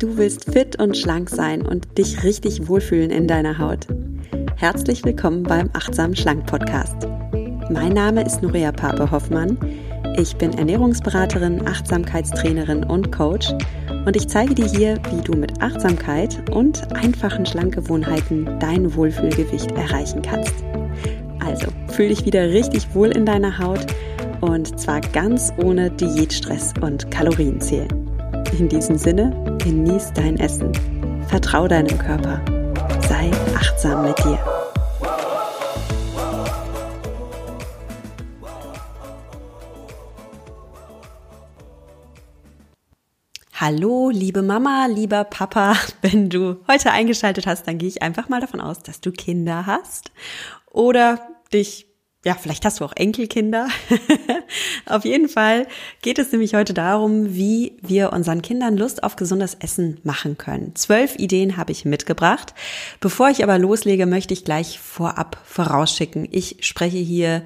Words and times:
Du 0.00 0.16
willst 0.16 0.50
fit 0.50 0.80
und 0.80 0.96
schlank 0.96 1.28
sein 1.28 1.60
und 1.60 1.98
dich 1.98 2.24
richtig 2.24 2.68
wohlfühlen 2.68 3.10
in 3.10 3.28
deiner 3.28 3.58
Haut. 3.58 3.86
Herzlich 4.56 5.04
willkommen 5.04 5.42
beim 5.42 5.68
Achtsam 5.74 6.14
Schlank 6.14 6.46
Podcast. 6.46 7.06
Mein 7.68 7.92
Name 7.92 8.24
ist 8.24 8.40
Nuria 8.40 8.72
Pape 8.72 9.10
Hoffmann. 9.10 9.58
Ich 10.16 10.34
bin 10.36 10.56
Ernährungsberaterin, 10.56 11.68
Achtsamkeitstrainerin 11.68 12.82
und 12.84 13.12
Coach 13.12 13.52
und 14.06 14.16
ich 14.16 14.26
zeige 14.26 14.54
dir 14.54 14.64
hier, 14.64 14.96
wie 15.12 15.20
du 15.20 15.36
mit 15.36 15.60
Achtsamkeit 15.60 16.50
und 16.50 16.96
einfachen 16.96 17.44
Schlankgewohnheiten 17.44 18.58
dein 18.58 18.94
Wohlfühlgewicht 18.94 19.72
erreichen 19.72 20.22
kannst. 20.22 20.54
Also 21.40 21.66
fühl 21.88 22.08
dich 22.08 22.24
wieder 22.24 22.48
richtig 22.48 22.94
wohl 22.94 23.08
in 23.08 23.26
deiner 23.26 23.58
Haut 23.58 23.84
und 24.40 24.80
zwar 24.80 25.02
ganz 25.02 25.52
ohne 25.58 25.90
Diätstress 25.90 26.72
und 26.80 27.10
Kalorienzählen. 27.10 27.99
In 28.58 28.68
diesem 28.68 28.98
Sinne, 28.98 29.56
genieß 29.62 30.12
dein 30.14 30.38
Essen. 30.38 30.72
Vertrau 31.28 31.68
deinem 31.68 31.96
Körper. 31.98 32.42
Sei 33.08 33.30
achtsam 33.54 34.02
mit 34.02 34.18
dir. 34.18 34.38
Hallo, 43.54 44.10
liebe 44.10 44.42
Mama, 44.42 44.86
lieber 44.86 45.24
Papa, 45.24 45.76
wenn 46.02 46.28
du 46.28 46.56
heute 46.66 46.90
eingeschaltet 46.90 47.46
hast, 47.46 47.68
dann 47.68 47.78
gehe 47.78 47.88
ich 47.88 48.02
einfach 48.02 48.28
mal 48.28 48.40
davon 48.40 48.60
aus, 48.60 48.82
dass 48.82 49.00
du 49.00 49.12
Kinder 49.12 49.66
hast 49.66 50.10
oder 50.70 51.20
dich 51.52 51.89
ja, 52.24 52.34
vielleicht 52.34 52.66
hast 52.66 52.80
du 52.80 52.84
auch 52.84 52.92
Enkelkinder. 52.94 53.68
auf 54.86 55.04
jeden 55.04 55.28
Fall 55.28 55.66
geht 56.02 56.18
es 56.18 56.32
nämlich 56.32 56.54
heute 56.54 56.74
darum, 56.74 57.34
wie 57.34 57.78
wir 57.80 58.12
unseren 58.12 58.42
Kindern 58.42 58.76
Lust 58.76 59.02
auf 59.02 59.16
gesundes 59.16 59.54
Essen 59.54 60.00
machen 60.04 60.36
können. 60.36 60.74
Zwölf 60.74 61.16
Ideen 61.18 61.56
habe 61.56 61.72
ich 61.72 61.86
mitgebracht. 61.86 62.52
Bevor 63.00 63.30
ich 63.30 63.42
aber 63.42 63.58
loslege, 63.58 64.04
möchte 64.04 64.34
ich 64.34 64.44
gleich 64.44 64.78
vorab 64.78 65.38
vorausschicken. 65.44 66.28
Ich 66.30 66.58
spreche 66.60 66.98
hier 66.98 67.42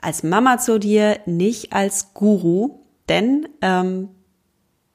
als 0.00 0.22
Mama 0.22 0.58
zu 0.58 0.78
dir, 0.78 1.20
nicht 1.24 1.72
als 1.72 2.12
Guru, 2.12 2.80
denn 3.08 3.48
ähm, 3.62 4.10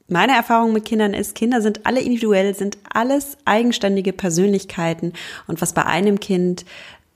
meine 0.08 0.34
Erfahrung 0.34 0.74
mit 0.74 0.86
Kindern 0.86 1.16
ist, 1.16 1.34
Kinder 1.34 1.62
sind 1.62 1.88
alle 1.88 2.02
individuell, 2.02 2.54
sind 2.54 2.78
alles 2.94 3.38
eigenständige 3.46 4.14
Persönlichkeiten 4.14 5.14
und 5.48 5.60
was 5.60 5.74
bei 5.74 5.86
einem 5.86 6.20
Kind 6.20 6.66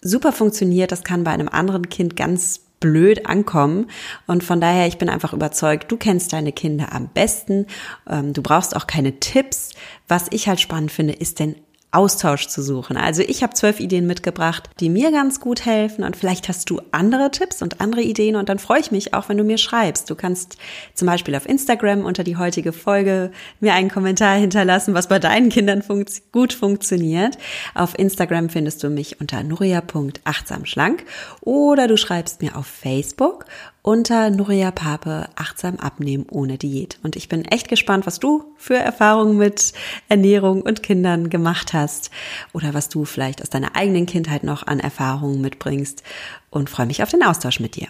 super 0.01 0.31
funktioniert, 0.31 0.91
das 0.91 1.03
kann 1.03 1.23
bei 1.23 1.31
einem 1.31 1.49
anderen 1.49 1.89
Kind 1.89 2.15
ganz 2.15 2.61
blöd 2.79 3.25
ankommen. 3.25 3.89
Und 4.27 4.43
von 4.43 4.61
daher, 4.61 4.87
ich 4.87 4.97
bin 4.97 5.09
einfach 5.09 5.33
überzeugt, 5.33 5.91
du 5.91 5.97
kennst 5.97 6.33
deine 6.33 6.51
Kinder 6.51 6.93
am 6.93 7.07
besten. 7.07 7.65
Ähm, 8.07 8.33
du 8.33 8.41
brauchst 8.41 8.75
auch 8.75 8.87
keine 8.87 9.19
Tipps. 9.19 9.71
Was 10.07 10.27
ich 10.31 10.47
halt 10.47 10.59
spannend 10.59 10.91
finde, 10.91 11.13
ist 11.13 11.39
denn 11.39 11.55
Austausch 11.91 12.47
zu 12.47 12.61
suchen. 12.61 12.97
Also 12.97 13.21
ich 13.21 13.43
habe 13.43 13.53
zwölf 13.53 13.79
Ideen 13.79 14.07
mitgebracht, 14.07 14.69
die 14.79 14.89
mir 14.89 15.11
ganz 15.11 15.39
gut 15.39 15.65
helfen 15.65 16.03
und 16.03 16.17
vielleicht 16.17 16.49
hast 16.49 16.69
du 16.69 16.81
andere 16.91 17.31
Tipps 17.31 17.61
und 17.61 17.79
andere 17.79 18.01
Ideen 18.01 18.35
und 18.35 18.49
dann 18.49 18.59
freue 18.59 18.81
ich 18.81 18.91
mich 18.91 19.13
auch, 19.13 19.29
wenn 19.29 19.37
du 19.37 19.45
mir 19.45 19.57
schreibst. 19.57 20.09
Du 20.09 20.15
kannst 20.15 20.57
zum 20.93 21.05
Beispiel 21.05 21.33
auf 21.33 21.47
Instagram 21.47 22.03
unter 22.03 22.25
die 22.25 22.35
heutige 22.35 22.73
Folge 22.73 23.31
mir 23.61 23.73
einen 23.73 23.89
Kommentar 23.89 24.35
hinterlassen, 24.35 24.93
was 24.93 25.07
bei 25.07 25.17
deinen 25.17 25.49
Kindern 25.49 25.81
funkt 25.81 26.31
gut 26.33 26.51
funktioniert. 26.51 27.37
Auf 27.73 27.97
Instagram 27.97 28.49
findest 28.49 28.83
du 28.83 28.89
mich 28.89 29.21
unter 29.21 29.41
nuria.achtsamschlank 29.43 31.05
oder 31.41 31.87
du 31.87 31.95
schreibst 31.95 32.41
mir 32.41 32.57
auf 32.57 32.67
Facebook 32.67 33.45
unter 33.87 34.29
Nuria 34.31 34.71
Pape 34.71 35.29
achtsam 35.35 35.77
abnehmen 35.77 36.25
ohne 36.29 36.57
Diät. 36.57 36.99
Und 37.03 37.15
ich 37.15 37.29
bin 37.29 37.45
echt 37.45 37.69
gespannt, 37.69 38.05
was 38.05 38.19
du 38.19 38.43
für 38.57 38.75
Erfahrungen 38.75 39.37
mit 39.37 39.71
Ernährung 40.09 40.61
und 40.61 40.83
Kindern 40.83 41.29
gemacht 41.29 41.71
hast 41.71 42.11
oder 42.51 42.73
was 42.73 42.89
du 42.89 43.05
vielleicht 43.05 43.41
aus 43.41 43.49
deiner 43.49 43.77
eigenen 43.77 44.05
Kindheit 44.05 44.43
noch 44.43 44.67
an 44.67 44.81
Erfahrungen 44.81 45.39
mitbringst 45.39 46.03
und 46.49 46.69
freue 46.69 46.85
mich 46.85 47.01
auf 47.01 47.11
den 47.11 47.23
Austausch 47.23 47.61
mit 47.61 47.77
dir. 47.77 47.87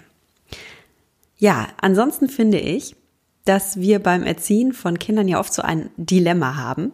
Ja, 1.36 1.68
ansonsten 1.82 2.30
finde 2.30 2.60
ich, 2.60 2.96
dass 3.46 3.80
wir 3.80 3.98
beim 3.98 4.22
Erziehen 4.22 4.74
von 4.74 5.00
Kindern 5.00 5.28
ja 5.28 5.40
oft 5.40 5.52
so 5.52 5.64
ein 5.64 5.90
Dilemma 5.98 6.58
haben. 6.58 6.92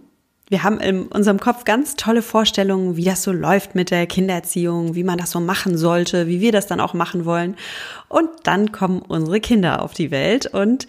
Wir 0.54 0.62
haben 0.62 0.80
in 0.80 1.08
unserem 1.08 1.40
Kopf 1.40 1.64
ganz 1.64 1.96
tolle 1.96 2.22
Vorstellungen, 2.22 2.96
wie 2.96 3.06
das 3.06 3.24
so 3.24 3.32
läuft 3.32 3.74
mit 3.74 3.90
der 3.90 4.06
Kindererziehung, 4.06 4.94
wie 4.94 5.04
man 5.04 5.18
das 5.18 5.32
so 5.32 5.40
machen 5.40 5.80
sollte, 5.80 6.28
wie 6.28 6.42
wir 6.42 6.52
das 6.52 6.68
dann 6.68 6.80
auch 6.80 6.94
machen 6.94 7.26
wollen. 7.26 7.56
Und 8.08 8.30
dann 8.44 8.72
kommen 8.72 9.02
unsere 9.02 9.40
Kinder 9.40 9.82
auf 9.82 9.96
die 9.96 10.12
Welt 10.12 10.46
und 10.46 10.86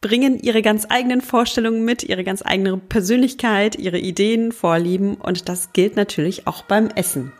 bringen 0.00 0.40
ihre 0.40 0.62
ganz 0.62 0.86
eigenen 0.88 1.20
Vorstellungen 1.20 1.84
mit, 1.84 2.02
ihre 2.02 2.24
ganz 2.24 2.40
eigene 2.42 2.78
Persönlichkeit, 2.78 3.76
ihre 3.76 3.98
Ideen, 3.98 4.52
Vorlieben 4.52 5.16
und 5.16 5.50
das 5.50 5.74
gilt 5.74 5.96
natürlich 5.96 6.46
auch 6.46 6.62
beim 6.62 6.88
Essen. 6.88 7.30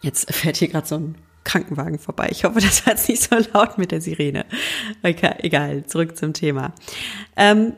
Jetzt 0.00 0.34
fährt 0.34 0.56
hier 0.56 0.66
gerade 0.66 0.88
so 0.88 0.96
ein 0.96 1.14
Krankenwagen 1.44 2.00
vorbei. 2.00 2.26
Ich 2.32 2.42
hoffe, 2.42 2.58
das 2.58 2.84
war 2.84 2.94
jetzt 2.94 3.08
nicht 3.08 3.22
so 3.22 3.36
laut 3.54 3.78
mit 3.78 3.92
der 3.92 4.00
Sirene. 4.00 4.46
Okay, 5.04 5.32
egal, 5.42 5.86
zurück 5.86 6.16
zum 6.16 6.32
Thema. 6.32 6.72
Ähm, 7.36 7.74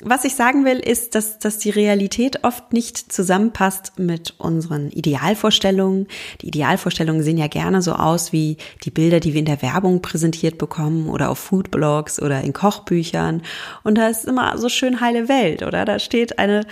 was 0.00 0.24
ich 0.24 0.34
sagen 0.34 0.64
will, 0.64 0.80
ist, 0.80 1.14
dass, 1.14 1.38
dass 1.38 1.58
die 1.58 1.70
Realität 1.70 2.42
oft 2.42 2.72
nicht 2.72 3.12
zusammenpasst 3.12 3.92
mit 3.96 4.34
unseren 4.38 4.90
Idealvorstellungen. 4.90 6.08
Die 6.40 6.48
Idealvorstellungen 6.48 7.22
sehen 7.22 7.38
ja 7.38 7.46
gerne 7.46 7.80
so 7.80 7.92
aus 7.92 8.32
wie 8.32 8.56
die 8.82 8.90
Bilder, 8.90 9.20
die 9.20 9.34
wir 9.34 9.38
in 9.38 9.46
der 9.46 9.62
Werbung 9.62 10.02
präsentiert 10.02 10.58
bekommen 10.58 11.08
oder 11.08 11.30
auf 11.30 11.38
Foodblogs 11.38 12.20
oder 12.20 12.40
in 12.40 12.52
Kochbüchern. 12.52 13.42
Und 13.84 13.96
da 13.96 14.08
ist 14.08 14.24
immer 14.24 14.58
so 14.58 14.68
schön 14.68 15.00
heile 15.00 15.28
Welt, 15.28 15.62
oder? 15.62 15.84
Da 15.84 16.00
steht 16.00 16.40
eine 16.40 16.66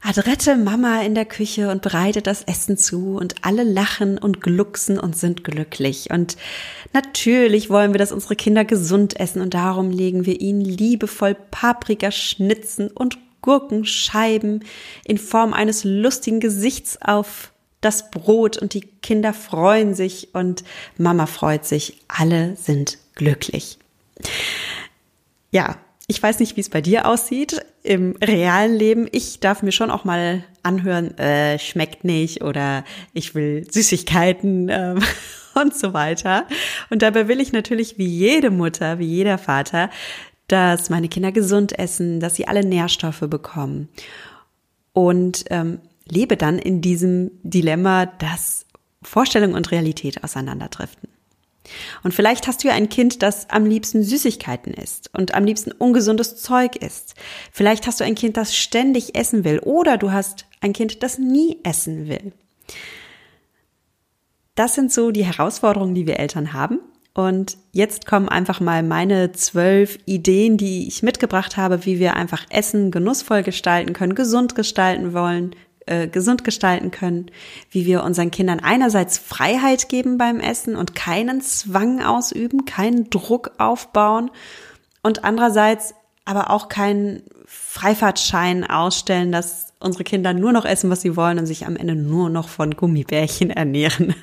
adrette 0.00 0.56
Mama 0.56 1.02
in 1.02 1.14
der 1.14 1.24
Küche 1.24 1.70
und 1.70 1.82
bereitet 1.82 2.26
das 2.26 2.42
Essen 2.42 2.76
zu 2.76 3.16
und 3.16 3.34
alle 3.42 3.64
lachen 3.64 4.18
und 4.18 4.40
glucksen 4.40 4.98
und 4.98 5.16
sind 5.16 5.44
glücklich. 5.44 6.10
Und 6.10 6.36
natürlich 6.92 7.68
wollen 7.70 7.92
wir, 7.92 7.98
dass 7.98 8.12
unsere 8.12 8.36
Kinder 8.36 8.64
gesund 8.64 9.18
essen 9.18 9.42
und 9.42 9.54
darum 9.54 9.90
legen 9.90 10.24
wir 10.24 10.40
ihnen 10.40 10.60
liebevoll 10.60 11.34
Paprikaschnitzen 11.34 12.88
und 12.88 13.18
Gurkenscheiben 13.40 14.64
in 15.04 15.18
Form 15.18 15.52
eines 15.52 15.84
lustigen 15.84 16.40
Gesichts 16.40 16.98
auf 17.00 17.52
das 17.80 18.10
Brot 18.10 18.58
und 18.58 18.74
die 18.74 18.80
Kinder 18.80 19.32
freuen 19.32 19.94
sich 19.94 20.34
und 20.34 20.64
Mama 20.96 21.26
freut 21.26 21.64
sich. 21.64 22.00
Alle 22.08 22.56
sind 22.56 22.98
glücklich. 23.14 23.78
Ja, 25.50 25.78
ich 26.08 26.22
weiß 26.22 26.40
nicht, 26.40 26.56
wie 26.56 26.60
es 26.60 26.70
bei 26.70 26.80
dir 26.80 27.06
aussieht 27.06 27.64
im 27.88 28.14
realen 28.22 28.74
Leben. 28.74 29.08
Ich 29.12 29.40
darf 29.40 29.62
mir 29.62 29.72
schon 29.72 29.90
auch 29.90 30.04
mal 30.04 30.44
anhören, 30.62 31.16
äh, 31.16 31.58
schmeckt 31.58 32.04
nicht 32.04 32.42
oder 32.44 32.84
ich 33.14 33.34
will 33.34 33.66
Süßigkeiten 33.70 34.68
äh, 34.68 34.94
und 35.54 35.74
so 35.74 35.94
weiter. 35.94 36.46
Und 36.90 37.00
dabei 37.00 37.28
will 37.28 37.40
ich 37.40 37.52
natürlich 37.52 37.96
wie 37.96 38.06
jede 38.06 38.50
Mutter, 38.50 38.98
wie 38.98 39.06
jeder 39.06 39.38
Vater, 39.38 39.88
dass 40.48 40.90
meine 40.90 41.08
Kinder 41.08 41.32
gesund 41.32 41.78
essen, 41.78 42.20
dass 42.20 42.36
sie 42.36 42.46
alle 42.46 42.62
Nährstoffe 42.62 43.24
bekommen. 43.26 43.88
Und 44.92 45.44
ähm, 45.48 45.80
lebe 46.06 46.36
dann 46.36 46.58
in 46.58 46.82
diesem 46.82 47.30
Dilemma, 47.42 48.04
dass 48.04 48.66
Vorstellung 49.00 49.54
und 49.54 49.70
Realität 49.70 50.22
auseinanderdriften. 50.24 51.08
Und 52.02 52.14
vielleicht 52.14 52.46
hast 52.46 52.62
du 52.62 52.68
ja 52.68 52.74
ein 52.74 52.88
Kind, 52.88 53.22
das 53.22 53.50
am 53.50 53.66
liebsten 53.66 54.02
Süßigkeiten 54.02 54.72
isst 54.74 55.10
und 55.14 55.34
am 55.34 55.44
liebsten 55.44 55.72
ungesundes 55.72 56.36
Zeug 56.36 56.76
isst. 56.76 57.14
Vielleicht 57.52 57.86
hast 57.86 58.00
du 58.00 58.04
ein 58.04 58.14
Kind, 58.14 58.36
das 58.36 58.56
ständig 58.56 59.14
essen 59.16 59.44
will 59.44 59.58
oder 59.60 59.96
du 59.96 60.12
hast 60.12 60.46
ein 60.60 60.72
Kind, 60.72 61.02
das 61.02 61.18
nie 61.18 61.58
essen 61.62 62.08
will. 62.08 62.32
Das 64.54 64.74
sind 64.74 64.92
so 64.92 65.12
die 65.12 65.24
Herausforderungen, 65.24 65.94
die 65.94 66.06
wir 66.06 66.18
Eltern 66.18 66.52
haben. 66.52 66.80
Und 67.14 67.58
jetzt 67.72 68.06
kommen 68.06 68.28
einfach 68.28 68.60
mal 68.60 68.82
meine 68.82 69.32
zwölf 69.32 69.98
Ideen, 70.04 70.56
die 70.56 70.86
ich 70.86 71.02
mitgebracht 71.02 71.56
habe, 71.56 71.84
wie 71.84 71.98
wir 71.98 72.14
einfach 72.14 72.44
Essen 72.48 72.90
genussvoll 72.90 73.42
gestalten 73.42 73.92
können, 73.92 74.14
gesund 74.14 74.54
gestalten 74.54 75.14
wollen, 75.14 75.56
äh, 75.88 76.08
gesund 76.08 76.44
gestalten 76.44 76.90
können, 76.90 77.30
wie 77.70 77.86
wir 77.86 78.02
unseren 78.02 78.30
Kindern 78.30 78.60
einerseits 78.60 79.18
Freiheit 79.18 79.88
geben 79.88 80.18
beim 80.18 80.40
Essen 80.40 80.76
und 80.76 80.94
keinen 80.94 81.40
Zwang 81.40 82.02
ausüben, 82.02 82.64
keinen 82.64 83.10
Druck 83.10 83.52
aufbauen 83.58 84.30
und 85.02 85.24
andererseits 85.24 85.94
aber 86.24 86.50
auch 86.50 86.68
keinen 86.68 87.22
Freifahrtschein 87.46 88.68
ausstellen, 88.68 89.32
dass 89.32 89.72
unsere 89.80 90.04
Kinder 90.04 90.34
nur 90.34 90.52
noch 90.52 90.66
essen, 90.66 90.90
was 90.90 91.00
sie 91.00 91.16
wollen 91.16 91.38
und 91.38 91.46
sich 91.46 91.66
am 91.66 91.76
Ende 91.76 91.94
nur 91.94 92.28
noch 92.28 92.48
von 92.48 92.76
Gummibärchen 92.76 93.48
ernähren. 93.50 94.14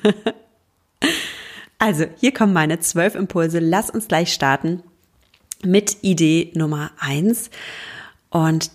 also, 1.78 2.04
hier 2.20 2.32
kommen 2.32 2.52
meine 2.52 2.78
zwölf 2.78 3.16
Impulse. 3.16 3.58
Lass 3.58 3.90
uns 3.90 4.06
gleich 4.06 4.32
starten 4.32 4.82
mit 5.64 5.96
Idee 6.02 6.52
Nummer 6.54 6.92
eins. 7.00 7.50
Und 8.30 8.70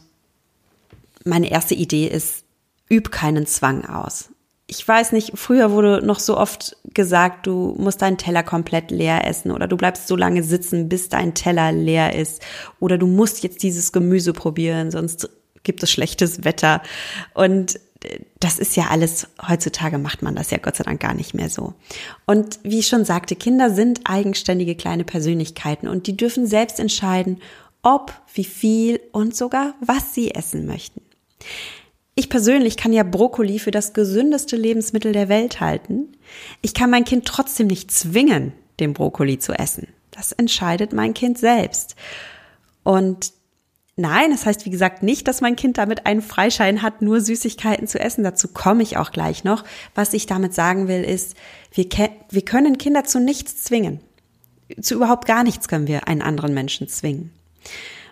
meine 1.24 1.50
erste 1.50 1.76
Idee 1.76 2.08
ist, 2.08 2.44
üb 2.92 3.12
keinen 3.12 3.46
Zwang 3.46 3.86
aus. 3.86 4.30
Ich 4.68 4.88
weiß 4.88 5.12
nicht, 5.12 5.34
früher 5.36 5.72
wurde 5.72 6.06
noch 6.06 6.20
so 6.20 6.38
oft 6.38 6.78
gesagt, 6.94 7.46
du 7.46 7.76
musst 7.78 8.02
deinen 8.02 8.18
Teller 8.18 8.44
komplett 8.44 8.90
leer 8.90 9.28
essen 9.28 9.52
oder 9.52 9.68
du 9.68 9.76
bleibst 9.76 10.08
so 10.08 10.16
lange 10.16 10.44
sitzen, 10.44 10.88
bis 10.88 11.10
dein 11.10 11.34
Teller 11.34 11.72
leer 11.72 12.16
ist 12.16 12.42
oder 12.80 12.98
du 12.98 13.08
musst 13.08 13.44
jetzt 13.44 13.64
dieses 13.64 13.92
Gemüse 13.92 14.32
probieren, 14.32 14.92
sonst 14.92 15.30
gibt 15.64 15.84
es 15.84 15.92
schlechtes 15.92 16.46
Wetter. 16.46 16.82
Und 17.34 17.80
das 18.40 18.60
ist 18.60 18.76
ja 18.76 18.88
alles, 18.90 19.28
heutzutage 19.48 19.98
macht 19.98 20.22
man 20.22 20.36
das 20.36 20.52
ja 20.52 20.58
Gott 20.58 20.76
sei 20.76 20.84
Dank 20.84 21.00
gar 21.00 21.14
nicht 21.14 21.34
mehr 21.34 21.50
so. 21.50 21.74
Und 22.26 22.60
wie 22.64 22.80
ich 22.80 22.88
schon 22.88 23.06
sagte, 23.06 23.36
Kinder 23.36 23.70
sind 23.70 24.02
eigenständige 24.06 24.76
kleine 24.76 25.04
Persönlichkeiten 25.04 25.88
und 25.88 26.08
die 26.08 26.18
dürfen 26.18 26.48
selbst 26.48 26.80
entscheiden, 26.80 27.42
ob, 27.84 28.14
wie 28.34 28.44
viel 28.44 29.00
und 29.12 29.36
sogar 29.36 29.76
was 29.82 30.14
sie 30.14 30.34
essen 30.34 30.66
möchten. 30.66 31.02
Ich 32.22 32.30
persönlich 32.30 32.78
kann 32.78 32.94
ja 32.94 33.02
Brokkoli 33.02 33.58
für 33.58 33.72
das 33.72 33.94
gesündeste 33.94 34.56
Lebensmittel 34.56 35.12
der 35.12 35.28
Welt 35.28 35.60
halten. 35.60 36.08
Ich 36.62 36.76
kann 36.76 36.92
mein 36.92 37.04
Kind 37.04 37.26
trotzdem 37.26 37.66
nicht 37.66 37.90
zwingen, 37.90 38.54
den 38.80 38.94
Brokkoli 38.94 39.40
zu 39.40 39.54
essen. 39.54 39.88
Das 40.12 40.32
entscheidet 40.32 40.94
mein 40.94 41.16
Kind 41.16 41.40
selbst. 41.40 41.96
Und 42.84 43.34
Nein, 43.96 44.30
das 44.30 44.46
heißt, 44.46 44.66
wie 44.66 44.70
gesagt, 44.70 45.02
nicht, 45.02 45.28
dass 45.28 45.42
mein 45.42 45.56
Kind 45.56 45.80
damit 45.80 46.06
einen 46.06 46.22
Freischein 46.22 46.84
hat, 46.84 47.02
nur 47.02 47.22
Süßigkeiten 47.22 47.88
zu 47.88 48.00
essen. 48.00 48.24
Dazu 48.24 48.48
komme 48.48 48.84
ich 48.84 48.98
auch 48.98 49.12
gleich 49.12 49.44
noch. 49.44 49.64
Was 49.96 50.14
ich 50.14 50.28
damit 50.28 50.54
sagen 50.54 50.88
will, 50.88 51.04
ist, 51.04 51.36
wir, 51.74 51.88
wir 52.30 52.46
können 52.46 52.78
Kinder 52.78 53.04
zu 53.04 53.20
nichts 53.20 53.64
zwingen. 53.64 54.00
Zu 54.80 54.96
überhaupt 54.96 55.26
gar 55.26 55.44
nichts 55.44 55.68
können 55.68 55.88
wir 55.88 56.08
einen 56.08 56.22
anderen 56.22 56.54
Menschen 56.54 56.88
zwingen. 56.88 57.32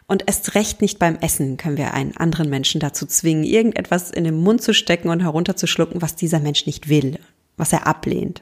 Und 0.10 0.24
erst 0.26 0.56
recht 0.56 0.82
nicht 0.82 0.98
beim 0.98 1.18
Essen 1.18 1.58
können 1.58 1.78
wir 1.78 1.94
einen 1.94 2.18
anderen 2.18 2.50
Menschen 2.50 2.82
dazu 2.82 3.06
zwingen, 3.06 3.44
irgendetwas 3.44 4.10
in 4.10 4.24
den 4.24 4.42
Mund 4.42 4.64
zu 4.64 4.74
stecken 4.74 5.10
und 5.10 5.22
herunterzuschlucken, 5.22 6.02
was 6.02 6.16
dieser 6.16 6.40
Mensch 6.40 6.66
nicht 6.66 6.90
will, 6.90 7.20
was 7.58 7.74
er 7.74 7.86
ablehnt. 7.86 8.42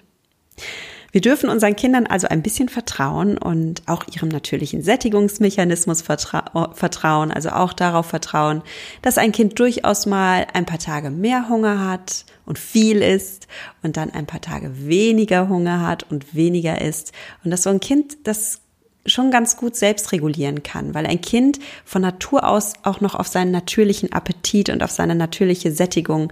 Wir 1.12 1.20
dürfen 1.20 1.50
unseren 1.50 1.76
Kindern 1.76 2.08
also 2.08 2.28
ein 2.28 2.42
bisschen 2.42 2.70
vertrauen 2.70 3.38
und 3.38 3.82
auch 3.86 4.06
ihrem 4.14 4.30
natürlichen 4.30 4.82
Sättigungsmechanismus 4.82 6.02
vertra 6.02 6.72
vertrauen, 6.74 7.32
also 7.32 7.50
auch 7.50 7.74
darauf 7.74 8.06
vertrauen, 8.06 8.62
dass 9.02 9.18
ein 9.18 9.34
Kind 9.34 9.60
durchaus 9.60 10.06
mal 10.06 10.48
ein 10.54 10.66
paar 10.66 10.80
Tage 10.80 11.10
mehr 11.10 11.50
Hunger 11.50 11.86
hat 11.86 12.24
und 12.46 12.60
viel 12.60 13.02
isst 13.02 13.48
und 13.84 13.98
dann 13.98 14.12
ein 14.12 14.26
paar 14.26 14.42
Tage 14.42 14.88
weniger 14.88 15.50
Hunger 15.50 15.86
hat 15.86 16.10
und 16.10 16.34
weniger 16.34 16.80
isst 16.80 17.12
und 17.44 17.52
dass 17.52 17.64
so 17.64 17.72
ein 17.72 17.82
Kind 17.82 18.26
das 18.26 18.62
schon 19.08 19.32
ganz 19.32 19.58
gut 19.58 19.76
selbst 19.76 20.12
regulieren 20.12 20.64
kann, 20.64 20.94
weil 20.94 21.06
ein 21.06 21.22
Kind 21.22 21.60
von 21.86 22.02
Natur 22.02 22.48
aus 22.48 22.74
auch 22.84 23.02
noch 23.02 23.16
auf 23.16 23.28
seinen 23.28 23.52
natürlichen 23.52 24.12
Appetit 24.12 24.70
und 24.70 24.84
auf 24.84 24.92
seine 24.92 25.16
natürliche 25.16 25.72
Sättigung 25.72 26.32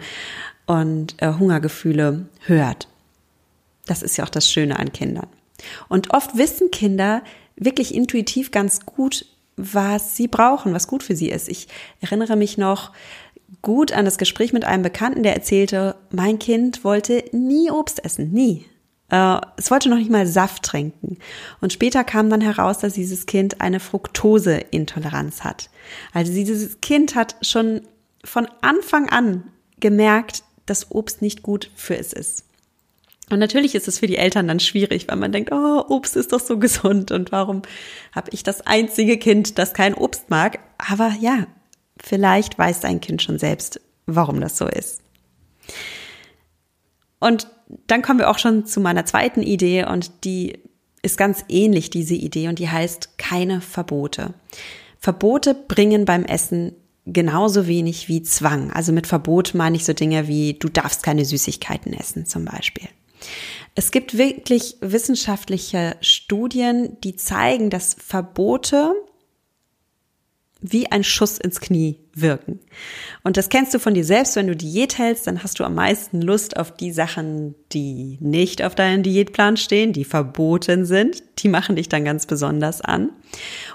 und 0.65 1.15
äh, 1.21 1.33
Hungergefühle 1.33 2.27
hört. 2.45 2.87
Das 3.85 4.01
ist 4.01 4.17
ja 4.17 4.23
auch 4.23 4.29
das 4.29 4.49
Schöne 4.49 4.77
an 4.79 4.93
Kindern. 4.93 5.27
Und 5.87 6.13
oft 6.13 6.37
wissen 6.37 6.71
Kinder 6.71 7.23
wirklich 7.55 7.95
intuitiv 7.95 8.51
ganz 8.51 8.85
gut, 8.85 9.25
was 9.57 10.15
sie 10.15 10.27
brauchen, 10.27 10.73
was 10.73 10.87
gut 10.87 11.03
für 11.03 11.15
sie 11.15 11.29
ist. 11.29 11.47
Ich 11.47 11.67
erinnere 12.01 12.35
mich 12.35 12.57
noch 12.57 12.91
gut 13.61 13.93
an 13.93 14.05
das 14.05 14.17
Gespräch 14.17 14.53
mit 14.53 14.65
einem 14.65 14.83
Bekannten, 14.83 15.23
der 15.23 15.33
erzählte, 15.33 15.95
mein 16.11 16.39
Kind 16.39 16.83
wollte 16.83 17.23
nie 17.31 17.71
Obst 17.71 18.03
essen, 18.03 18.31
nie. 18.31 18.65
Äh, 19.09 19.39
es 19.57 19.71
wollte 19.71 19.89
noch 19.89 19.97
nicht 19.97 20.11
mal 20.11 20.27
Saft 20.27 20.63
trinken. 20.63 21.17
Und 21.61 21.73
später 21.73 22.03
kam 22.03 22.29
dann 22.29 22.41
heraus, 22.41 22.79
dass 22.79 22.93
dieses 22.93 23.25
Kind 23.25 23.61
eine 23.61 23.79
Fructoseintoleranz 23.79 25.43
hat. 25.43 25.69
Also 26.13 26.33
dieses 26.33 26.81
Kind 26.81 27.15
hat 27.15 27.35
schon 27.41 27.81
von 28.23 28.47
Anfang 28.61 29.09
an 29.09 29.43
gemerkt, 29.79 30.43
dass 30.65 30.91
Obst 30.91 31.21
nicht 31.21 31.43
gut 31.43 31.69
für 31.75 31.97
es 31.97 32.13
ist. 32.13 32.43
Und 33.29 33.39
natürlich 33.39 33.73
ist 33.73 33.87
es 33.87 33.99
für 33.99 34.07
die 34.07 34.17
Eltern 34.17 34.47
dann 34.47 34.59
schwierig, 34.59 35.07
weil 35.07 35.15
man 35.15 35.31
denkt, 35.31 35.51
oh, 35.51 35.83
Obst 35.89 36.15
ist 36.15 36.31
doch 36.31 36.39
so 36.39 36.59
gesund 36.59 37.11
und 37.11 37.31
warum 37.31 37.63
habe 38.11 38.29
ich 38.31 38.43
das 38.43 38.61
einzige 38.61 39.17
Kind, 39.17 39.57
das 39.57 39.73
kein 39.73 39.95
Obst 39.95 40.29
mag? 40.29 40.59
Aber 40.77 41.11
ja, 41.19 41.47
vielleicht 42.01 42.57
weiß 42.57 42.81
dein 42.81 43.01
Kind 43.01 43.21
schon 43.21 43.39
selbst, 43.39 43.81
warum 44.05 44.41
das 44.41 44.57
so 44.57 44.67
ist. 44.67 45.01
Und 47.19 47.47
dann 47.87 48.01
kommen 48.01 48.19
wir 48.19 48.29
auch 48.29 48.39
schon 48.39 48.65
zu 48.65 48.79
meiner 48.79 49.05
zweiten 49.05 49.41
Idee 49.41 49.85
und 49.85 50.23
die 50.23 50.59
ist 51.01 51.17
ganz 51.17 51.45
ähnlich, 51.49 51.89
diese 51.89 52.15
Idee, 52.15 52.47
und 52.47 52.59
die 52.59 52.69
heißt 52.69 53.17
keine 53.17 53.61
Verbote. 53.61 54.33
Verbote 54.99 55.53
bringen 55.53 56.05
beim 56.05 56.25
Essen 56.25 56.73
genauso 57.05 57.67
wenig 57.67 58.09
wie 58.09 58.23
Zwang. 58.23 58.71
Also 58.71 58.91
mit 58.91 59.05
Verbot 59.05 59.53
meine 59.53 59.77
ich 59.77 59.85
so 59.85 59.93
Dinge 59.93 60.27
wie, 60.27 60.55
du 60.55 60.67
darfst 60.67 61.03
keine 61.03 61.23
Süßigkeiten 61.23 61.93
essen 61.93 62.25
zum 62.25 62.45
Beispiel. 62.45 62.87
Es 63.75 63.91
gibt 63.91 64.17
wirklich 64.17 64.77
wissenschaftliche 64.81 65.95
Studien, 66.01 66.97
die 67.03 67.15
zeigen, 67.15 67.69
dass 67.69 67.95
Verbote 67.99 68.93
wie 70.71 70.91
ein 70.91 71.03
Schuss 71.03 71.37
ins 71.37 71.59
Knie 71.59 71.99
wirken. 72.13 72.59
Und 73.23 73.37
das 73.37 73.49
kennst 73.49 73.73
du 73.73 73.79
von 73.79 73.93
dir 73.93 74.05
selbst, 74.05 74.35
wenn 74.35 74.47
du 74.47 74.55
Diät 74.55 74.97
hältst, 74.97 75.27
dann 75.27 75.43
hast 75.43 75.59
du 75.59 75.63
am 75.63 75.75
meisten 75.75 76.21
Lust 76.21 76.57
auf 76.57 76.75
die 76.75 76.91
Sachen, 76.91 77.55
die 77.71 78.17
nicht 78.21 78.63
auf 78.63 78.75
deinem 78.75 79.03
Diätplan 79.03 79.57
stehen, 79.57 79.93
die 79.93 80.05
verboten 80.05 80.85
sind. 80.85 81.23
Die 81.39 81.49
machen 81.49 81.75
dich 81.75 81.89
dann 81.89 82.05
ganz 82.05 82.25
besonders 82.25 82.81
an. 82.81 83.09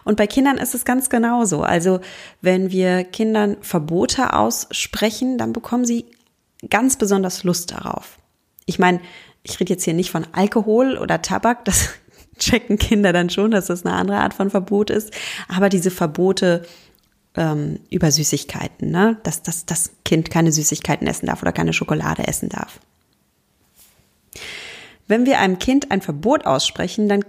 Und 0.04 0.16
bei 0.16 0.26
Kindern 0.26 0.58
ist 0.58 0.75
es 0.75 0.84
ganz 0.84 1.10
genauso. 1.10 1.62
Also 1.62 2.00
wenn 2.40 2.70
wir 2.70 3.04
Kindern 3.04 3.56
Verbote 3.60 4.32
aussprechen, 4.32 5.38
dann 5.38 5.52
bekommen 5.52 5.84
sie 5.84 6.06
ganz 6.69 6.96
besonders 6.96 7.44
Lust 7.44 7.72
darauf. 7.72 8.19
Ich 8.66 8.78
meine, 8.78 9.00
ich 9.42 9.58
rede 9.58 9.72
jetzt 9.72 9.84
hier 9.84 9.94
nicht 9.94 10.10
von 10.10 10.26
Alkohol 10.32 10.98
oder 10.98 11.22
Tabak, 11.22 11.64
das 11.64 11.90
checken 12.40 12.78
Kinder 12.78 13.12
dann 13.12 13.31
schon, 13.31 13.52
dass 13.52 13.66
das 13.66 13.87
eine 13.87 13.94
andere 13.94 14.19
Art 14.19 14.34
von 14.34 14.50
Verbot 14.50 14.90
ist, 14.90 15.12
aber 15.48 15.69
diese 15.69 15.90
Verbote 15.90 16.66
ähm, 17.37 17.78
über 17.90 18.10
Süßigkeiten, 18.10 18.90
ne? 18.90 19.19
dass, 19.22 19.42
dass 19.42 19.66
das 19.66 19.92
Kind 20.04 20.31
keine 20.31 20.50
Süßigkeiten 20.50 21.06
essen 21.06 21.26
darf 21.26 21.42
oder 21.42 21.52
keine 21.52 21.72
Schokolade 21.72 22.26
essen 22.26 22.48
darf. 22.48 22.81
Wenn 25.06 25.26
wir 25.26 25.38
einem 25.38 25.58
Kind 25.58 25.90
ein 25.90 26.02
Verbot 26.02 26.46
aussprechen, 26.46 27.08
dann 27.08 27.25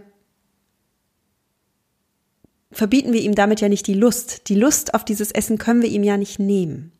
verbieten 2.71 3.13
wir 3.13 3.21
ihm 3.21 3.35
damit 3.35 3.61
ja 3.61 3.69
nicht 3.69 3.87
die 3.87 3.93
Lust. 3.93 4.49
Die 4.49 4.55
Lust 4.55 4.93
auf 4.93 5.03
dieses 5.03 5.31
Essen 5.31 5.57
können 5.57 5.81
wir 5.81 5.89
ihm 5.89 6.03
ja 6.03 6.17
nicht 6.17 6.39
nehmen. 6.39 6.91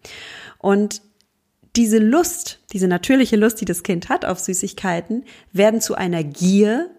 Und 0.58 1.02
diese 1.76 2.00
Lust, 2.00 2.60
diese 2.74 2.88
natürliche 2.88 3.38
Lust, 3.38 3.62
die 3.62 3.66
das 3.66 3.84
Kind 3.84 4.10
hat 4.10 4.26
auf 4.26 4.40
Süßigkeiten, 4.40 5.24
werden 5.54 5.82
zu 5.82 5.96
einer 5.96 6.24
Gier, 6.24 6.90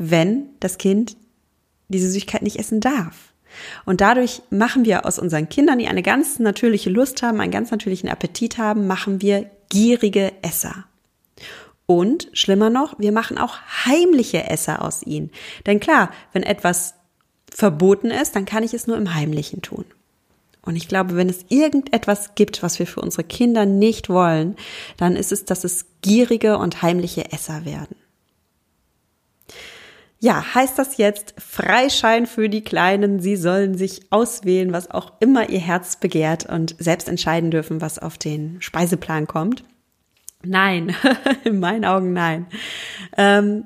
wenn 0.00 0.48
das 0.60 0.78
Kind 0.78 1.16
diese 1.88 2.08
Süßigkeit 2.08 2.40
nicht 2.40 2.58
essen 2.58 2.80
darf. 2.80 3.34
Und 3.84 4.00
dadurch 4.00 4.42
machen 4.48 4.86
wir 4.86 5.04
aus 5.04 5.18
unseren 5.18 5.48
Kindern, 5.48 5.78
die 5.78 5.88
eine 5.88 6.02
ganz 6.02 6.38
natürliche 6.38 6.88
Lust 6.88 7.22
haben, 7.22 7.40
einen 7.40 7.52
ganz 7.52 7.70
natürlichen 7.70 8.08
Appetit 8.08 8.56
haben, 8.56 8.86
machen 8.86 9.20
wir 9.20 9.50
gierige 9.68 10.32
Esser. 10.42 10.86
Und 11.84 12.28
schlimmer 12.32 12.70
noch, 12.70 12.98
wir 12.98 13.12
machen 13.12 13.36
auch 13.36 13.58
heimliche 13.84 14.48
Esser 14.48 14.82
aus 14.82 15.02
ihnen. 15.02 15.30
Denn 15.66 15.80
klar, 15.80 16.10
wenn 16.32 16.44
etwas 16.44 16.94
verboten 17.52 18.10
ist, 18.10 18.36
dann 18.36 18.46
kann 18.46 18.62
ich 18.62 18.72
es 18.72 18.86
nur 18.86 18.96
im 18.96 19.14
Heimlichen 19.14 19.60
tun. 19.60 19.84
Und 20.62 20.76
ich 20.76 20.88
glaube, 20.88 21.16
wenn 21.16 21.28
es 21.28 21.44
irgendetwas 21.48 22.34
gibt, 22.36 22.62
was 22.62 22.78
wir 22.78 22.86
für 22.86 23.00
unsere 23.00 23.24
Kinder 23.24 23.66
nicht 23.66 24.08
wollen, 24.08 24.56
dann 24.96 25.16
ist 25.16 25.32
es, 25.32 25.44
dass 25.44 25.64
es 25.64 25.86
gierige 26.00 26.56
und 26.58 26.80
heimliche 26.80 27.32
Esser 27.32 27.64
werden. 27.64 27.96
Ja, 30.22 30.54
heißt 30.54 30.78
das 30.78 30.98
jetzt 30.98 31.34
Freischein 31.38 32.26
für 32.26 32.50
die 32.50 32.62
Kleinen? 32.62 33.20
Sie 33.20 33.36
sollen 33.36 33.76
sich 33.78 34.02
auswählen, 34.10 34.70
was 34.70 34.90
auch 34.90 35.14
immer 35.20 35.48
ihr 35.48 35.60
Herz 35.60 35.96
begehrt 35.96 36.44
und 36.44 36.76
selbst 36.78 37.08
entscheiden 37.08 37.50
dürfen, 37.50 37.80
was 37.80 37.98
auf 37.98 38.18
den 38.18 38.60
Speiseplan 38.60 39.26
kommt? 39.26 39.64
Nein, 40.42 40.94
in 41.44 41.58
meinen 41.58 41.86
Augen 41.86 42.12
nein. 42.12 42.46
Ähm, 43.16 43.64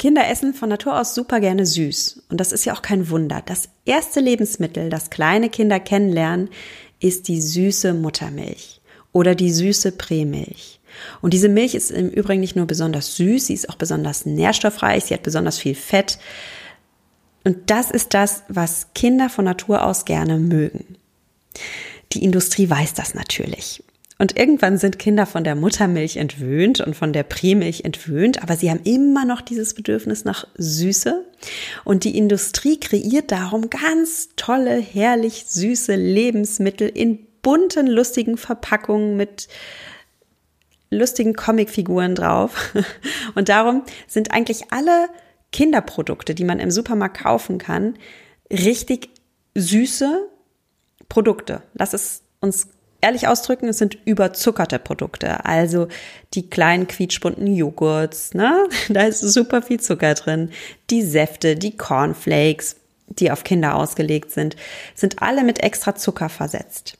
Kinder 0.00 0.28
essen 0.28 0.52
von 0.52 0.68
Natur 0.68 0.98
aus 0.98 1.14
super 1.14 1.38
gerne 1.38 1.64
süß. 1.64 2.24
Und 2.28 2.40
das 2.40 2.50
ist 2.50 2.64
ja 2.64 2.74
auch 2.74 2.82
kein 2.82 3.08
Wunder. 3.08 3.40
Das 3.46 3.68
erste 3.84 4.18
Lebensmittel, 4.18 4.90
das 4.90 5.10
kleine 5.10 5.48
Kinder 5.48 5.78
kennenlernen, 5.78 6.50
ist 6.98 7.28
die 7.28 7.40
süße 7.40 7.94
Muttermilch 7.94 8.80
oder 9.12 9.36
die 9.36 9.52
süße 9.52 9.92
Prämilch. 9.92 10.80
Und 11.20 11.34
diese 11.34 11.48
Milch 11.48 11.74
ist 11.74 11.90
im 11.90 12.10
Übrigen 12.10 12.40
nicht 12.40 12.56
nur 12.56 12.66
besonders 12.66 13.16
süß, 13.16 13.46
sie 13.46 13.54
ist 13.54 13.68
auch 13.68 13.76
besonders 13.76 14.26
nährstoffreich, 14.26 15.04
sie 15.04 15.14
hat 15.14 15.22
besonders 15.22 15.58
viel 15.58 15.74
Fett. 15.74 16.18
Und 17.44 17.70
das 17.70 17.90
ist 17.90 18.14
das, 18.14 18.44
was 18.48 18.88
Kinder 18.94 19.28
von 19.28 19.44
Natur 19.44 19.84
aus 19.84 20.04
gerne 20.04 20.38
mögen. 20.38 20.96
Die 22.12 22.22
Industrie 22.24 22.68
weiß 22.68 22.94
das 22.94 23.14
natürlich. 23.14 23.82
Und 24.18 24.38
irgendwann 24.38 24.78
sind 24.78 25.00
Kinder 25.00 25.26
von 25.26 25.42
der 25.42 25.56
Muttermilch 25.56 26.16
entwöhnt 26.16 26.80
und 26.80 26.94
von 26.94 27.12
der 27.12 27.24
Prämilch 27.24 27.84
entwöhnt, 27.84 28.40
aber 28.40 28.56
sie 28.56 28.70
haben 28.70 28.82
immer 28.84 29.24
noch 29.24 29.40
dieses 29.40 29.74
Bedürfnis 29.74 30.24
nach 30.24 30.46
Süße. 30.56 31.24
Und 31.82 32.04
die 32.04 32.16
Industrie 32.16 32.78
kreiert 32.78 33.32
darum 33.32 33.68
ganz 33.68 34.28
tolle, 34.36 34.76
herrlich 34.76 35.46
süße 35.48 35.96
Lebensmittel 35.96 36.88
in 36.88 37.26
bunten, 37.42 37.88
lustigen 37.88 38.36
Verpackungen 38.36 39.16
mit 39.16 39.48
lustigen 40.92 41.34
Comicfiguren 41.34 42.14
drauf. 42.14 42.72
Und 43.34 43.48
darum 43.48 43.82
sind 44.06 44.32
eigentlich 44.32 44.72
alle 44.72 45.08
Kinderprodukte, 45.52 46.34
die 46.34 46.44
man 46.44 46.60
im 46.60 46.70
Supermarkt 46.70 47.22
kaufen 47.22 47.58
kann, 47.58 47.96
richtig 48.50 49.10
süße 49.54 50.28
Produkte. 51.08 51.62
Lass 51.74 51.92
es 51.92 52.22
uns 52.40 52.68
ehrlich 53.00 53.28
ausdrücken, 53.28 53.68
es 53.68 53.78
sind 53.78 53.98
überzuckerte 54.04 54.78
Produkte. 54.78 55.44
Also 55.44 55.88
die 56.34 56.48
kleinen 56.48 56.86
quietschbunten 56.86 57.54
Joghurts, 57.54 58.32
ne? 58.32 58.66
Da 58.88 59.02
ist 59.02 59.20
super 59.20 59.60
viel 59.60 59.80
Zucker 59.80 60.14
drin. 60.14 60.50
Die 60.88 61.02
Säfte, 61.02 61.56
die 61.56 61.76
Cornflakes, 61.76 62.76
die 63.08 63.30
auf 63.30 63.44
Kinder 63.44 63.74
ausgelegt 63.74 64.30
sind, 64.30 64.56
sind 64.94 65.20
alle 65.20 65.44
mit 65.44 65.62
extra 65.62 65.94
Zucker 65.94 66.28
versetzt. 66.28 66.96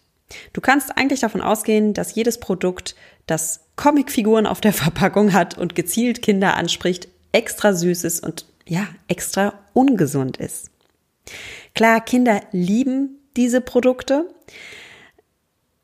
Du 0.53 0.61
kannst 0.61 0.97
eigentlich 0.97 1.21
davon 1.21 1.41
ausgehen, 1.41 1.95
dass 1.95 2.15
jedes 2.15 2.39
Produkt, 2.39 2.95
das 3.27 3.61
Comicfiguren 3.77 4.47
auf 4.47 4.61
der 4.61 4.73
Verpackung 4.73 5.33
hat 5.33 5.57
und 5.59 5.75
gezielt 5.75 6.23
Kinder 6.23 6.57
anspricht, 6.57 7.09
extra 7.33 7.73
süß 7.73 8.05
ist 8.05 8.25
und 8.25 8.47
ja, 8.67 8.87
extra 9.09 9.55
ungesund 9.73 10.37
ist. 10.37 10.71
Klar, 11.75 12.01
Kinder 12.01 12.41
lieben 12.53 13.19
diese 13.37 13.61
Produkte, 13.61 14.29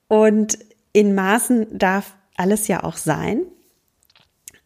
und 0.08 0.58
in 0.92 1.14
Maßen 1.14 1.78
darf 1.78 2.14
alles 2.34 2.66
ja 2.66 2.82
auch 2.82 2.96
sein. 2.96 3.42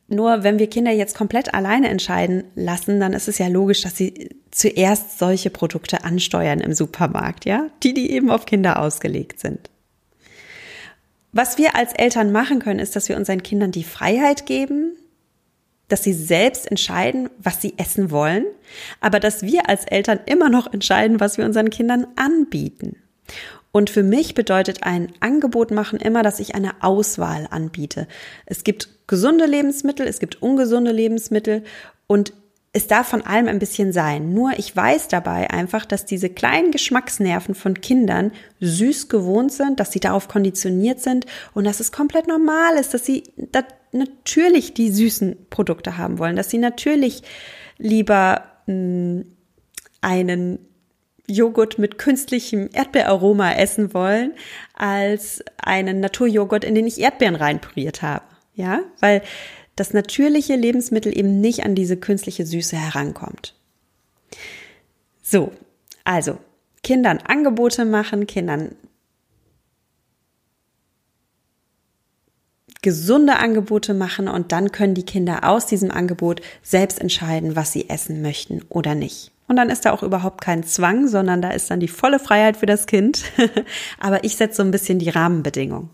Nur 0.09 0.45
wenn 0.45 0.59
wir 0.59 0.69
Kinder 0.69 0.93
jetzt 0.93 1.17
komplett 1.17 1.53
alleine 1.55 1.89
entscheiden 1.89 2.45
lassen, 2.55 3.01
dann 3.01 3.13
ist 3.13 3.29
es 3.29 3.39
ja 3.39 3.49
logisch, 3.49 3.83
dass 3.83 3.97
sie 3.97 4.31
zuerst 4.51 5.19
solche 5.19 5.51
Produkte 5.51 6.05
ansteuern 6.05 6.61
im 6.61 6.75
Supermarkt, 6.75 7.45
ja? 7.45 7.69
Die, 7.83 7.95
die 7.95 8.13
eben 8.13 8.31
auf 8.31 8.47
Kinder 8.47 8.79
ausgelegt 8.79 9.41
sind. 9.41 9.71
Was 11.33 11.59
wir 11.59 11.75
als 11.75 11.95
Eltern 11.95 12.31
machen 12.31 12.59
können, 12.59 12.79
ist, 12.79 12.95
dass 12.95 13.09
wir 13.09 13.17
unseren 13.17 13.43
Kindern 13.43 13.73
die 13.73 13.85
Freiheit 13.85 14.47
geben, 14.47 14.97
dass 15.89 16.05
sie 16.05 16.13
selbst 16.13 16.71
entscheiden, 16.71 17.29
was 17.39 17.61
sie 17.61 17.75
essen 17.79 18.11
wollen, 18.11 18.45
aber 19.01 19.21
dass 19.21 19.43
wir 19.43 19.69
als 19.69 19.85
Eltern 19.85 20.21
immer 20.27 20.49
noch 20.49 20.73
entscheiden, 20.73 21.21
was 21.21 21.39
wir 21.39 21.45
unseren 21.45 21.71
Kindern 21.71 22.07
anbieten. 22.17 22.97
Und 23.73 23.89
für 23.89 24.03
mich 24.03 24.35
bedeutet 24.35 24.83
ein 24.83 25.13
Angebot 25.21 25.71
machen 25.71 25.99
immer, 25.99 26.23
dass 26.23 26.41
ich 26.41 26.55
eine 26.55 26.83
Auswahl 26.83 27.49
anbiete. 27.51 28.07
Es 28.45 28.65
gibt 28.65 28.91
gesunde 29.07 29.47
Lebensmittel, 29.47 30.07
es 30.07 30.19
gibt 30.19 30.43
ungesunde 30.43 30.93
Lebensmittel 30.93 31.65
und 32.07 32.35
es 32.75 32.87
darf 32.87 33.09
von 33.09 33.23
allem 33.23 33.49
ein 33.49 33.59
bisschen 33.59 33.93
sein. 33.93 34.33
Nur 34.33 34.53
ich 34.57 34.75
weiß 34.75 35.09
dabei 35.09 35.51
einfach, 35.51 35.85
dass 35.85 36.07
diese 36.07 36.31
kleinen 36.31 36.71
Geschmacksnerven 36.71 37.55
von 37.55 37.81
Kindern 37.81 38.33
süß 38.61 39.09
gewohnt 39.09 39.53
sind, 39.53 39.79
dass 39.79 39.93
sie 39.93 40.01
darauf 40.01 40.29
konditioniert 40.29 41.01
sind 41.01 41.27
und 41.53 41.65
dass 41.65 41.81
es 41.81 41.93
komplett 41.93 42.29
normal 42.29 42.77
ist, 42.79 42.95
dass 42.95 43.05
sie 43.05 43.25
dass 43.37 43.65
natürlich 43.93 44.73
die 44.73 44.91
süßen 44.91 45.49
Produkte 45.51 45.99
haben 45.99 46.19
wollen, 46.19 46.37
dass 46.37 46.49
sie 46.49 46.59
natürlich 46.59 47.23
lieber 47.77 48.45
mh, 48.67 48.73
hm, 48.75 49.25
einen 50.01 50.59
Joghurt 51.29 51.79
mit 51.79 51.99
künstlichem 51.99 52.69
Erdbeeraroma 52.73 53.53
essen 53.53 53.95
wollen, 53.95 54.33
als 54.75 55.45
einen 55.59 56.01
Naturjoghurt, 56.01 56.65
in 56.65 56.75
den 56.75 56.87
ich 56.87 57.01
Erdbeeren 57.01 57.37
reinpüriert 57.37 58.03
habe. 58.03 58.25
Ja, 58.55 58.81
weil 59.01 59.23
das 59.77 59.93
natürliche 59.93 60.57
Lebensmittel 60.57 61.17
eben 61.17 61.41
nicht 61.41 61.65
an 61.65 61.75
diese 61.75 61.97
künstliche 61.97 62.47
Süße 62.47 62.77
herankommt. 62.77 63.55
So, 65.23 65.53
also 66.05 66.39
Kindern 66.83 67.19
Angebote 67.19 67.85
machen, 67.85 68.27
Kindern 68.27 68.75
gesunde 72.83 73.37
Angebote 73.37 73.95
machen 73.95 74.29
und 74.29 74.51
dann 74.51 74.73
können 74.73 74.95
die 74.95 75.07
Kinder 75.07 75.49
aus 75.49 75.67
diesem 75.67 75.93
Angebot 75.93 76.43
selbst 76.63 77.01
entscheiden, 77.01 77.55
was 77.55 77.73
sie 77.73 77.89
essen 77.89 78.23
möchten 78.23 78.63
oder 78.69 78.97
nicht. 78.97 79.31
Und 79.47 79.57
dann 79.57 79.71
ist 79.71 79.85
da 79.85 79.93
auch 79.93 80.03
überhaupt 80.03 80.41
kein 80.41 80.65
Zwang, 80.65 81.07
sondern 81.09 81.43
da 81.43 81.51
ist 81.51 81.71
dann 81.71 81.79
die 81.79 81.89
volle 81.89 82.19
Freiheit 82.19 82.57
für 82.57 82.67
das 82.67 82.87
Kind. 82.87 83.23
Aber 84.01 84.25
ich 84.25 84.37
setze 84.37 84.57
so 84.57 84.63
ein 84.63 84.71
bisschen 84.71 84.99
die 84.99 85.11
Rahmenbedingungen. 85.11 85.91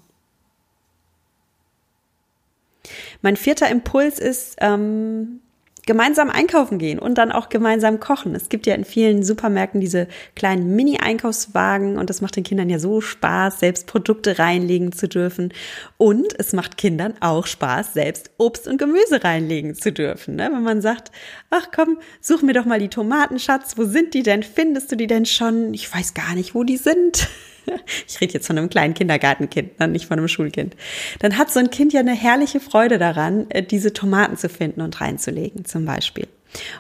Mein 3.22 3.36
vierter 3.36 3.68
Impuls 3.68 4.18
ist, 4.18 4.56
ähm, 4.60 5.40
gemeinsam 5.88 6.28
einkaufen 6.28 6.78
gehen 6.78 6.98
und 6.98 7.16
dann 7.16 7.32
auch 7.32 7.48
gemeinsam 7.48 7.98
kochen. 7.98 8.34
Es 8.34 8.50
gibt 8.50 8.66
ja 8.66 8.74
in 8.74 8.84
vielen 8.84 9.22
Supermärkten 9.22 9.80
diese 9.80 10.06
kleinen 10.36 10.76
Mini-Einkaufswagen 10.76 11.96
und 11.96 12.10
das 12.10 12.20
macht 12.20 12.36
den 12.36 12.44
Kindern 12.44 12.68
ja 12.68 12.78
so 12.78 13.00
Spaß, 13.00 13.58
selbst 13.58 13.86
Produkte 13.86 14.38
reinlegen 14.38 14.92
zu 14.92 15.08
dürfen. 15.08 15.50
Und 15.96 16.38
es 16.38 16.52
macht 16.52 16.76
Kindern 16.76 17.14
auch 17.20 17.46
Spaß, 17.46 17.94
selbst 17.94 18.30
Obst 18.36 18.68
und 18.68 18.76
Gemüse 18.76 19.24
reinlegen 19.24 19.74
zu 19.74 19.90
dürfen. 19.90 20.36
Ne? 20.36 20.50
Wenn 20.52 20.62
man 20.62 20.82
sagt, 20.82 21.10
ach 21.48 21.68
komm, 21.74 21.98
such 22.20 22.42
mir 22.42 22.52
doch 22.52 22.66
mal 22.66 22.78
die 22.78 22.90
Tomaten, 22.90 23.38
Schatz, 23.38 23.78
wo 23.78 23.84
sind 23.84 24.12
die 24.12 24.22
denn? 24.22 24.42
Findest 24.42 24.92
du 24.92 24.96
die 24.96 25.06
denn 25.06 25.24
schon? 25.24 25.72
Ich 25.72 25.90
weiß 25.92 26.12
gar 26.12 26.34
nicht, 26.34 26.54
wo 26.54 26.64
die 26.64 26.76
sind. 26.76 27.28
ich 28.08 28.20
rede 28.20 28.34
jetzt 28.34 28.46
von 28.46 28.58
einem 28.58 28.70
kleinen 28.70 28.94
Kindergartenkind, 28.94 29.78
ne, 29.78 29.88
nicht 29.88 30.06
von 30.06 30.18
einem 30.18 30.28
Schulkind, 30.28 30.76
dann 31.20 31.38
hat 31.38 31.50
so 31.50 31.60
ein 31.60 31.70
Kind 31.70 31.92
ja 31.92 32.00
eine 32.00 32.14
herrliche 32.14 32.60
Freude 32.60 32.98
daran, 32.98 33.50
äh, 33.50 33.62
diese 33.62 33.92
Tomaten 33.92 34.36
zu 34.36 34.48
finden 34.48 34.80
und 34.80 35.00
reinzulegen 35.00 35.64
zum 35.64 35.84
Beispiel. 35.84 36.28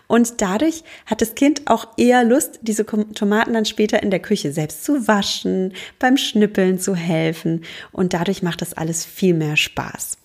Und 0.06 0.40
dadurch 0.40 0.82
hat 1.06 1.20
das 1.20 1.34
Kind 1.34 1.62
auch 1.66 1.88
eher 1.96 2.24
Lust, 2.24 2.60
diese 2.62 2.86
Tomaten 2.86 3.52
dann 3.52 3.64
später 3.64 4.02
in 4.02 4.10
der 4.10 4.20
Küche 4.20 4.52
selbst 4.52 4.84
zu 4.84 5.06
waschen, 5.06 5.74
beim 5.98 6.16
Schnippeln 6.16 6.78
zu 6.78 6.94
helfen. 6.94 7.64
Und 7.92 8.14
dadurch 8.14 8.42
macht 8.42 8.62
das 8.62 8.72
alles 8.72 9.04
viel 9.04 9.34
mehr 9.34 9.56
Spaß. 9.56 10.16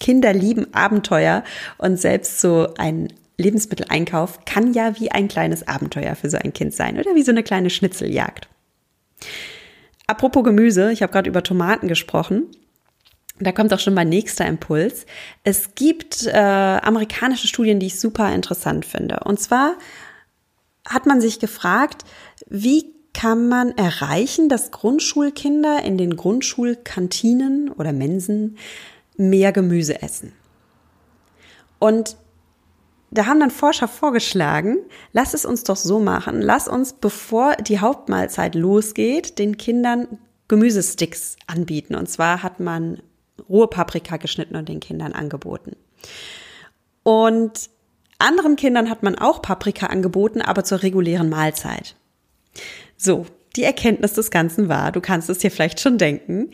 Kinder 0.00 0.32
lieben 0.32 0.74
Abenteuer 0.74 1.44
und 1.78 1.98
selbst 1.98 2.40
so 2.40 2.68
ein 2.76 3.12
Lebensmitteleinkauf 3.38 4.44
kann 4.44 4.72
ja 4.74 4.98
wie 5.00 5.10
ein 5.10 5.28
kleines 5.28 5.66
Abenteuer 5.66 6.14
für 6.14 6.30
so 6.30 6.36
ein 6.36 6.52
Kind 6.52 6.74
sein 6.74 6.98
oder 6.98 7.14
wie 7.14 7.22
so 7.22 7.30
eine 7.30 7.42
kleine 7.42 7.70
Schnitzeljagd. 7.70 8.48
Apropos 10.06 10.44
Gemüse, 10.44 10.92
ich 10.92 11.02
habe 11.02 11.12
gerade 11.12 11.28
über 11.28 11.42
Tomaten 11.42 11.88
gesprochen. 11.88 12.46
Da 13.40 13.52
kommt 13.52 13.72
auch 13.72 13.80
schon 13.80 13.94
mein 13.94 14.08
nächster 14.08 14.46
Impuls. 14.46 15.06
Es 15.42 15.74
gibt 15.74 16.26
äh, 16.26 16.30
amerikanische 16.32 17.48
Studien, 17.48 17.80
die 17.80 17.86
ich 17.86 17.98
super 17.98 18.32
interessant 18.32 18.84
finde. 18.84 19.20
Und 19.24 19.40
zwar 19.40 19.74
hat 20.86 21.06
man 21.06 21.20
sich 21.20 21.40
gefragt, 21.40 22.04
wie 22.46 22.94
kann 23.12 23.48
man 23.48 23.70
erreichen, 23.76 24.48
dass 24.48 24.70
Grundschulkinder 24.70 25.82
in 25.82 25.96
den 25.96 26.16
Grundschulkantinen 26.16 27.70
oder 27.70 27.92
Mensen 27.92 28.58
mehr 29.16 29.52
Gemüse 29.52 30.02
essen. 30.02 30.32
Und 31.78 32.16
da 33.14 33.26
haben 33.26 33.40
dann 33.40 33.50
Forscher 33.50 33.86
vorgeschlagen, 33.86 34.78
lass 35.12 35.34
es 35.34 35.46
uns 35.46 35.62
doch 35.62 35.76
so 35.76 36.00
machen, 36.00 36.42
lass 36.42 36.66
uns, 36.66 36.92
bevor 36.92 37.54
die 37.56 37.78
Hauptmahlzeit 37.78 38.54
losgeht, 38.54 39.38
den 39.38 39.56
Kindern 39.56 40.18
Gemüsesticks 40.48 41.36
anbieten. 41.46 41.94
Und 41.94 42.08
zwar 42.08 42.42
hat 42.42 42.60
man 42.60 43.00
rohe 43.48 43.68
Paprika 43.68 44.16
geschnitten 44.16 44.56
und 44.56 44.68
den 44.68 44.80
Kindern 44.80 45.12
angeboten. 45.12 45.76
Und 47.04 47.70
anderen 48.18 48.56
Kindern 48.56 48.90
hat 48.90 49.02
man 49.02 49.16
auch 49.16 49.42
Paprika 49.42 49.86
angeboten, 49.86 50.42
aber 50.42 50.64
zur 50.64 50.82
regulären 50.82 51.28
Mahlzeit. 51.28 51.94
So, 52.96 53.26
die 53.56 53.62
Erkenntnis 53.62 54.14
des 54.14 54.30
Ganzen 54.30 54.68
war, 54.68 54.90
du 54.90 55.00
kannst 55.00 55.30
es 55.30 55.38
dir 55.38 55.50
vielleicht 55.50 55.80
schon 55.80 55.98
denken, 55.98 56.50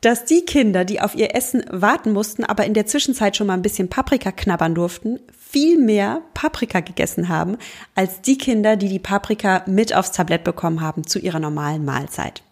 dass 0.00 0.24
die 0.24 0.44
Kinder, 0.44 0.84
die 0.84 1.00
auf 1.00 1.14
ihr 1.14 1.34
Essen 1.34 1.64
warten 1.70 2.12
mussten, 2.12 2.44
aber 2.44 2.64
in 2.64 2.74
der 2.74 2.86
Zwischenzeit 2.86 3.36
schon 3.36 3.48
mal 3.48 3.54
ein 3.54 3.62
bisschen 3.62 3.88
Paprika 3.88 4.30
knabbern 4.30 4.74
durften, 4.74 5.18
viel 5.50 5.78
mehr 5.78 6.22
Paprika 6.34 6.80
gegessen 6.80 7.28
haben, 7.28 7.56
als 7.94 8.20
die 8.20 8.36
Kinder, 8.36 8.76
die 8.76 8.88
die 8.88 8.98
Paprika 8.98 9.62
mit 9.66 9.94
aufs 9.94 10.12
Tablett 10.12 10.44
bekommen 10.44 10.80
haben 10.80 11.06
zu 11.06 11.18
ihrer 11.18 11.38
normalen 11.38 11.84
Mahlzeit. 11.84 12.42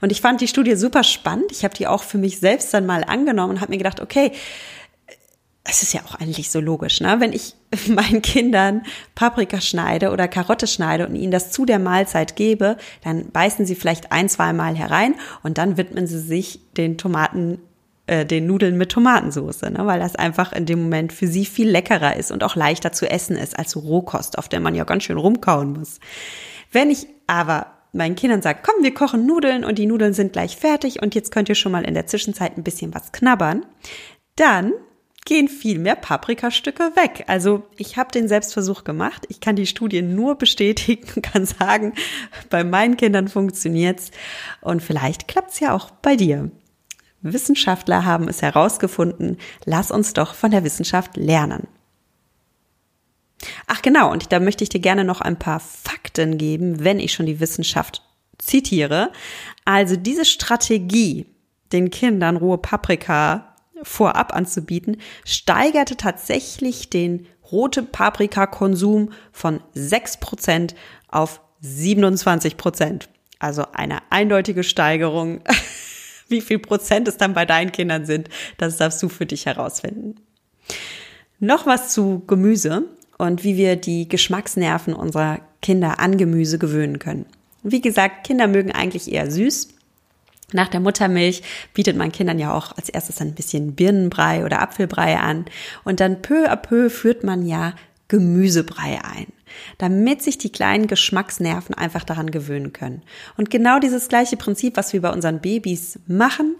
Und 0.00 0.12
ich 0.12 0.20
fand 0.20 0.40
die 0.40 0.48
Studie 0.48 0.76
super 0.76 1.04
spannend. 1.04 1.50
Ich 1.50 1.64
habe 1.64 1.74
die 1.74 1.86
auch 1.86 2.02
für 2.02 2.18
mich 2.18 2.38
selbst 2.38 2.72
dann 2.72 2.86
mal 2.86 3.04
angenommen 3.04 3.54
und 3.54 3.60
habe 3.60 3.72
mir 3.72 3.78
gedacht, 3.78 4.00
okay, 4.00 4.32
es 5.68 5.82
ist 5.82 5.92
ja 5.92 6.00
auch 6.06 6.14
eigentlich 6.14 6.50
so 6.50 6.60
logisch, 6.60 7.00
ne? 7.00 7.16
Wenn 7.18 7.32
ich 7.32 7.54
meinen 7.88 8.22
Kindern 8.22 8.82
Paprika 9.14 9.60
schneide 9.60 10.10
oder 10.10 10.28
Karotte 10.28 10.66
schneide 10.66 11.06
und 11.06 11.16
ihnen 11.16 11.32
das 11.32 11.50
zu 11.50 11.64
der 11.64 11.78
Mahlzeit 11.78 12.36
gebe, 12.36 12.76
dann 13.02 13.30
beißen 13.30 13.66
sie 13.66 13.74
vielleicht 13.74 14.12
ein, 14.12 14.28
zwei 14.28 14.52
Mal 14.52 14.76
herein 14.76 15.14
und 15.42 15.58
dann 15.58 15.76
widmen 15.76 16.06
sie 16.06 16.20
sich 16.20 16.60
den 16.76 16.98
Tomaten, 16.98 17.58
äh, 18.06 18.24
den 18.24 18.46
Nudeln 18.46 18.76
mit 18.78 18.92
Tomatensauce, 18.92 19.62
ne? 19.62 19.80
weil 19.80 20.00
das 20.00 20.16
einfach 20.16 20.52
in 20.52 20.66
dem 20.66 20.82
Moment 20.82 21.12
für 21.12 21.26
sie 21.26 21.44
viel 21.44 21.68
leckerer 21.68 22.16
ist 22.16 22.30
und 22.30 22.44
auch 22.44 22.56
leichter 22.56 22.92
zu 22.92 23.10
essen 23.10 23.36
ist 23.36 23.58
als 23.58 23.76
Rohkost, 23.76 24.38
auf 24.38 24.48
der 24.48 24.60
man 24.60 24.74
ja 24.74 24.84
ganz 24.84 25.04
schön 25.04 25.18
rumkauen 25.18 25.72
muss. 25.72 26.00
Wenn 26.72 26.90
ich 26.90 27.06
aber 27.26 27.66
meinen 27.92 28.14
Kindern 28.16 28.42
sage, 28.42 28.60
komm, 28.62 28.82
wir 28.82 28.94
kochen 28.94 29.26
Nudeln 29.26 29.64
und 29.64 29.78
die 29.78 29.86
Nudeln 29.86 30.12
sind 30.12 30.32
gleich 30.32 30.56
fertig 30.56 31.02
und 31.02 31.14
jetzt 31.14 31.32
könnt 31.32 31.48
ihr 31.48 31.54
schon 31.54 31.72
mal 31.72 31.84
in 31.84 31.94
der 31.94 32.06
Zwischenzeit 32.06 32.56
ein 32.56 32.62
bisschen 32.64 32.94
was 32.94 33.12
knabbern, 33.12 33.64
dann 34.36 34.72
gehen 35.24 35.48
viel 35.48 35.78
mehr 35.78 35.96
Paprikastücke 35.96 36.92
weg. 36.94 37.24
Also 37.26 37.64
ich 37.76 37.96
habe 37.96 38.12
den 38.12 38.28
Selbstversuch 38.28 38.84
gemacht. 38.84 39.26
Ich 39.28 39.40
kann 39.40 39.56
die 39.56 39.66
Studie 39.66 40.02
nur 40.02 40.36
bestätigen 40.36 41.06
und 41.16 41.22
kann 41.22 41.44
sagen, 41.44 41.94
bei 42.48 42.64
meinen 42.64 42.96
Kindern 42.96 43.28
funktioniert's 43.28 44.12
und 44.60 44.82
vielleicht 44.82 45.26
klappt's 45.26 45.60
ja 45.60 45.74
auch 45.74 45.90
bei 45.90 46.16
dir. 46.16 46.50
Wissenschaftler 47.32 48.04
haben 48.04 48.28
es 48.28 48.42
herausgefunden. 48.42 49.38
Lass 49.64 49.90
uns 49.90 50.12
doch 50.12 50.34
von 50.34 50.50
der 50.50 50.64
Wissenschaft 50.64 51.16
lernen. 51.16 51.68
Ach 53.66 53.82
genau, 53.82 54.10
und 54.10 54.32
da 54.32 54.40
möchte 54.40 54.64
ich 54.64 54.70
dir 54.70 54.80
gerne 54.80 55.04
noch 55.04 55.20
ein 55.20 55.38
paar 55.38 55.60
Fakten 55.60 56.38
geben, 56.38 56.82
wenn 56.82 56.98
ich 56.98 57.12
schon 57.12 57.26
die 57.26 57.40
Wissenschaft 57.40 58.02
zitiere. 58.38 59.12
Also 59.64 59.96
diese 59.96 60.24
Strategie, 60.24 61.26
den 61.72 61.90
Kindern 61.90 62.36
rohe 62.36 62.58
Paprika 62.58 63.56
vorab 63.82 64.34
anzubieten, 64.34 64.98
steigerte 65.24 65.96
tatsächlich 65.96 66.90
den 66.90 67.26
rote 67.50 67.82
Paprika-Konsum 67.82 69.10
von 69.32 69.60
6% 69.74 70.74
auf 71.08 71.40
27%. 71.62 73.08
Also 73.38 73.66
eine 73.72 74.00
eindeutige 74.10 74.64
Steigerung. 74.64 75.40
Wie 76.28 76.40
viel 76.40 76.58
Prozent 76.58 77.08
es 77.08 77.16
dann 77.16 77.34
bei 77.34 77.44
deinen 77.44 77.72
Kindern 77.72 78.04
sind, 78.04 78.28
das 78.58 78.76
darfst 78.76 79.02
du 79.02 79.08
für 79.08 79.26
dich 79.26 79.46
herausfinden. 79.46 80.16
Noch 81.38 81.66
was 81.66 81.92
zu 81.92 82.22
Gemüse 82.26 82.84
und 83.18 83.44
wie 83.44 83.56
wir 83.56 83.76
die 83.76 84.08
Geschmacksnerven 84.08 84.94
unserer 84.94 85.40
Kinder 85.62 86.00
an 86.00 86.16
Gemüse 86.16 86.58
gewöhnen 86.58 86.98
können. 86.98 87.26
Wie 87.62 87.80
gesagt, 87.80 88.26
Kinder 88.26 88.46
mögen 88.46 88.72
eigentlich 88.72 89.12
eher 89.12 89.30
süß. 89.30 89.68
Nach 90.52 90.68
der 90.68 90.80
Muttermilch 90.80 91.42
bietet 91.74 91.96
man 91.96 92.12
Kindern 92.12 92.38
ja 92.38 92.54
auch 92.54 92.76
als 92.76 92.88
erstes 92.88 93.20
ein 93.20 93.34
bisschen 93.34 93.74
Birnenbrei 93.74 94.44
oder 94.44 94.62
Apfelbrei 94.62 95.18
an 95.18 95.46
und 95.82 95.98
dann 95.98 96.22
peu 96.22 96.48
à 96.48 96.56
peu 96.56 96.88
führt 96.88 97.24
man 97.24 97.44
ja 97.44 97.74
Gemüsebrei 98.08 99.00
ein, 99.02 99.26
damit 99.78 100.22
sich 100.22 100.38
die 100.38 100.50
kleinen 100.50 100.86
Geschmacksnerven 100.86 101.74
einfach 101.74 102.04
daran 102.04 102.30
gewöhnen 102.30 102.72
können. 102.72 103.02
Und 103.36 103.50
genau 103.50 103.78
dieses 103.78 104.08
gleiche 104.08 104.36
Prinzip, 104.36 104.76
was 104.76 104.92
wir 104.92 105.02
bei 105.02 105.10
unseren 105.12 105.40
Babys 105.40 105.98
machen, 106.06 106.56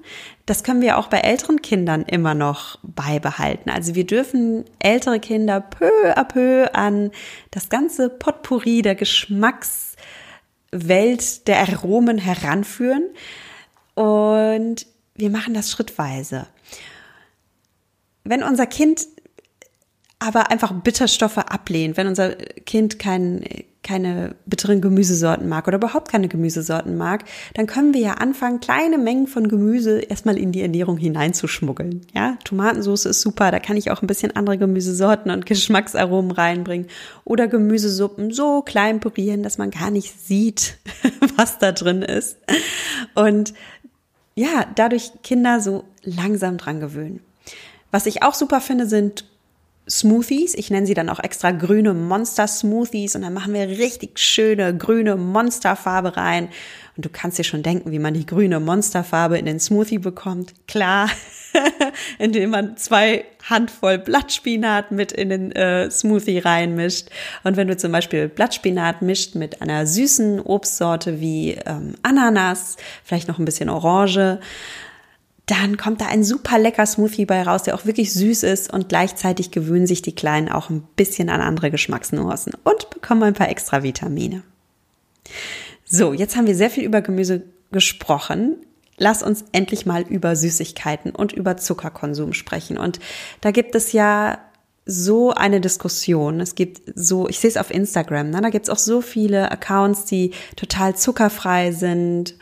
das 0.46 0.62
können 0.62 0.80
wir 0.80 0.98
auch 0.98 1.08
bei 1.08 1.18
älteren 1.18 1.60
Kindern 1.60 2.02
immer 2.02 2.34
noch 2.34 2.78
beibehalten. 2.82 3.70
Also 3.70 3.94
wir 3.94 4.06
dürfen 4.06 4.64
ältere 4.78 5.18
Kinder 5.20 5.60
peu 5.60 6.16
à 6.16 6.24
peu 6.24 6.72
an 6.72 7.10
das 7.50 7.68
ganze 7.68 8.08
Potpourri 8.08 8.82
der 8.82 8.94
Geschmackswelt 8.94 9.96
der 11.48 11.58
Aromen 11.58 12.18
heranführen. 12.18 13.08
Und 13.94 14.86
wir 15.16 15.30
machen 15.30 15.54
das 15.54 15.70
schrittweise. 15.70 16.46
Wenn 18.24 18.42
unser 18.42 18.66
Kind 18.66 19.06
aber 20.26 20.50
einfach 20.50 20.72
Bitterstoffe 20.72 21.38
ablehnt, 21.38 21.96
wenn 21.96 22.08
unser 22.08 22.30
Kind 22.34 22.98
kein, 22.98 23.44
keine 23.82 24.34
bitteren 24.46 24.80
Gemüsesorten 24.80 25.48
mag 25.48 25.68
oder 25.68 25.76
überhaupt 25.76 26.10
keine 26.10 26.26
Gemüsesorten 26.26 26.96
mag, 26.96 27.24
dann 27.54 27.66
können 27.66 27.94
wir 27.94 28.00
ja 28.00 28.14
anfangen, 28.14 28.58
kleine 28.58 28.98
Mengen 28.98 29.28
von 29.28 29.48
Gemüse 29.48 30.00
erstmal 30.00 30.36
in 30.36 30.50
die 30.50 30.62
Ernährung 30.62 30.96
hineinzuschmuggeln. 30.96 32.00
Ja, 32.12 32.36
Tomatensauce 32.42 33.06
ist 33.06 33.20
super, 33.20 33.52
da 33.52 33.60
kann 33.60 33.76
ich 33.76 33.92
auch 33.92 34.02
ein 34.02 34.08
bisschen 34.08 34.34
andere 34.34 34.58
Gemüsesorten 34.58 35.30
und 35.30 35.46
Geschmacksaromen 35.46 36.32
reinbringen 36.32 36.88
oder 37.24 37.46
Gemüsesuppen 37.46 38.32
so 38.32 38.62
klein 38.62 38.98
pürieren, 38.98 39.44
dass 39.44 39.58
man 39.58 39.70
gar 39.70 39.92
nicht 39.92 40.20
sieht, 40.26 40.78
was 41.36 41.60
da 41.60 41.70
drin 41.70 42.02
ist. 42.02 42.38
Und 43.14 43.54
ja, 44.34 44.66
dadurch 44.74 45.12
Kinder 45.22 45.60
so 45.60 45.84
langsam 46.02 46.58
dran 46.58 46.80
gewöhnen. 46.80 47.20
Was 47.92 48.06
ich 48.06 48.24
auch 48.24 48.34
super 48.34 48.60
finde, 48.60 48.86
sind 48.86 49.24
Smoothies. 49.88 50.54
Ich 50.54 50.70
nenne 50.70 50.86
sie 50.86 50.94
dann 50.94 51.08
auch 51.08 51.20
extra 51.20 51.52
grüne 51.52 51.94
Monster 51.94 52.48
Smoothies 52.48 53.14
und 53.14 53.22
dann 53.22 53.32
machen 53.32 53.54
wir 53.54 53.68
richtig 53.68 54.18
schöne 54.18 54.76
grüne 54.76 55.16
Monsterfarbe 55.16 56.16
rein. 56.16 56.48
Und 56.96 57.04
du 57.04 57.10
kannst 57.10 57.38
dir 57.38 57.44
schon 57.44 57.62
denken, 57.62 57.92
wie 57.92 57.98
man 57.98 58.14
die 58.14 58.26
grüne 58.26 58.58
Monsterfarbe 58.58 59.38
in 59.38 59.44
den 59.44 59.60
Smoothie 59.60 59.98
bekommt. 59.98 60.54
Klar, 60.66 61.10
indem 62.18 62.50
man 62.50 62.76
zwei 62.78 63.26
Handvoll 63.44 63.98
Blattspinat 63.98 64.90
mit 64.92 65.12
in 65.12 65.28
den 65.28 65.52
äh, 65.52 65.90
Smoothie 65.90 66.38
reinmischt. 66.38 67.08
Und 67.44 67.56
wenn 67.56 67.68
du 67.68 67.76
zum 67.76 67.92
Beispiel 67.92 68.28
Blattspinat 68.28 69.02
mischt 69.02 69.34
mit 69.34 69.62
einer 69.62 69.86
süßen 69.86 70.40
Obstsorte 70.40 71.20
wie 71.20 71.58
ähm, 71.66 71.94
Ananas, 72.02 72.76
vielleicht 73.04 73.28
noch 73.28 73.38
ein 73.38 73.44
bisschen 73.44 73.68
Orange, 73.68 74.40
dann 75.46 75.76
kommt 75.76 76.00
da 76.00 76.06
ein 76.06 76.24
super 76.24 76.58
lecker 76.58 76.84
Smoothie 76.86 77.24
bei 77.24 77.42
raus, 77.42 77.62
der 77.62 77.76
auch 77.76 77.86
wirklich 77.86 78.12
süß 78.12 78.42
ist 78.42 78.72
und 78.72 78.88
gleichzeitig 78.88 79.52
gewöhnen 79.52 79.86
sich 79.86 80.02
die 80.02 80.14
Kleinen 80.14 80.48
auch 80.48 80.70
ein 80.70 80.82
bisschen 80.96 81.30
an 81.30 81.40
andere 81.40 81.70
Geschmacksnuancen 81.70 82.54
und 82.64 82.90
bekommen 82.90 83.22
ein 83.22 83.34
paar 83.34 83.48
extra 83.48 83.84
Vitamine. 83.84 84.42
So, 85.84 86.12
jetzt 86.12 86.36
haben 86.36 86.48
wir 86.48 86.56
sehr 86.56 86.70
viel 86.70 86.84
über 86.84 87.00
Gemüse 87.00 87.44
gesprochen. 87.70 88.56
Lass 88.98 89.22
uns 89.22 89.44
endlich 89.52 89.86
mal 89.86 90.02
über 90.02 90.34
Süßigkeiten 90.34 91.12
und 91.12 91.32
über 91.32 91.56
Zuckerkonsum 91.56 92.32
sprechen. 92.32 92.76
Und 92.76 92.98
da 93.40 93.52
gibt 93.52 93.76
es 93.76 93.92
ja 93.92 94.38
so 94.84 95.32
eine 95.32 95.60
Diskussion. 95.60 96.40
Es 96.40 96.56
gibt 96.56 96.92
so, 96.96 97.28
ich 97.28 97.38
sehe 97.38 97.50
es 97.50 97.56
auf 97.56 97.70
Instagram, 97.70 98.30
ne? 98.30 98.40
da 98.40 98.50
gibt 98.50 98.66
es 98.66 98.70
auch 98.70 98.78
so 98.78 99.00
viele 99.00 99.50
Accounts, 99.50 100.06
die 100.06 100.32
total 100.56 100.96
zuckerfrei 100.96 101.72
sind 101.72 102.34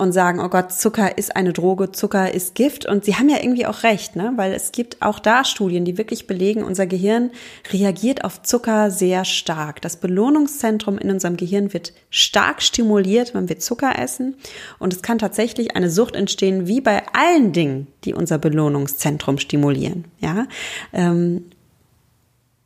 und 0.00 0.12
sagen, 0.12 0.40
oh 0.40 0.48
Gott, 0.48 0.72
Zucker 0.72 1.18
ist 1.18 1.36
eine 1.36 1.52
Droge, 1.52 1.92
Zucker 1.92 2.32
ist 2.32 2.54
Gift. 2.54 2.86
Und 2.86 3.04
sie 3.04 3.16
haben 3.16 3.28
ja 3.28 3.36
irgendwie 3.40 3.66
auch 3.66 3.82
recht, 3.82 4.16
ne? 4.16 4.32
weil 4.36 4.52
es 4.52 4.72
gibt 4.72 5.02
auch 5.02 5.18
da 5.18 5.44
Studien, 5.44 5.84
die 5.84 5.98
wirklich 5.98 6.26
belegen, 6.26 6.64
unser 6.64 6.86
Gehirn 6.86 7.30
reagiert 7.70 8.24
auf 8.24 8.42
Zucker 8.42 8.90
sehr 8.90 9.26
stark. 9.26 9.82
Das 9.82 9.98
Belohnungszentrum 9.98 10.96
in 10.96 11.10
unserem 11.10 11.36
Gehirn 11.36 11.74
wird 11.74 11.92
stark 12.08 12.62
stimuliert, 12.62 13.34
wenn 13.34 13.50
wir 13.50 13.58
Zucker 13.58 13.98
essen. 13.98 14.36
Und 14.78 14.94
es 14.94 15.02
kann 15.02 15.18
tatsächlich 15.18 15.76
eine 15.76 15.90
Sucht 15.90 16.16
entstehen, 16.16 16.66
wie 16.66 16.80
bei 16.80 17.02
allen 17.12 17.52
Dingen, 17.52 17.86
die 18.04 18.14
unser 18.14 18.38
Belohnungszentrum 18.38 19.36
stimulieren. 19.36 20.06
Ja, 20.18 20.46
ähm, 20.94 21.44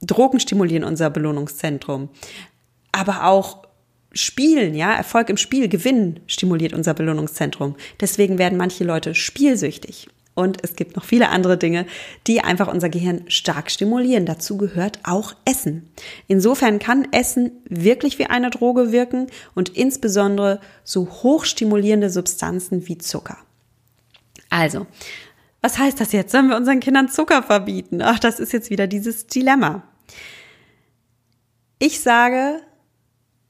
Drogen 0.00 0.38
stimulieren 0.38 0.84
unser 0.84 1.10
Belohnungszentrum. 1.10 2.10
Aber 2.92 3.24
auch 3.26 3.63
Spielen, 4.14 4.74
ja, 4.74 4.94
Erfolg 4.94 5.28
im 5.28 5.36
Spiel, 5.36 5.68
Gewinnen 5.68 6.20
stimuliert 6.26 6.72
unser 6.72 6.94
Belohnungszentrum. 6.94 7.76
Deswegen 8.00 8.38
werden 8.38 8.56
manche 8.56 8.84
Leute 8.84 9.14
spielsüchtig. 9.14 10.08
Und 10.34 10.64
es 10.64 10.74
gibt 10.74 10.96
noch 10.96 11.04
viele 11.04 11.28
andere 11.28 11.56
Dinge, 11.56 11.86
die 12.26 12.40
einfach 12.40 12.66
unser 12.66 12.88
Gehirn 12.88 13.24
stark 13.28 13.70
stimulieren. 13.70 14.26
Dazu 14.26 14.56
gehört 14.56 14.98
auch 15.04 15.34
Essen. 15.44 15.88
Insofern 16.26 16.80
kann 16.80 17.06
Essen 17.12 17.52
wirklich 17.68 18.18
wie 18.18 18.26
eine 18.26 18.50
Droge 18.50 18.90
wirken 18.90 19.28
und 19.54 19.68
insbesondere 19.68 20.60
so 20.82 21.08
hochstimulierende 21.08 22.10
Substanzen 22.10 22.88
wie 22.88 22.98
Zucker. 22.98 23.38
Also, 24.50 24.86
was 25.60 25.78
heißt 25.78 26.00
das 26.00 26.12
jetzt? 26.12 26.32
Sollen 26.32 26.48
wir 26.48 26.56
unseren 26.56 26.80
Kindern 26.80 27.08
Zucker 27.08 27.42
verbieten? 27.42 28.02
Ach, 28.02 28.18
das 28.18 28.40
ist 28.40 28.52
jetzt 28.52 28.70
wieder 28.70 28.86
dieses 28.88 29.28
Dilemma. 29.28 29.84
Ich 31.78 32.00
sage, 32.00 32.60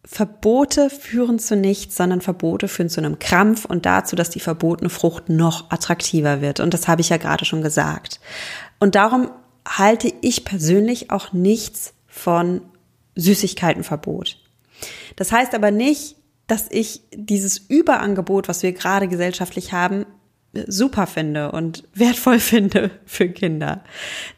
Verbote 0.07 0.91
führen 0.91 1.39
zu 1.39 1.57
nichts, 1.57 1.97
sondern 1.97 2.21
Verbote 2.21 2.69
führen 2.69 2.91
zu 2.91 3.01
einem 3.01 3.19
Krampf 3.19 3.65
und 3.65 3.87
dazu, 3.87 4.17
dass 4.17 4.29
die 4.29 4.41
verbotene 4.41 4.91
Frucht 4.91 5.31
noch 5.31 5.71
attraktiver 5.71 6.43
wird. 6.43 6.61
Und 6.61 6.75
das 6.75 6.89
habe 6.89 7.01
ich 7.01 7.09
ja 7.09 7.17
gerade 7.17 7.45
schon 7.45 7.63
gesagt. 7.63 8.21
Und 8.79 8.95
darum 8.95 9.31
halte 9.67 10.13
ich 10.21 10.45
persönlich 10.45 11.11
auch 11.11 11.33
nichts 11.33 11.95
von 12.07 12.61
Süßigkeitenverbot. 13.17 14.39
Das 15.17 15.33
heißt 15.33 15.55
aber 15.55 15.71
nicht, 15.71 16.17
dass 16.47 16.67
ich 16.71 17.01
dieses 17.15 17.57
Überangebot, 17.57 18.49
was 18.49 18.63
wir 18.63 18.73
gerade 18.73 19.09
gesellschaftlich 19.09 19.73
haben, 19.73 20.05
super 20.67 21.07
finde 21.07 21.53
und 21.53 21.85
wertvoll 21.95 22.41
finde 22.41 22.91
für 23.07 23.29
Kinder. 23.29 23.83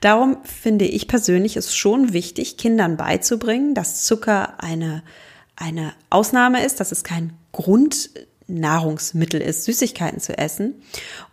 Darum 0.01 0.39
finde 0.45 0.85
ich 0.85 1.09
persönlich 1.09 1.57
es 1.57 1.75
schon 1.75 2.13
wichtig, 2.13 2.57
Kindern 2.57 2.97
beizubringen, 2.97 3.75
dass 3.75 4.05
Zucker 4.05 4.63
eine 4.63 5.03
eine 5.57 5.95
Ausnahme 6.11 6.65
ist, 6.65 6.81
dass 6.81 6.93
es 6.93 7.03
kein 7.03 7.33
Grundnahrungsmittel 7.53 9.41
ist, 9.41 9.65
Süßigkeiten 9.65 10.21
zu 10.21 10.37
essen. 10.37 10.75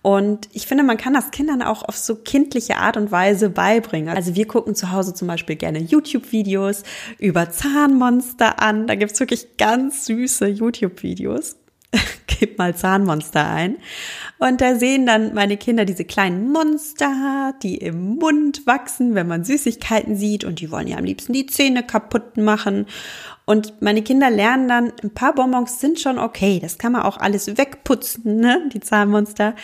Und 0.02 0.50
ich 0.54 0.66
finde, 0.66 0.84
man 0.84 0.98
kann 0.98 1.14
das 1.14 1.32
Kindern 1.32 1.62
auch 1.62 1.84
auf 1.84 1.98
so 1.98 2.16
kindliche 2.16 2.78
Art 2.78 2.98
und 2.98 3.12
Weise 3.12 3.50
beibringen. 3.50 4.16
Also 4.16 4.36
wir 4.36 4.48
gucken 4.48 4.76
zu 4.76 4.92
Hause 4.92 5.14
zum 5.14 5.28
Beispiel 5.28 5.58
gerne 5.58 5.80
YouTube-Videos 5.80 6.84
über 7.20 7.52
Zahnmonster 7.52 8.62
an. 8.62 8.88
Da 8.88 8.96
gibt's 8.96 9.20
wirklich 9.20 9.58
ganz 9.58 10.06
süße 10.06 10.48
YouTube-Videos. 10.48 11.58
Gib 12.28 12.58
mal 12.58 12.76
Zahnmonster 12.76 13.48
ein. 13.48 13.78
Und 14.40 14.62
da 14.62 14.76
sehen 14.76 15.06
dann 15.06 15.34
meine 15.34 15.58
Kinder 15.58 15.86
diese 15.86 16.06
kleinen 16.06 16.52
Monster, 16.52 17.54
die 17.62 17.78
im 17.78 18.16
Mund 18.16 18.66
wachsen, 18.66 19.16
wenn 19.16 19.28
man 19.28 19.44
Süßigkeiten 19.44 20.16
sieht. 20.16 20.44
Und 20.44 20.60
die 20.60 20.72
wollen 20.72 20.88
ja 20.88 20.98
am 20.98 21.06
liebsten 21.06 21.34
die 21.34 21.46
Zähne 21.46 21.84
kaputt 21.84 22.38
machen. 22.38 22.88
Und 23.46 23.82
meine 23.82 24.04
Kinder 24.04 24.30
lernen 24.30 24.70
dann, 24.70 24.94
ein 25.04 25.14
paar 25.14 25.36
Bonbons 25.36 25.82
sind 25.82 26.00
schon 26.00 26.18
okay, 26.18 26.60
das 26.62 26.78
kann 26.78 26.94
man 26.94 27.02
auch 27.02 27.18
alles 27.18 27.58
wegputzen, 27.58 28.38
ne, 28.38 28.70
die 28.74 28.80
Zahnmonster. 28.80 29.56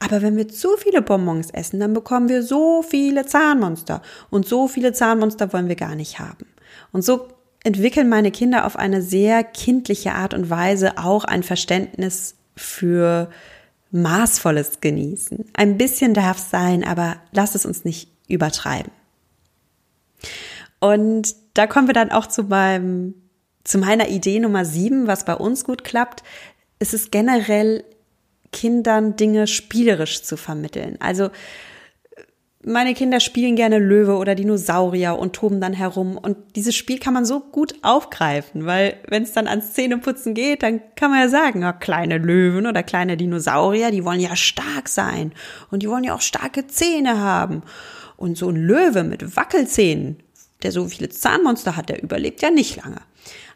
Aber 0.00 0.22
wenn 0.22 0.36
wir 0.36 0.48
zu 0.48 0.70
viele 0.76 1.02
Bonbons 1.02 1.50
essen, 1.50 1.78
dann 1.78 1.94
bekommen 1.94 2.28
wir 2.28 2.42
so 2.42 2.82
viele 2.82 3.26
Zahnmonster. 3.26 4.02
Und 4.30 4.48
so 4.48 4.66
viele 4.66 4.92
Zahnmonster 4.92 5.52
wollen 5.52 5.68
wir 5.68 5.76
gar 5.76 5.94
nicht 5.94 6.18
haben. 6.18 6.46
Und 6.90 7.04
so 7.04 7.28
entwickeln 7.62 8.08
meine 8.08 8.32
Kinder 8.32 8.66
auf 8.66 8.76
eine 8.76 9.02
sehr 9.02 9.44
kindliche 9.44 10.12
Art 10.12 10.34
und 10.34 10.50
Weise 10.50 10.98
auch 10.98 11.24
ein 11.24 11.44
Verständnis 11.44 12.34
für 12.56 13.30
maßvolles 13.92 14.80
Genießen. 14.80 15.44
Ein 15.54 15.78
bisschen 15.78 16.12
darf 16.12 16.38
es 16.38 16.50
sein, 16.50 16.84
aber 16.84 17.16
lass 17.32 17.54
es 17.54 17.64
uns 17.64 17.84
nicht 17.84 18.10
übertreiben. 18.26 18.90
Und 20.80 21.34
da 21.54 21.66
kommen 21.66 21.86
wir 21.86 21.94
dann 21.94 22.10
auch 22.10 22.26
zu 22.26 22.44
meinem 22.44 23.14
zu 23.68 23.78
meiner 23.78 24.08
Idee 24.08 24.40
Nummer 24.40 24.64
sieben, 24.64 25.06
was 25.06 25.24
bei 25.24 25.34
uns 25.34 25.64
gut 25.64 25.84
klappt. 25.84 26.22
ist 26.78 26.94
es 26.94 27.10
generell 27.10 27.84
Kindern 28.50 29.16
Dinge 29.16 29.46
spielerisch 29.46 30.22
zu 30.22 30.36
vermitteln. 30.36 30.96
Also 31.00 31.30
meine 32.64 32.94
Kinder 32.94 33.20
spielen 33.20 33.56
gerne 33.56 33.78
Löwe 33.78 34.16
oder 34.16 34.34
Dinosaurier 34.34 35.18
und 35.18 35.34
toben 35.34 35.60
dann 35.60 35.74
herum. 35.74 36.16
Und 36.16 36.36
dieses 36.56 36.74
Spiel 36.76 36.98
kann 36.98 37.12
man 37.12 37.26
so 37.26 37.40
gut 37.40 37.74
aufgreifen, 37.82 38.64
weil 38.64 38.96
wenn 39.06 39.22
es 39.22 39.32
dann 39.32 39.46
ans 39.46 39.74
Zähneputzen 39.74 40.34
geht, 40.34 40.62
dann 40.62 40.80
kann 40.96 41.10
man 41.10 41.20
ja 41.20 41.28
sagen, 41.28 41.60
ja, 41.60 41.72
kleine 41.72 42.16
Löwen 42.16 42.66
oder 42.66 42.82
kleine 42.82 43.16
Dinosaurier, 43.18 43.90
die 43.90 44.04
wollen 44.04 44.20
ja 44.20 44.34
stark 44.34 44.88
sein 44.88 45.32
und 45.70 45.82
die 45.82 45.90
wollen 45.90 46.04
ja 46.04 46.14
auch 46.14 46.22
starke 46.22 46.66
Zähne 46.66 47.20
haben. 47.20 47.62
Und 48.16 48.38
so 48.38 48.48
ein 48.48 48.56
Löwe 48.56 49.04
mit 49.04 49.36
Wackelzähnen, 49.36 50.22
der 50.62 50.72
so 50.72 50.86
viele 50.88 51.10
Zahnmonster 51.10 51.76
hat, 51.76 51.90
der 51.90 52.02
überlebt 52.02 52.40
ja 52.40 52.50
nicht 52.50 52.76
lange. 52.76 53.00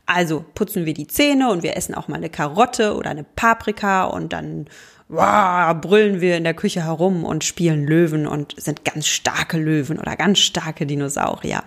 Also 0.07 0.45
putzen 0.55 0.85
wir 0.85 0.95
die 0.95 1.07
Zähne 1.07 1.51
und 1.51 1.63
wir 1.63 1.77
essen 1.77 1.95
auch 1.95 2.09
mal 2.09 2.17
eine 2.17 2.31
Karotte 2.31 2.97
oder 2.97 3.11
eine 3.11 3.25
Paprika 3.25 4.05
und 4.05 4.33
dann 4.33 4.67
wow, 5.09 5.75
brüllen 5.81 6.21
wir 6.21 6.37
in 6.37 6.45
der 6.45 6.55
Küche 6.55 6.85
herum 6.85 7.25
und 7.25 7.45
spielen 7.45 7.87
Löwen 7.87 8.27
und 8.27 8.55
sind 8.61 8.85
ganz 8.85 9.07
starke 9.07 9.59
Löwen 9.59 9.99
oder 9.99 10.17
ganz 10.17 10.39
starke 10.41 10.87
Dinosaurier. 10.87 11.63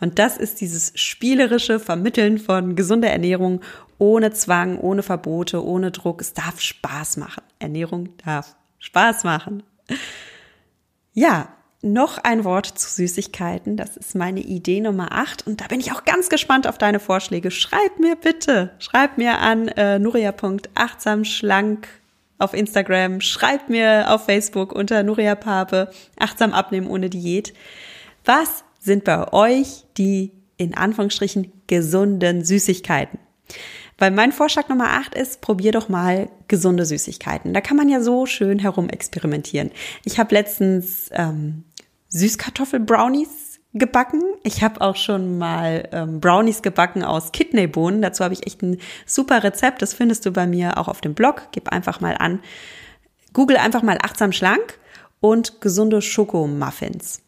Und 0.00 0.18
das 0.18 0.36
ist 0.36 0.60
dieses 0.60 0.92
spielerische 0.94 1.80
Vermitteln 1.80 2.38
von 2.38 2.76
gesunder 2.76 3.08
Ernährung 3.08 3.60
ohne 3.98 4.32
Zwang, 4.32 4.78
ohne 4.78 5.02
Verbote, 5.02 5.64
ohne 5.64 5.90
Druck. 5.90 6.20
Es 6.20 6.34
darf 6.34 6.60
Spaß 6.60 7.16
machen. 7.16 7.42
Ernährung 7.58 8.10
darf 8.24 8.56
Spaß 8.78 9.24
machen. 9.24 9.62
Ja, 11.14 11.48
noch 11.82 12.18
ein 12.18 12.44
Wort 12.44 12.66
zu 12.66 12.88
Süßigkeiten. 12.88 13.76
Das 13.76 13.96
ist 13.96 14.14
meine 14.14 14.40
Idee 14.40 14.80
Nummer 14.80 15.12
8. 15.12 15.46
Und 15.46 15.60
da 15.60 15.66
bin 15.66 15.80
ich 15.80 15.92
auch 15.92 16.04
ganz 16.04 16.28
gespannt 16.28 16.66
auf 16.68 16.78
deine 16.78 17.00
Vorschläge. 17.00 17.50
Schreib 17.50 17.98
mir 17.98 18.16
bitte, 18.16 18.70
schreib 18.78 19.18
mir 19.18 19.38
an 19.38 19.68
äh, 19.68 19.98
nuria.achtsamschlank 19.98 21.88
auf 22.38 22.54
Instagram, 22.54 23.20
schreibt 23.20 23.68
mir 23.68 24.06
auf 24.08 24.24
Facebook 24.24 24.72
unter 24.72 25.02
Nuria 25.02 25.34
Pape, 25.34 25.90
achtsam 26.18 26.52
abnehmen 26.52 26.86
ohne 26.88 27.10
Diät. 27.10 27.52
Was 28.24 28.64
sind 28.80 29.04
bei 29.04 29.32
euch 29.32 29.84
die 29.96 30.32
in 30.56 30.74
Anführungsstrichen 30.76 31.52
gesunden 31.66 32.44
Süßigkeiten? 32.44 33.18
Weil 33.98 34.10
mein 34.10 34.32
Vorschlag 34.32 34.68
Nummer 34.68 34.90
8 34.90 35.14
ist, 35.14 35.40
probier 35.40 35.70
doch 35.70 35.88
mal 35.88 36.28
gesunde 36.48 36.84
Süßigkeiten. 36.84 37.54
Da 37.54 37.60
kann 37.60 37.76
man 37.76 37.88
ja 37.88 38.00
so 38.00 38.26
schön 38.26 38.58
herum 38.58 38.88
experimentieren. 38.88 39.70
Ich 40.04 40.18
habe 40.18 40.34
letztens 40.34 41.08
ähm, 41.12 41.62
Süßkartoffel-Brownies 42.12 43.60
gebacken. 43.74 44.22
Ich 44.42 44.62
habe 44.62 44.80
auch 44.80 44.96
schon 44.96 45.38
mal 45.38 45.88
ähm, 45.92 46.20
Brownies 46.20 46.62
gebacken 46.62 47.02
aus 47.02 47.32
Kidneybohnen. 47.32 48.02
Dazu 48.02 48.22
habe 48.22 48.34
ich 48.34 48.46
echt 48.46 48.62
ein 48.62 48.78
super 49.06 49.42
Rezept. 49.42 49.82
Das 49.82 49.94
findest 49.94 50.26
du 50.26 50.30
bei 50.30 50.46
mir 50.46 50.78
auch 50.78 50.88
auf 50.88 51.00
dem 51.00 51.14
Blog. 51.14 51.48
Gib 51.52 51.70
einfach 51.70 52.00
mal 52.00 52.16
an. 52.18 52.40
Google 53.32 53.56
einfach 53.56 53.82
mal 53.82 53.98
achtsam 54.02 54.32
schlank 54.32 54.78
und 55.20 55.60
gesunde 55.60 56.02
Schokomuffins. 56.02 57.22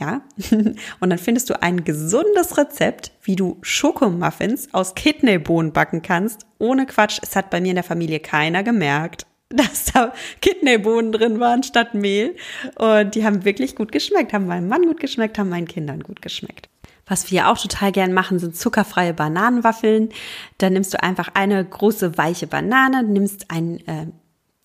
Ja, 0.00 0.22
und 0.50 1.10
dann 1.10 1.18
findest 1.18 1.48
du 1.50 1.62
ein 1.62 1.84
gesundes 1.84 2.58
Rezept, 2.58 3.12
wie 3.22 3.36
du 3.36 3.58
Schokomuffins 3.62 4.72
aus 4.72 4.94
Kidneybohnen 4.96 5.72
backen 5.72 6.02
kannst. 6.02 6.46
Ohne 6.58 6.86
Quatsch. 6.86 7.20
Es 7.22 7.36
hat 7.36 7.50
bei 7.50 7.60
mir 7.60 7.68
in 7.68 7.76
der 7.76 7.84
Familie 7.84 8.18
keiner 8.18 8.64
gemerkt. 8.64 9.26
dass 9.56 9.84
da 9.92 10.12
Kidneybohnen 10.40 11.12
drin 11.12 11.40
waren 11.40 11.62
statt 11.62 11.94
Mehl. 11.94 12.36
Und 12.76 13.14
die 13.14 13.24
haben 13.24 13.44
wirklich 13.44 13.76
gut 13.76 13.92
geschmeckt, 13.92 14.32
haben 14.32 14.46
meinem 14.46 14.68
Mann 14.68 14.86
gut 14.86 15.00
geschmeckt, 15.00 15.38
haben 15.38 15.50
meinen 15.50 15.68
Kindern 15.68 16.00
gut 16.00 16.22
geschmeckt. 16.22 16.68
Was 17.06 17.30
wir 17.30 17.48
auch 17.48 17.58
total 17.58 17.92
gern 17.92 18.12
machen, 18.12 18.38
sind 18.38 18.56
zuckerfreie 18.56 19.12
Bananenwaffeln. 19.12 20.10
Da 20.58 20.70
nimmst 20.70 20.94
du 20.94 21.02
einfach 21.02 21.30
eine 21.34 21.64
große 21.64 22.16
weiche 22.16 22.46
Banane, 22.46 23.02
nimmst 23.02 23.50
einen 23.50 23.80
äh, 23.86 24.06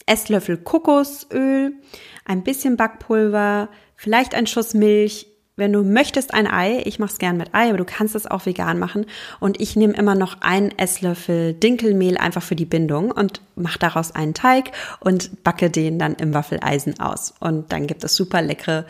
Esslöffel 0.06 0.58
Kokosöl, 0.58 1.73
ein 2.26 2.43
bisschen 2.43 2.78
Backpulver, 2.78 3.69
vielleicht 3.95 4.36
ein 4.36 4.47
Schuss 4.47 4.73
Milch, 4.73 5.28
wenn 5.58 5.74
du 5.74 5.84
möchtest, 5.84 6.34
ein 6.34 6.48
Ei. 6.48 6.82
Ich 6.86 7.00
mache 7.00 7.12
es 7.12 7.17
gern 7.17 7.36
mit 7.36 7.54
Ei, 7.54 7.70
aber 7.70 7.78
du 7.78 7.86
kannst 7.86 8.15
es 8.15 8.28
auch 8.28 8.46
vegan 8.46 8.80
machen. 8.80 9.08
Und 9.39 9.60
ich 9.60 9.76
nehme 9.76 9.93
immer 9.93 10.15
noch 10.15 10.41
einen 10.41 10.72
Esslöffel 10.78 11.54
Dinkelmehl 11.56 12.17
einfach 12.17 12.43
für 12.43 12.56
die 12.56 12.65
Bindung 12.65 13.12
und 13.12 13.41
mache 13.56 13.80
daraus 13.80 14.13
einen 14.13 14.36
Teig 14.36 14.72
und 15.00 15.43
backe 15.43 15.70
den 15.70 15.98
dann 15.98 16.13
im 16.13 16.34
Waffeleisen 16.34 17.00
aus. 17.00 17.34
Und 17.39 17.72
dann 17.72 17.88
gibt 17.88 18.04
es 18.04 18.15
super 18.15 18.41
leckere 18.41 18.86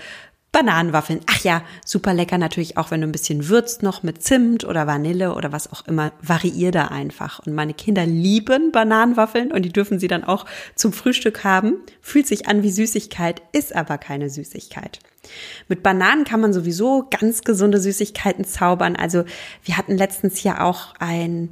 Bananenwaffeln. 0.57 1.19
Ach 1.27 1.43
ja, 1.43 1.61
super 1.85 2.15
lecker 2.15 2.39
natürlich 2.39 2.77
auch, 2.77 2.89
wenn 2.89 3.01
du 3.01 3.07
ein 3.07 3.11
bisschen 3.11 3.47
würzt 3.47 3.83
noch 3.83 4.01
mit 4.01 4.23
Zimt 4.23 4.63
oder 4.63 4.87
Vanille 4.87 5.35
oder 5.35 5.51
was 5.51 5.71
auch 5.71 5.85
immer. 5.85 6.11
Variier 6.19 6.71
da 6.71 6.85
einfach. 6.85 7.45
Und 7.45 7.53
meine 7.53 7.75
Kinder 7.75 8.07
lieben 8.07 8.71
Bananenwaffeln 8.71 9.51
und 9.51 9.61
die 9.61 9.71
dürfen 9.71 9.99
sie 9.99 10.07
dann 10.07 10.23
auch 10.23 10.45
zum 10.73 10.93
Frühstück 10.93 11.43
haben. 11.43 11.75
Fühlt 12.01 12.25
sich 12.25 12.47
an 12.47 12.63
wie 12.63 12.71
Süßigkeit, 12.71 13.43
ist 13.51 13.75
aber 13.75 13.99
keine 13.99 14.31
Süßigkeit. 14.31 14.97
Mit 15.67 15.83
Bananen 15.83 16.23
kann 16.23 16.41
man 16.41 16.53
sowieso 16.53 17.05
ganz 17.11 17.41
gesunde 17.41 17.79
Süßigkeiten 17.79 18.43
zaubern. 18.43 18.95
Also 18.95 19.25
wir 19.63 19.77
hatten 19.77 19.95
letztens 19.95 20.41
ja 20.41 20.63
auch 20.63 20.95
ein 20.97 21.49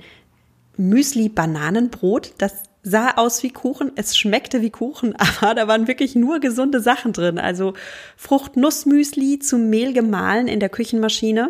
Müsli-Bananenbrot. 0.78 2.34
Das 2.40 2.64
sah 2.86 3.16
aus 3.16 3.42
wie 3.42 3.50
Kuchen, 3.50 3.92
es 3.96 4.16
schmeckte 4.16 4.62
wie 4.62 4.70
Kuchen, 4.70 5.16
aber 5.18 5.56
da 5.56 5.68
waren 5.68 5.88
wirklich 5.88 6.16
nur 6.16 6.40
gesunde 6.40 6.80
Sachen 6.80 7.12
drin. 7.12 7.40
Also 7.40 7.74
Frucht-Nuss-Müsli 8.16 9.40
zum 9.40 9.70
Mehl 9.70 9.92
gemahlen 9.92 10.48
in 10.48 10.62
der 10.62 10.70
Küchenmaschine. 10.70 11.50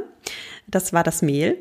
Das 0.68 0.94
war 0.94 1.04
das 1.04 1.22
Mehl. 1.22 1.58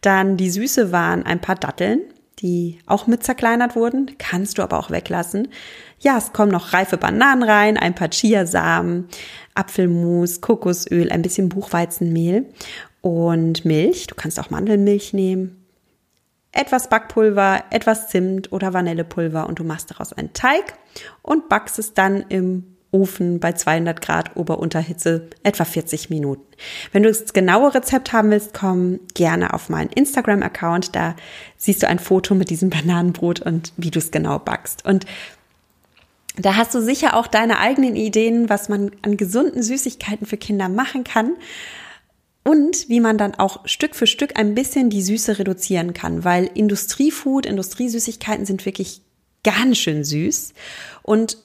Dann 0.00 0.36
die 0.36 0.50
Süße 0.50 0.90
waren 0.90 1.24
ein 1.24 1.40
paar 1.40 1.54
Datteln, 1.54 2.00
die 2.40 2.78
auch 2.86 3.06
mit 3.06 3.22
zerkleinert 3.22 3.76
wurden. 3.76 4.16
Kannst 4.18 4.58
du 4.58 4.62
aber 4.62 4.78
auch 4.78 4.90
weglassen. 4.90 5.48
Ja, 6.00 6.16
es 6.18 6.32
kommen 6.32 6.50
noch 6.50 6.72
reife 6.72 6.96
Bananen 6.96 7.42
rein, 7.42 7.76
ein 7.76 7.94
paar 7.94 8.10
Chiasamen, 8.10 9.08
Apfelmus, 9.54 10.40
Kokosöl, 10.40 11.10
ein 11.10 11.22
bisschen 11.22 11.48
Buchweizenmehl 11.48 12.46
und 13.02 13.64
Milch. 13.64 14.06
Du 14.06 14.14
kannst 14.14 14.40
auch 14.40 14.50
Mandelmilch 14.50 15.12
nehmen. 15.12 15.57
Etwas 16.58 16.88
Backpulver, 16.88 17.62
etwas 17.70 18.08
Zimt 18.08 18.50
oder 18.50 18.74
Vanillepulver 18.74 19.46
und 19.46 19.60
du 19.60 19.64
machst 19.64 19.92
daraus 19.92 20.12
einen 20.12 20.32
Teig 20.32 20.74
und 21.22 21.48
backst 21.48 21.78
es 21.78 21.94
dann 21.94 22.24
im 22.30 22.64
Ofen 22.90 23.38
bei 23.38 23.52
200 23.52 24.00
Grad 24.00 24.36
Ober-Unterhitze 24.36 25.28
etwa 25.44 25.64
40 25.64 26.10
Minuten. 26.10 26.42
Wenn 26.90 27.04
du 27.04 27.10
das 27.10 27.32
genaue 27.32 27.76
Rezept 27.76 28.12
haben 28.12 28.32
willst, 28.32 28.54
komm 28.54 28.98
gerne 29.14 29.54
auf 29.54 29.68
meinen 29.68 29.90
Instagram-Account. 29.90 30.96
Da 30.96 31.14
siehst 31.56 31.84
du 31.84 31.86
ein 31.86 32.00
Foto 32.00 32.34
mit 32.34 32.50
diesem 32.50 32.70
Bananenbrot 32.70 33.38
und 33.38 33.72
wie 33.76 33.92
du 33.92 34.00
es 34.00 34.10
genau 34.10 34.40
backst. 34.40 34.84
Und 34.84 35.06
da 36.36 36.56
hast 36.56 36.74
du 36.74 36.80
sicher 36.80 37.14
auch 37.14 37.28
deine 37.28 37.60
eigenen 37.60 37.94
Ideen, 37.94 38.48
was 38.48 38.68
man 38.68 38.90
an 39.02 39.16
gesunden 39.16 39.62
Süßigkeiten 39.62 40.26
für 40.26 40.36
Kinder 40.36 40.68
machen 40.68 41.04
kann 41.04 41.36
und 42.44 42.88
wie 42.88 43.00
man 43.00 43.18
dann 43.18 43.34
auch 43.34 43.66
Stück 43.66 43.94
für 43.94 44.06
Stück 44.06 44.38
ein 44.38 44.54
bisschen 44.54 44.90
die 44.90 45.02
Süße 45.02 45.38
reduzieren 45.38 45.92
kann, 45.92 46.24
weil 46.24 46.50
Industriefood, 46.54 47.46
Industriesüßigkeiten 47.46 48.46
sind 48.46 48.64
wirklich 48.64 49.02
ganz 49.44 49.78
schön 49.78 50.04
süß 50.04 50.54
und 51.02 51.38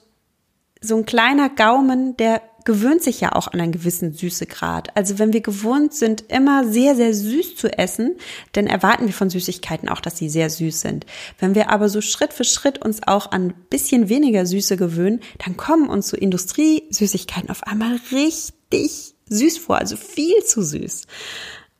so 0.80 0.96
ein 0.96 1.06
kleiner 1.06 1.48
Gaumen, 1.48 2.16
der 2.16 2.42
gewöhnt 2.64 3.02
sich 3.02 3.20
ja 3.20 3.32
auch 3.32 3.48
an 3.48 3.60
einen 3.60 3.72
gewissen 3.72 4.12
Süßegrad. 4.12 4.96
Also 4.96 5.18
wenn 5.18 5.32
wir 5.32 5.42
gewohnt 5.42 5.92
sind, 5.92 6.24
immer 6.28 6.66
sehr, 6.66 6.96
sehr 6.96 7.12
süß 7.12 7.56
zu 7.56 7.76
essen, 7.78 8.16
dann 8.52 8.66
erwarten 8.66 9.06
wir 9.06 9.12
von 9.12 9.30
Süßigkeiten 9.30 9.88
auch, 9.88 10.00
dass 10.00 10.16
sie 10.16 10.30
sehr 10.30 10.48
süß 10.48 10.80
sind. 10.80 11.06
Wenn 11.38 11.54
wir 11.54 11.70
aber 11.70 11.88
so 11.88 12.00
Schritt 12.00 12.32
für 12.32 12.44
Schritt 12.44 12.82
uns 12.82 13.02
auch 13.06 13.30
an 13.32 13.48
ein 13.48 13.54
bisschen 13.68 14.08
weniger 14.08 14.46
Süße 14.46 14.76
gewöhnen, 14.76 15.20
dann 15.44 15.56
kommen 15.56 15.88
uns 15.88 16.08
so 16.08 16.16
Industriesüßigkeiten 16.16 17.50
auf 17.50 17.64
einmal 17.64 18.00
richtig 18.10 19.13
süß 19.28 19.58
vor, 19.58 19.78
also 19.78 19.96
viel 19.96 20.44
zu 20.44 20.62
süß. 20.62 21.06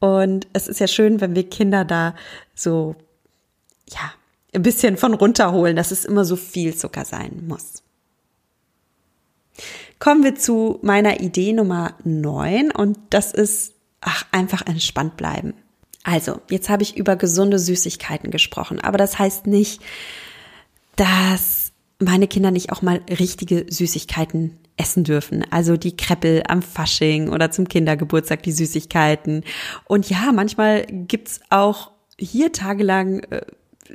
Und 0.01 0.47
es 0.53 0.69
ist 0.69 0.81
ja 0.81 0.87
schön, 0.87 1.21
wenn 1.21 1.35
wir 1.35 1.49
Kinder 1.49 1.85
da 1.85 2.15
so, 2.55 2.95
ja, 3.89 4.13
ein 4.55 4.63
bisschen 4.63 4.97
von 4.97 5.15
runterholen, 5.15 5.77
dass 5.77 5.91
es 5.91 6.05
immer 6.05 6.25
so 6.25 6.37
viel 6.37 6.75
Zucker 6.77 7.05
sein 7.05 7.45
muss. 7.47 7.83
Kommen 9.99 10.23
wir 10.23 10.35
zu 10.35 10.79
meiner 10.83 11.21
Idee 11.21 11.53
Nummer 11.53 11.95
9 12.05 12.71
und 12.71 12.99
das 13.11 13.33
ist, 13.33 13.75
ach, 14.01 14.27
einfach 14.33 14.67
entspannt 14.67 15.17
bleiben. 15.17 15.55
Also, 16.03 16.41
jetzt 16.51 16.69
habe 16.69 16.83
ich 16.83 16.97
über 16.97 17.17
gesunde 17.17 17.59
Süßigkeiten 17.59 18.31
gesprochen, 18.31 18.81
aber 18.81 18.99
das 18.99 19.19
heißt 19.19 19.47
nicht, 19.47 19.81
dass 20.97 21.64
meine 21.99 22.29
Kinder 22.29 22.51
nicht 22.51 22.73
auch 22.73 22.83
mal 22.83 23.01
richtige 23.09 23.67
Süßigkeiten 23.69 24.59
essen 24.77 25.05
dürfen. 25.05 25.45
Also 25.51 25.77
die 25.77 25.97
Kreppel 25.97 26.43
am 26.49 26.63
Fasching 26.63 27.29
oder 27.29 27.51
zum 27.51 27.69
Kindergeburtstag 27.69 28.43
die 28.43 28.53
Süßigkeiten. 28.53 29.45
Und 29.87 30.11
ja, 30.11 30.33
manchmal 30.33 30.85
gibt's 30.87 31.41
auch 31.51 31.93
hier 32.19 32.53
tagelang 32.53 33.21
äh, 33.31 33.43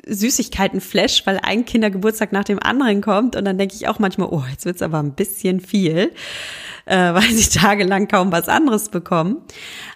Süßigkeiten-Flash, 0.07 1.25
weil 1.25 1.39
ein 1.41 1.65
Kindergeburtstag 1.65 2.31
nach 2.31 2.43
dem 2.43 2.59
anderen 2.59 3.01
kommt. 3.01 3.35
Und 3.35 3.45
dann 3.45 3.57
denke 3.57 3.75
ich 3.75 3.87
auch 3.87 3.99
manchmal, 3.99 4.29
oh, 4.31 4.43
jetzt 4.49 4.65
wird's 4.65 4.81
aber 4.81 4.99
ein 4.99 5.15
bisschen 5.15 5.59
viel, 5.59 6.11
äh, 6.89 6.95
weil 7.13 7.29
sie 7.31 7.49
tagelang 7.57 8.07
kaum 8.07 8.31
was 8.31 8.49
anderes 8.49 8.89
bekommen. 8.89 9.37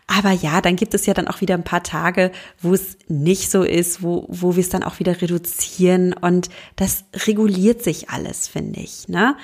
Aber 0.08 0.32
ja, 0.32 0.62
dann 0.62 0.76
gibt 0.76 0.94
es 0.94 1.06
ja 1.06 1.14
dann 1.14 1.28
auch 1.28 1.42
wieder 1.42 1.56
ein 1.56 1.64
paar 1.64 1.84
Tage, 1.84 2.32
wo 2.62 2.74
es 2.74 2.98
nicht 3.08 3.50
so 3.50 3.64
ist, 3.64 4.04
wo, 4.04 4.26
wo 4.30 4.56
wir 4.56 4.62
es 4.62 4.70
dann 4.70 4.84
auch 4.84 5.00
wieder 5.00 5.22
reduzieren. 5.22 6.14
Und 6.14 6.50
das 6.76 7.06
reguliert 7.26 7.84
sich 7.84 8.10
alles, 8.10 8.48
finde 8.48 8.80
ich. 8.80 9.08
Ne? 9.08 9.36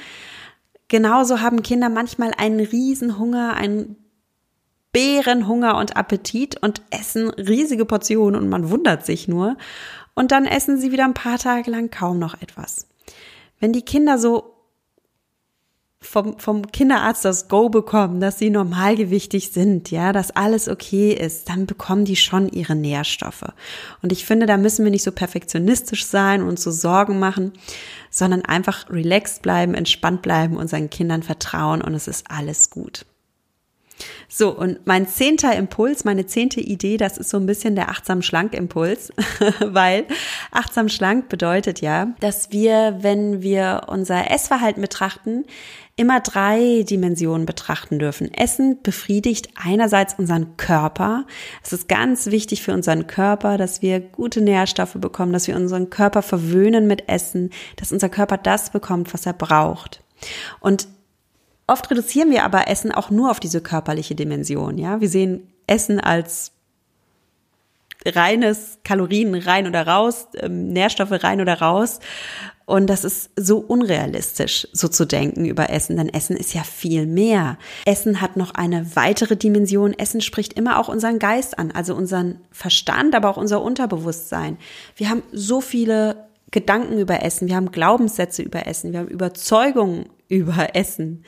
Genauso 0.87 1.41
haben 1.41 1.63
Kinder 1.63 1.89
manchmal 1.89 2.31
einen 2.37 2.59
Riesenhunger, 2.59 3.55
einen 3.55 3.95
Bärenhunger 4.91 5.77
und 5.77 5.97
Appetit 5.97 6.61
und 6.61 6.81
essen 6.89 7.29
riesige 7.29 7.85
Portionen 7.85 8.41
und 8.41 8.49
man 8.49 8.69
wundert 8.69 9.05
sich 9.05 9.27
nur. 9.27 9.55
Und 10.13 10.31
dann 10.31 10.45
essen 10.45 10.79
sie 10.79 10.91
wieder 10.91 11.05
ein 11.05 11.13
paar 11.13 11.37
Tage 11.37 11.69
lang 11.71 11.89
kaum 11.91 12.19
noch 12.19 12.41
etwas. 12.41 12.87
Wenn 13.59 13.71
die 13.71 13.83
Kinder 13.83 14.17
so 14.17 14.58
vom, 16.01 16.39
vom 16.39 16.71
Kinderarzt 16.71 17.25
das 17.25 17.49
Go 17.49 17.69
bekommen, 17.69 18.21
dass 18.21 18.39
sie 18.39 18.49
normalgewichtig 18.49 19.51
sind, 19.51 19.91
ja, 19.91 20.13
dass 20.13 20.31
alles 20.31 20.69
okay 20.69 21.11
ist, 21.11 21.49
dann 21.49 21.65
bekommen 21.65 22.05
die 22.05 22.15
schon 22.15 22.47
ihre 22.49 22.75
Nährstoffe. 22.75 23.51
Und 24.01 24.11
ich 24.11 24.25
finde, 24.25 24.45
da 24.45 24.57
müssen 24.57 24.85
wir 24.85 24.91
nicht 24.91 25.03
so 25.03 25.11
perfektionistisch 25.11 26.05
sein 26.05 26.41
und 26.41 26.59
so 26.59 26.71
Sorgen 26.71 27.19
machen, 27.19 27.51
sondern 28.09 28.45
einfach 28.45 28.89
relaxed 28.89 29.41
bleiben, 29.41 29.73
entspannt 29.73 30.21
bleiben, 30.21 30.55
unseren 30.55 30.89
Kindern 30.89 31.21
vertrauen 31.21 31.81
und 31.81 31.93
es 31.93 32.07
ist 32.07 32.25
alles 32.29 32.69
gut. 32.69 33.05
So, 34.29 34.55
und 34.55 34.85
mein 34.85 35.07
zehnter 35.07 35.55
Impuls, 35.55 36.05
meine 36.05 36.25
zehnte 36.25 36.61
Idee, 36.61 36.95
das 36.95 37.17
ist 37.17 37.29
so 37.29 37.37
ein 37.37 37.45
bisschen 37.45 37.75
der 37.75 37.89
achtsam 37.89 38.21
schlank 38.21 38.53
Impuls, 38.53 39.11
weil 39.59 40.05
achtsam 40.51 40.87
schlank 40.87 41.27
bedeutet 41.29 41.81
ja, 41.81 42.13
dass 42.21 42.51
wir, 42.51 42.99
wenn 43.01 43.41
wir 43.41 43.83
unser 43.87 44.31
Essverhalten 44.31 44.81
betrachten, 44.81 45.45
immer 45.99 46.21
drei 46.21 46.83
Dimensionen 46.83 47.45
betrachten 47.45 47.99
dürfen. 47.99 48.33
Essen 48.33 48.81
befriedigt 48.81 49.49
einerseits 49.61 50.15
unseren 50.17 50.55
Körper. 50.55 51.25
Es 51.61 51.73
ist 51.73 51.89
ganz 51.89 52.27
wichtig 52.27 52.63
für 52.63 52.73
unseren 52.73 53.05
Körper, 53.05 53.57
dass 53.57 53.81
wir 53.81 53.99
gute 53.99 54.41
Nährstoffe 54.41 54.95
bekommen, 54.95 55.33
dass 55.33 55.47
wir 55.47 55.55
unseren 55.55 55.89
Körper 55.89 56.21
verwöhnen 56.21 56.87
mit 56.87 57.09
Essen, 57.09 57.49
dass 57.75 57.91
unser 57.91 58.09
Körper 58.09 58.37
das 58.37 58.69
bekommt, 58.69 59.13
was 59.13 59.25
er 59.25 59.33
braucht. 59.33 60.01
Und 60.59 60.87
Oft 61.67 61.91
reduzieren 61.91 62.31
wir 62.31 62.45
aber 62.45 62.67
Essen 62.67 62.91
auch 62.91 63.11
nur 63.11 63.29
auf 63.29 63.39
diese 63.39 63.61
körperliche 63.61 64.15
Dimension. 64.15 64.79
Ja, 64.79 65.01
wir 65.01 65.07
sehen 65.07 65.53
Essen 65.67 65.99
als 65.99 66.51
reines 68.03 68.79
Kalorien 68.83 69.35
rein 69.35 69.67
oder 69.67 69.85
raus, 69.85 70.29
ähm, 70.41 70.69
Nährstoffe 70.69 71.23
rein 71.23 71.41
oder 71.41 71.61
raus. 71.61 71.99
Und 72.69 72.85
das 72.85 73.03
ist 73.03 73.31
so 73.35 73.57
unrealistisch, 73.57 74.67
so 74.73 74.89
zu 74.89 75.07
denken 75.07 75.45
über 75.45 75.71
Essen, 75.71 75.97
denn 75.97 76.07
Essen 76.07 76.37
ist 76.37 76.53
ja 76.53 76.61
viel 76.61 77.07
mehr. 77.07 77.57
Essen 77.83 78.21
hat 78.21 78.37
noch 78.37 78.53
eine 78.53 78.95
weitere 78.95 79.35
Dimension. 79.35 79.97
Essen 79.97 80.21
spricht 80.21 80.53
immer 80.53 80.77
auch 80.77 80.87
unseren 80.87 81.17
Geist 81.17 81.57
an, 81.57 81.71
also 81.71 81.95
unseren 81.95 82.41
Verstand, 82.51 83.15
aber 83.15 83.29
auch 83.29 83.37
unser 83.37 83.63
Unterbewusstsein. 83.63 84.59
Wir 84.95 85.09
haben 85.09 85.23
so 85.31 85.61
viele 85.61 86.27
Gedanken 86.51 86.99
über 86.99 87.23
Essen, 87.23 87.47
wir 87.47 87.55
haben 87.55 87.71
Glaubenssätze 87.71 88.43
über 88.43 88.67
Essen, 88.67 88.91
wir 88.91 88.99
haben 88.99 89.07
Überzeugungen 89.07 90.05
über 90.27 90.75
Essen. 90.75 91.23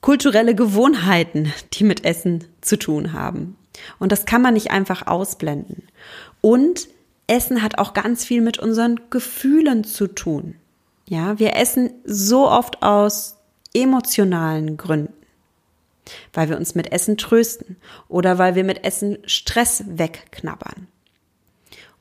Kulturelle 0.00 0.54
Gewohnheiten, 0.54 1.52
die 1.72 1.82
mit 1.82 2.04
Essen 2.04 2.44
zu 2.60 2.78
tun 2.78 3.12
haben. 3.12 3.56
Und 3.98 4.12
das 4.12 4.24
kann 4.24 4.40
man 4.40 4.54
nicht 4.54 4.70
einfach 4.70 5.08
ausblenden. 5.08 5.82
Und 6.40 6.86
Essen 7.26 7.60
hat 7.60 7.78
auch 7.78 7.92
ganz 7.92 8.24
viel 8.24 8.40
mit 8.40 8.60
unseren 8.60 9.00
Gefühlen 9.10 9.82
zu 9.82 10.06
tun. 10.06 10.54
Ja, 11.10 11.40
wir 11.40 11.56
essen 11.56 11.90
so 12.04 12.48
oft 12.48 12.84
aus 12.84 13.36
emotionalen 13.74 14.76
Gründen. 14.76 15.12
Weil 16.32 16.48
wir 16.48 16.56
uns 16.56 16.76
mit 16.76 16.92
Essen 16.92 17.16
trösten 17.16 17.76
oder 18.06 18.38
weil 18.38 18.54
wir 18.54 18.62
mit 18.62 18.84
Essen 18.84 19.18
Stress 19.26 19.82
wegknabbern. 19.88 20.86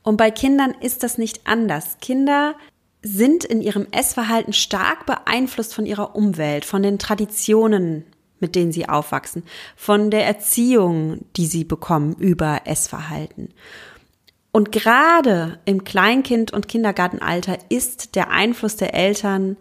Und 0.03 0.17
bei 0.17 0.29
Kindern 0.29 0.75
ist 0.79 1.01
das 1.01 1.17
nicht 1.17 1.47
anders. 1.47 1.97
Kinder 1.99 2.53
sind 3.01 3.45
in 3.45 3.63
ihrem 3.63 3.87
Essverhalten 3.89 4.53
stark 4.53 5.07
beeinflusst 5.07 5.73
von 5.73 5.87
ihrer 5.87 6.15
Umwelt, 6.15 6.63
von 6.63 6.83
den 6.83 6.99
Traditionen, 6.99 8.05
mit 8.39 8.53
denen 8.53 8.71
sie 8.71 8.87
aufwachsen, 8.87 9.41
von 9.75 10.11
der 10.11 10.27
Erziehung, 10.27 11.25
die 11.35 11.47
sie 11.47 11.63
bekommen 11.63 12.13
über 12.13 12.61
Essverhalten. 12.65 13.55
Und 14.59 14.73
gerade 14.73 15.57
im 15.63 15.85
Kleinkind- 15.85 16.51
und 16.51 16.67
Kindergartenalter 16.67 17.59
ist 17.69 18.15
der 18.15 18.29
Einfluss 18.29 18.75
der 18.75 18.93
Eltern 18.93 19.55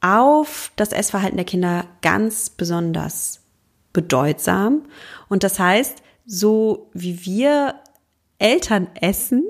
auf 0.00 0.72
das 0.76 0.92
Essverhalten 0.92 1.36
der 1.36 1.44
Kinder 1.44 1.84
ganz 2.00 2.48
besonders 2.48 3.42
bedeutsam. 3.92 4.86
Und 5.28 5.44
das 5.44 5.58
heißt, 5.58 5.98
so 6.24 6.88
wie 6.94 7.26
wir 7.26 7.74
Eltern 8.38 8.88
essen, 8.98 9.44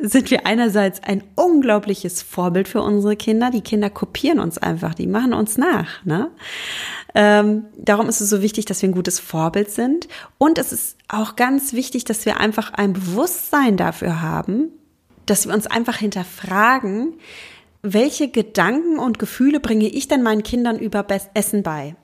sind 0.00 0.30
wir 0.30 0.46
einerseits 0.46 1.02
ein 1.02 1.22
unglaubliches 1.36 2.22
Vorbild 2.22 2.68
für 2.68 2.82
unsere 2.82 3.16
Kinder. 3.16 3.50
Die 3.50 3.60
Kinder 3.60 3.90
kopieren 3.90 4.40
uns 4.40 4.58
einfach, 4.58 4.94
die 4.94 5.06
machen 5.06 5.32
uns 5.32 5.56
nach. 5.56 6.04
Ne? 6.04 6.30
Ähm, 7.14 7.66
darum 7.76 8.08
ist 8.08 8.20
es 8.20 8.28
so 8.28 8.42
wichtig, 8.42 8.64
dass 8.64 8.82
wir 8.82 8.88
ein 8.88 8.94
gutes 8.94 9.20
Vorbild 9.20 9.70
sind. 9.70 10.08
Und 10.36 10.58
es 10.58 10.72
ist 10.72 10.96
auch 11.08 11.36
ganz 11.36 11.72
wichtig, 11.72 12.04
dass 12.04 12.26
wir 12.26 12.40
einfach 12.40 12.72
ein 12.72 12.92
Bewusstsein 12.92 13.76
dafür 13.76 14.20
haben, 14.20 14.70
dass 15.26 15.46
wir 15.46 15.54
uns 15.54 15.66
einfach 15.66 15.96
hinterfragen, 15.96 17.14
welche 17.82 18.28
Gedanken 18.28 18.98
und 18.98 19.18
Gefühle 19.18 19.60
bringe 19.60 19.86
ich 19.86 20.08
denn 20.08 20.22
meinen 20.22 20.42
Kindern 20.42 20.78
über 20.78 21.06
Essen 21.34 21.62
bei? 21.62 21.96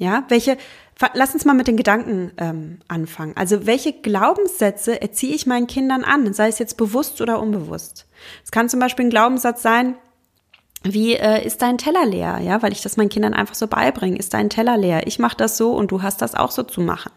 Ja, 0.00 0.24
welche 0.28 0.56
Lass 1.14 1.32
uns 1.32 1.46
mal 1.46 1.54
mit 1.54 1.66
den 1.66 1.78
Gedanken 1.78 2.32
ähm, 2.36 2.80
anfangen. 2.86 3.34
Also 3.34 3.64
welche 3.64 3.92
Glaubenssätze 3.92 5.00
erziehe 5.00 5.34
ich 5.34 5.46
meinen 5.46 5.66
Kindern 5.66 6.04
an, 6.04 6.30
sei 6.34 6.48
es 6.48 6.58
jetzt 6.58 6.76
bewusst 6.76 7.22
oder 7.22 7.40
unbewusst? 7.40 8.06
Es 8.44 8.50
kann 8.50 8.68
zum 8.68 8.80
Beispiel 8.80 9.06
ein 9.06 9.10
Glaubenssatz 9.10 9.62
sein, 9.62 9.96
wie 10.82 11.14
äh, 11.14 11.42
ist 11.44 11.62
dein 11.62 11.78
Teller 11.78 12.04
leer? 12.04 12.38
Ja, 12.42 12.60
weil 12.60 12.72
ich 12.72 12.82
das 12.82 12.98
meinen 12.98 13.08
Kindern 13.08 13.32
einfach 13.32 13.54
so 13.54 13.66
beibringe. 13.66 14.18
Ist 14.18 14.34
dein 14.34 14.50
Teller 14.50 14.76
leer? 14.76 15.06
Ich 15.06 15.18
mache 15.18 15.38
das 15.38 15.56
so 15.56 15.72
und 15.72 15.90
du 15.90 16.02
hast 16.02 16.20
das 16.20 16.34
auch 16.34 16.50
so 16.50 16.64
zu 16.64 16.82
machen. 16.82 17.12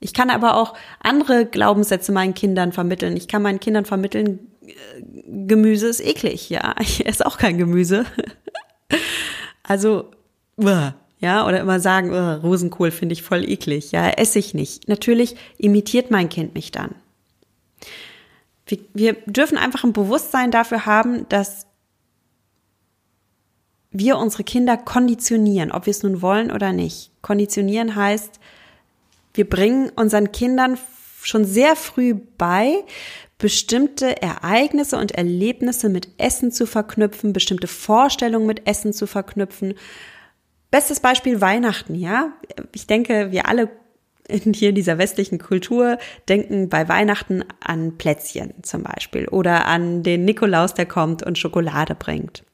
Ich 0.00 0.12
kann 0.12 0.28
aber 0.28 0.56
auch 0.56 0.74
andere 1.00 1.46
Glaubenssätze 1.46 2.12
meinen 2.12 2.34
Kindern 2.34 2.72
vermitteln. 2.72 3.16
Ich 3.16 3.28
kann 3.28 3.40
meinen 3.40 3.60
Kindern 3.60 3.86
vermitteln, 3.86 4.52
äh, 4.66 4.74
Gemüse 5.46 5.88
ist 5.88 6.00
eklig. 6.00 6.50
Ja, 6.50 6.74
ich 6.80 7.06
esse 7.06 7.24
auch 7.24 7.38
kein 7.38 7.56
Gemüse. 7.56 8.04
Also 9.68 10.10
ja, 11.20 11.46
oder 11.46 11.60
immer 11.60 11.78
sagen, 11.78 12.14
Rosenkohl 12.14 12.90
finde 12.90 13.12
ich 13.12 13.22
voll 13.22 13.48
eklig, 13.48 13.92
ja, 13.92 14.08
esse 14.08 14.38
ich 14.38 14.54
nicht. 14.54 14.88
Natürlich 14.88 15.36
imitiert 15.58 16.10
mein 16.10 16.28
Kind 16.28 16.54
mich 16.54 16.72
dann. 16.72 16.94
Wir, 18.66 18.78
wir 18.94 19.12
dürfen 19.26 19.58
einfach 19.58 19.84
ein 19.84 19.92
Bewusstsein 19.92 20.50
dafür 20.50 20.86
haben, 20.86 21.28
dass 21.28 21.66
wir 23.90 24.16
unsere 24.18 24.44
Kinder 24.44 24.76
konditionieren, 24.76 25.72
ob 25.72 25.86
wir 25.86 25.90
es 25.90 26.02
nun 26.02 26.22
wollen 26.22 26.50
oder 26.50 26.72
nicht. 26.72 27.10
Konditionieren 27.22 27.94
heißt, 27.94 28.40
wir 29.34 29.48
bringen 29.48 29.90
unseren 29.96 30.32
Kindern 30.32 30.78
schon 31.22 31.44
sehr 31.44 31.76
früh 31.76 32.14
bei, 32.14 32.84
bestimmte 33.38 34.20
Ereignisse 34.20 34.98
und 34.98 35.12
Erlebnisse 35.12 35.88
mit 35.88 36.08
Essen 36.18 36.50
zu 36.50 36.66
verknüpfen, 36.66 37.32
bestimmte 37.32 37.68
Vorstellungen 37.68 38.46
mit 38.46 38.66
Essen 38.66 38.92
zu 38.92 39.06
verknüpfen 39.06 39.74
Bestes 40.70 41.00
Beispiel 41.00 41.40
Weihnachten, 41.40 41.94
ja. 41.94 42.32
Ich 42.74 42.86
denke, 42.86 43.32
wir 43.32 43.48
alle 43.48 43.70
in 44.28 44.52
hier 44.52 44.68
in 44.68 44.74
dieser 44.74 44.98
westlichen 44.98 45.38
Kultur 45.38 45.96
denken 46.28 46.68
bei 46.68 46.86
Weihnachten 46.86 47.42
an 47.60 47.96
Plätzchen 47.96 48.52
zum 48.62 48.82
Beispiel 48.82 49.26
oder 49.28 49.64
an 49.64 50.02
den 50.02 50.26
Nikolaus, 50.26 50.74
der 50.74 50.84
kommt 50.84 51.22
und 51.22 51.38
Schokolade 51.38 51.94
bringt. 51.94 52.44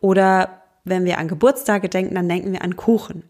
Oder 0.00 0.62
wenn 0.84 1.06
wir 1.06 1.16
an 1.16 1.28
Geburtstage 1.28 1.88
denken, 1.88 2.14
dann 2.14 2.28
denken 2.28 2.52
wir 2.52 2.60
an 2.60 2.76
Kuchen. 2.76 3.24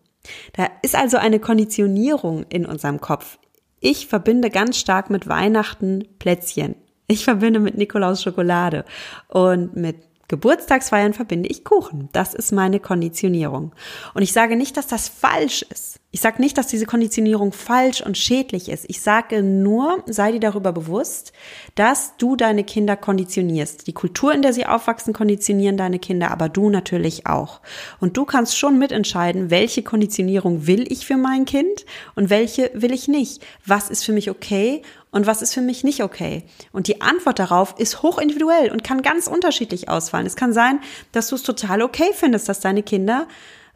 Da 0.55 0.69
ist 0.83 0.97
also 0.97 1.17
eine 1.19 1.39
Konditionierung 1.39 2.45
in 2.49 2.67
unserem 2.67 3.01
Kopf. 3.01 3.39
Ich 3.79 4.09
verbinde 4.09 4.51
ganz 4.51 4.79
stark 4.79 5.09
mit 5.09 5.29
Weihnachten 5.29 6.09
Plätzchen. 6.19 6.75
Ich 7.07 7.25
verbinde 7.25 7.61
mit 7.61 7.77
Nikolaus 7.77 8.23
Schokolade 8.23 8.85
und 9.29 9.77
mit 9.77 9.97
Geburtstagsfeiern 10.29 11.14
verbinde 11.14 11.49
ich 11.49 11.64
Kuchen. 11.64 12.09
Das 12.12 12.35
ist 12.35 12.51
meine 12.51 12.81
Konditionierung. 12.81 13.73
Und 14.14 14.23
ich 14.23 14.33
sage 14.33 14.57
nicht, 14.57 14.77
dass 14.77 14.88
das 14.88 15.09
falsch 15.09 15.62
ist. 15.62 16.01
Ich 16.16 16.22
sage 16.22 16.40
nicht, 16.40 16.57
dass 16.57 16.66
diese 16.66 16.87
Konditionierung 16.87 17.52
falsch 17.52 18.00
und 18.00 18.16
schädlich 18.16 18.70
ist. 18.70 18.87
Ich 18.88 19.02
sage 19.02 19.42
nur, 19.42 20.02
sei 20.07 20.33
dir 20.33 20.40
darüber 20.40 20.72
bewusst, 20.72 21.35
dass 21.74 22.16
du 22.16 22.37
deine 22.37 22.64
Kinder 22.64 22.96
konditionierst. 22.96 23.87
Die 23.87 23.92
Kultur, 23.92 24.33
in 24.33 24.40
der 24.40 24.55
sie 24.55 24.64
aufwachsen, 24.64 25.12
konditionieren 25.12 25.76
deine 25.76 25.98
Kinder, 25.98 26.31
aber 26.31 26.48
du 26.48 26.70
natürlich 26.70 27.26
auch. 27.26 27.61
Und 28.00 28.16
du 28.16 28.24
kannst 28.24 28.57
schon 28.57 28.79
mitentscheiden, 28.79 29.50
welche 29.50 29.83
Konditionierung 29.83 30.66
will 30.66 30.90
ich 30.90 31.05
für 31.05 31.18
mein 31.18 31.44
Kind 31.44 31.85
und 32.14 32.31
welche 32.31 32.70
will 32.72 32.94
ich 32.94 33.09
nicht. 33.09 33.44
Was 33.66 33.90
ist 33.90 34.02
für 34.02 34.12
mich 34.12 34.31
okay 34.31 34.81
und 35.11 35.26
was 35.26 35.42
ist 35.42 35.52
für 35.52 35.61
mich 35.61 35.85
nicht 35.85 36.02
okay? 36.02 36.44
Und 36.72 36.87
die 36.87 37.02
Antwort 37.02 37.38
darauf 37.38 37.74
ist 37.76 38.00
hochindividuell 38.00 38.72
und 38.72 38.83
kann 38.83 39.02
ganz 39.02 39.26
unterschiedlich 39.26 39.90
ausfallen. 39.90 40.26
Es 40.26 40.35
kann 40.35 40.55
sein, 40.55 40.81
dass 41.12 41.29
du 41.29 41.35
es 41.35 41.42
total 41.42 41.83
okay 41.83 42.09
findest, 42.14 42.48
dass 42.48 42.61
deine 42.61 42.83
Kinder 42.83 43.29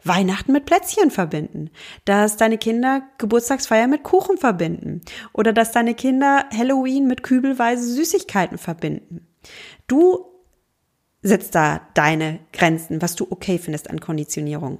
Weihnachten 0.03 0.51
mit 0.51 0.65
Plätzchen 0.65 1.11
verbinden, 1.11 1.69
dass 2.05 2.37
deine 2.37 2.57
Kinder 2.57 3.03
Geburtstagsfeier 3.17 3.87
mit 3.87 4.03
Kuchen 4.03 4.37
verbinden 4.37 5.01
oder 5.33 5.53
dass 5.53 5.71
deine 5.71 5.93
Kinder 5.93 6.45
Halloween 6.55 7.07
mit 7.07 7.23
kübelweise 7.23 7.83
Süßigkeiten 7.83 8.57
verbinden. 8.57 9.27
Du 9.87 10.25
setzt 11.21 11.53
da 11.55 11.81
deine 11.93 12.39
Grenzen, 12.51 13.01
was 13.01 13.15
du 13.15 13.27
okay 13.29 13.59
findest 13.59 13.89
an 13.89 13.99
Konditionierung. 13.99 14.79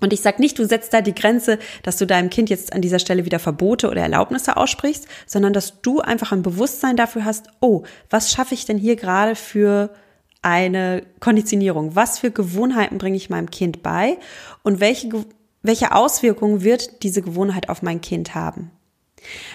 Und 0.00 0.12
ich 0.12 0.20
sag 0.20 0.38
nicht, 0.38 0.58
du 0.58 0.66
setzt 0.66 0.92
da 0.92 1.00
die 1.00 1.14
Grenze, 1.14 1.58
dass 1.82 1.96
du 1.96 2.06
deinem 2.06 2.28
Kind 2.28 2.50
jetzt 2.50 2.72
an 2.72 2.82
dieser 2.82 2.98
Stelle 2.98 3.24
wieder 3.24 3.38
Verbote 3.38 3.88
oder 3.88 4.02
Erlaubnisse 4.02 4.56
aussprichst, 4.56 5.08
sondern 5.26 5.54
dass 5.54 5.80
du 5.80 6.00
einfach 6.00 6.32
ein 6.32 6.42
Bewusstsein 6.42 6.96
dafür 6.96 7.24
hast, 7.24 7.48
oh, 7.60 7.84
was 8.10 8.30
schaffe 8.30 8.54
ich 8.54 8.66
denn 8.66 8.78
hier 8.78 8.96
gerade 8.96 9.34
für 9.34 9.90
eine 10.46 11.02
Konditionierung? 11.18 11.96
Was 11.96 12.20
für 12.20 12.30
Gewohnheiten 12.30 12.98
bringe 12.98 13.16
ich 13.16 13.28
meinem 13.28 13.50
Kind 13.50 13.82
bei? 13.82 14.16
Und 14.62 14.78
welche, 14.78 15.10
welche 15.62 15.92
Auswirkungen 15.92 16.62
wird 16.62 17.02
diese 17.02 17.20
Gewohnheit 17.20 17.68
auf 17.68 17.82
mein 17.82 18.00
Kind 18.00 18.36
haben? 18.36 18.70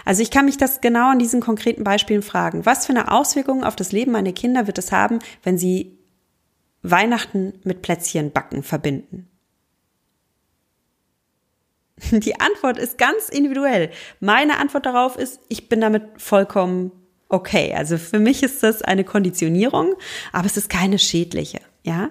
Also 0.03 0.21
ich 0.21 0.31
kann 0.31 0.43
mich 0.43 0.57
das 0.57 0.81
genau 0.81 1.11
an 1.11 1.19
diesen 1.19 1.39
konkreten 1.39 1.85
Beispielen 1.85 2.21
fragen. 2.21 2.65
Was 2.65 2.85
für 2.85 2.91
eine 2.91 3.09
Auswirkung 3.09 3.63
auf 3.63 3.77
das 3.77 3.93
Leben 3.93 4.11
meiner 4.11 4.33
Kinder 4.33 4.67
wird 4.67 4.77
es 4.77 4.91
haben, 4.91 5.19
wenn 5.43 5.57
sie 5.57 5.97
Weihnachten 6.83 7.53
mit 7.63 7.81
Plätzchen 7.81 8.31
backen 8.31 8.61
verbinden? 8.61 9.29
Die 12.11 12.37
Antwort 12.37 12.77
ist 12.77 12.97
ganz 12.97 13.29
individuell. 13.29 13.91
Meine 14.19 14.57
Antwort 14.57 14.85
darauf 14.85 15.15
ist, 15.15 15.39
ich 15.47 15.69
bin 15.69 15.79
damit 15.79 16.03
vollkommen 16.17 16.91
okay. 17.31 17.73
Also 17.75 17.97
für 17.97 18.19
mich 18.19 18.43
ist 18.43 18.63
das 18.63 18.81
eine 18.81 19.03
Konditionierung, 19.03 19.93
aber 20.31 20.45
es 20.45 20.57
ist 20.57 20.69
keine 20.69 20.99
schädliche, 20.99 21.59
ja. 21.83 22.09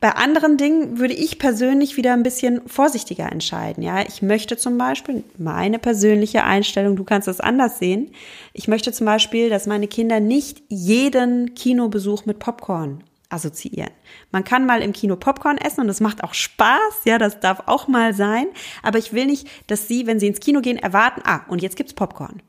Bei 0.00 0.12
anderen 0.12 0.56
Dingen 0.56 0.98
würde 0.98 1.12
ich 1.12 1.38
persönlich 1.38 1.98
wieder 1.98 2.14
ein 2.14 2.22
bisschen 2.22 2.66
vorsichtiger 2.66 3.30
entscheiden. 3.30 3.82
Ja, 3.82 4.00
ich 4.00 4.22
möchte 4.22 4.56
zum 4.56 4.78
Beispiel 4.78 5.24
meine 5.36 5.78
persönliche 5.78 6.42
Einstellung, 6.42 6.96
du 6.96 7.04
kannst 7.04 7.28
das 7.28 7.40
anders 7.40 7.78
sehen. 7.78 8.10
Ich 8.54 8.66
möchte 8.66 8.92
zum 8.92 9.04
Beispiel, 9.04 9.50
dass 9.50 9.66
meine 9.66 9.88
Kinder 9.88 10.18
nicht 10.18 10.62
jeden 10.68 11.54
Kinobesuch 11.54 12.24
mit 12.24 12.38
Popcorn 12.38 13.04
assoziieren. 13.28 13.90
Man 14.32 14.42
kann 14.42 14.64
mal 14.64 14.80
im 14.80 14.94
Kino 14.94 15.16
Popcorn 15.16 15.58
essen 15.58 15.82
und 15.82 15.88
das 15.88 16.00
macht 16.00 16.24
auch 16.24 16.32
Spaß, 16.32 17.04
ja, 17.04 17.18
das 17.18 17.38
darf 17.40 17.64
auch 17.66 17.86
mal 17.86 18.14
sein. 18.14 18.46
Aber 18.82 18.98
ich 18.98 19.12
will 19.12 19.26
nicht, 19.26 19.48
dass 19.66 19.86
sie, 19.86 20.06
wenn 20.06 20.18
sie 20.18 20.28
ins 20.28 20.40
Kino 20.40 20.62
gehen, 20.62 20.78
erwarten, 20.78 21.20
ah, 21.24 21.42
und 21.48 21.60
jetzt 21.60 21.76
gibt's 21.76 21.92
Popcorn. 21.92 22.42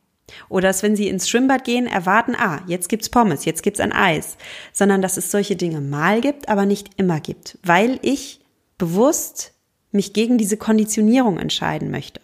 Oder 0.49 0.69
dass 0.69 0.83
wenn 0.83 0.95
sie 0.95 1.07
ins 1.07 1.29
Schwimmbad 1.29 1.63
gehen, 1.63 1.87
erwarten, 1.87 2.35
ah, 2.35 2.61
jetzt 2.67 2.89
gibt's 2.89 3.09
Pommes, 3.09 3.45
jetzt 3.45 3.63
gibt's 3.63 3.79
ein 3.79 3.91
Eis. 3.91 4.37
Sondern 4.73 5.01
dass 5.01 5.17
es 5.17 5.31
solche 5.31 5.55
Dinge 5.55 5.81
mal 5.81 6.21
gibt, 6.21 6.49
aber 6.49 6.65
nicht 6.65 6.89
immer 6.97 7.19
gibt. 7.19 7.57
Weil 7.63 7.99
ich 8.01 8.41
bewusst 8.77 9.53
mich 9.91 10.13
gegen 10.13 10.37
diese 10.37 10.57
Konditionierung 10.57 11.37
entscheiden 11.37 11.91
möchte. 11.91 12.21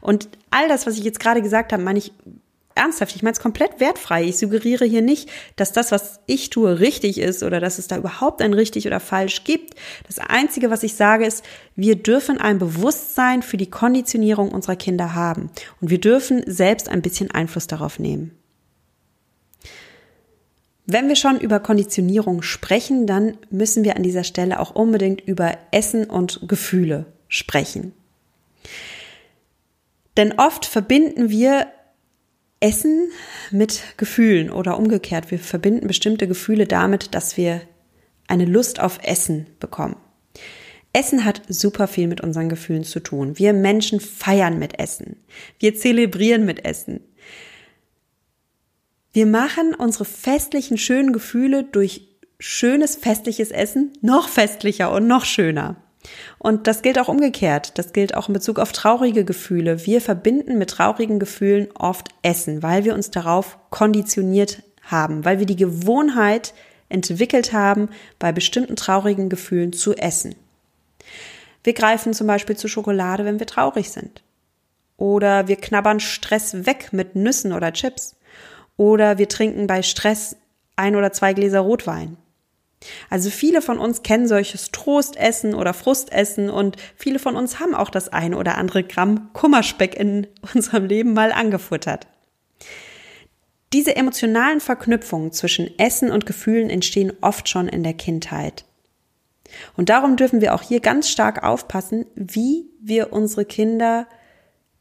Und 0.00 0.28
all 0.50 0.68
das, 0.68 0.86
was 0.86 0.96
ich 0.96 1.04
jetzt 1.04 1.20
gerade 1.20 1.42
gesagt 1.42 1.72
habe, 1.72 1.82
meine 1.82 1.98
ich 1.98 2.12
ernsthaft, 2.74 3.14
ich 3.14 3.22
meine 3.22 3.32
es 3.32 3.40
komplett 3.40 3.80
wertfrei. 3.80 4.24
Ich 4.24 4.38
suggeriere 4.38 4.84
hier 4.84 5.02
nicht, 5.02 5.30
dass 5.56 5.72
das, 5.72 5.92
was 5.92 6.20
ich 6.26 6.50
tue, 6.50 6.80
richtig 6.80 7.18
ist 7.18 7.42
oder 7.42 7.60
dass 7.60 7.78
es 7.78 7.86
da 7.86 7.96
überhaupt 7.96 8.42
ein 8.42 8.54
richtig 8.54 8.86
oder 8.86 9.00
falsch 9.00 9.44
gibt. 9.44 9.74
Das 10.06 10.18
Einzige, 10.18 10.70
was 10.70 10.82
ich 10.82 10.94
sage, 10.94 11.26
ist, 11.26 11.44
wir 11.76 11.96
dürfen 11.96 12.38
ein 12.38 12.58
Bewusstsein 12.58 13.42
für 13.42 13.56
die 13.56 13.70
Konditionierung 13.70 14.50
unserer 14.52 14.76
Kinder 14.76 15.14
haben 15.14 15.50
und 15.80 15.90
wir 15.90 16.00
dürfen 16.00 16.42
selbst 16.46 16.88
ein 16.88 17.02
bisschen 17.02 17.30
Einfluss 17.30 17.66
darauf 17.66 17.98
nehmen. 17.98 18.36
Wenn 20.86 21.08
wir 21.08 21.16
schon 21.16 21.40
über 21.40 21.60
Konditionierung 21.60 22.42
sprechen, 22.42 23.06
dann 23.06 23.38
müssen 23.48 23.84
wir 23.84 23.96
an 23.96 24.02
dieser 24.02 24.24
Stelle 24.24 24.60
auch 24.60 24.74
unbedingt 24.74 25.22
über 25.22 25.56
Essen 25.70 26.04
und 26.04 26.46
Gefühle 26.46 27.06
sprechen. 27.28 27.94
Denn 30.16 30.38
oft 30.38 30.66
verbinden 30.66 31.30
wir 31.30 31.66
Essen 32.64 33.10
mit 33.50 33.82
Gefühlen 33.98 34.50
oder 34.50 34.78
umgekehrt. 34.78 35.30
Wir 35.30 35.38
verbinden 35.38 35.86
bestimmte 35.86 36.26
Gefühle 36.26 36.66
damit, 36.66 37.14
dass 37.14 37.36
wir 37.36 37.60
eine 38.26 38.46
Lust 38.46 38.80
auf 38.80 39.00
Essen 39.02 39.46
bekommen. 39.60 39.96
Essen 40.94 41.26
hat 41.26 41.42
super 41.46 41.88
viel 41.88 42.08
mit 42.08 42.22
unseren 42.22 42.48
Gefühlen 42.48 42.84
zu 42.84 43.00
tun. 43.00 43.38
Wir 43.38 43.52
Menschen 43.52 44.00
feiern 44.00 44.58
mit 44.58 44.78
Essen. 44.78 45.16
Wir 45.58 45.74
zelebrieren 45.74 46.46
mit 46.46 46.64
Essen. 46.64 47.00
Wir 49.12 49.26
machen 49.26 49.74
unsere 49.74 50.06
festlichen, 50.06 50.78
schönen 50.78 51.12
Gefühle 51.12 51.64
durch 51.64 52.08
schönes, 52.38 52.96
festliches 52.96 53.50
Essen 53.50 53.92
noch 54.00 54.28
festlicher 54.28 54.90
und 54.90 55.06
noch 55.06 55.26
schöner. 55.26 55.83
Und 56.38 56.66
das 56.66 56.82
gilt 56.82 56.98
auch 56.98 57.08
umgekehrt. 57.08 57.78
Das 57.78 57.92
gilt 57.92 58.14
auch 58.14 58.28
in 58.28 58.34
Bezug 58.34 58.58
auf 58.58 58.72
traurige 58.72 59.24
Gefühle. 59.24 59.86
Wir 59.86 60.00
verbinden 60.00 60.58
mit 60.58 60.70
traurigen 60.70 61.18
Gefühlen 61.18 61.68
oft 61.74 62.08
Essen, 62.22 62.62
weil 62.62 62.84
wir 62.84 62.94
uns 62.94 63.10
darauf 63.10 63.58
konditioniert 63.70 64.62
haben, 64.82 65.24
weil 65.24 65.38
wir 65.38 65.46
die 65.46 65.56
Gewohnheit 65.56 66.54
entwickelt 66.88 67.52
haben, 67.52 67.88
bei 68.18 68.32
bestimmten 68.32 68.76
traurigen 68.76 69.28
Gefühlen 69.28 69.72
zu 69.72 69.94
essen. 69.94 70.34
Wir 71.62 71.72
greifen 71.72 72.12
zum 72.12 72.26
Beispiel 72.26 72.56
zu 72.56 72.68
Schokolade, 72.68 73.24
wenn 73.24 73.38
wir 73.38 73.46
traurig 73.46 73.90
sind. 73.90 74.22
Oder 74.96 75.48
wir 75.48 75.56
knabbern 75.56 75.98
Stress 75.98 76.66
weg 76.66 76.92
mit 76.92 77.16
Nüssen 77.16 77.52
oder 77.52 77.72
Chips. 77.72 78.16
Oder 78.76 79.18
wir 79.18 79.28
trinken 79.28 79.66
bei 79.66 79.82
Stress 79.82 80.36
ein 80.76 80.94
oder 80.94 81.12
zwei 81.12 81.32
Gläser 81.32 81.60
Rotwein. 81.60 82.16
Also 83.10 83.30
viele 83.30 83.62
von 83.62 83.78
uns 83.78 84.02
kennen 84.02 84.28
solches 84.28 84.70
Trostessen 84.70 85.54
oder 85.54 85.74
Frustessen 85.74 86.50
und 86.50 86.76
viele 86.96 87.18
von 87.18 87.36
uns 87.36 87.60
haben 87.60 87.74
auch 87.74 87.90
das 87.90 88.08
eine 88.10 88.36
oder 88.36 88.58
andere 88.58 88.84
Gramm 88.84 89.32
Kummerspeck 89.32 89.94
in 89.94 90.26
unserem 90.54 90.86
Leben 90.86 91.14
mal 91.14 91.32
angefuttert. 91.32 92.06
Diese 93.72 93.96
emotionalen 93.96 94.60
Verknüpfungen 94.60 95.32
zwischen 95.32 95.78
Essen 95.78 96.12
und 96.12 96.26
Gefühlen 96.26 96.70
entstehen 96.70 97.12
oft 97.20 97.48
schon 97.48 97.68
in 97.68 97.82
der 97.82 97.94
Kindheit. 97.94 98.64
Und 99.76 99.88
darum 99.88 100.16
dürfen 100.16 100.40
wir 100.40 100.54
auch 100.54 100.62
hier 100.62 100.80
ganz 100.80 101.08
stark 101.08 101.42
aufpassen, 101.42 102.06
wie 102.14 102.66
wir 102.80 103.12
unsere 103.12 103.44
Kinder 103.44 104.06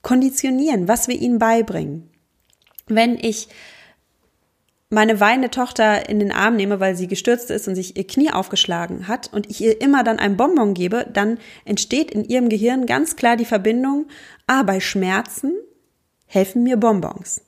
konditionieren, 0.03 0.87
was 0.87 1.07
wir 1.07 1.15
ihnen 1.15 1.39
beibringen. 1.39 2.09
Wenn 2.87 3.17
ich 3.17 3.47
meine 4.93 5.19
weinende 5.19 5.49
Tochter 5.49 6.07
in 6.07 6.19
den 6.19 6.31
Arm 6.31 6.55
nehme, 6.55 6.79
weil 6.79 6.95
sie 6.95 7.07
gestürzt 7.07 7.49
ist 7.49 7.67
und 7.67 7.75
sich 7.75 7.97
ihr 7.97 8.05
Knie 8.05 8.31
aufgeschlagen 8.31 9.07
hat 9.07 9.31
und 9.33 9.49
ich 9.49 9.59
ihr 9.59 9.81
immer 9.81 10.03
dann 10.03 10.19
ein 10.19 10.37
Bonbon 10.37 10.73
gebe, 10.73 11.07
dann 11.11 11.39
entsteht 11.65 12.11
in 12.11 12.23
ihrem 12.23 12.47
Gehirn 12.47 12.85
ganz 12.85 13.15
klar 13.15 13.35
die 13.35 13.45
Verbindung, 13.45 14.07
ah, 14.47 14.63
bei 14.63 14.79
Schmerzen 14.79 15.53
helfen 16.27 16.63
mir 16.63 16.77
Bonbons. 16.77 17.41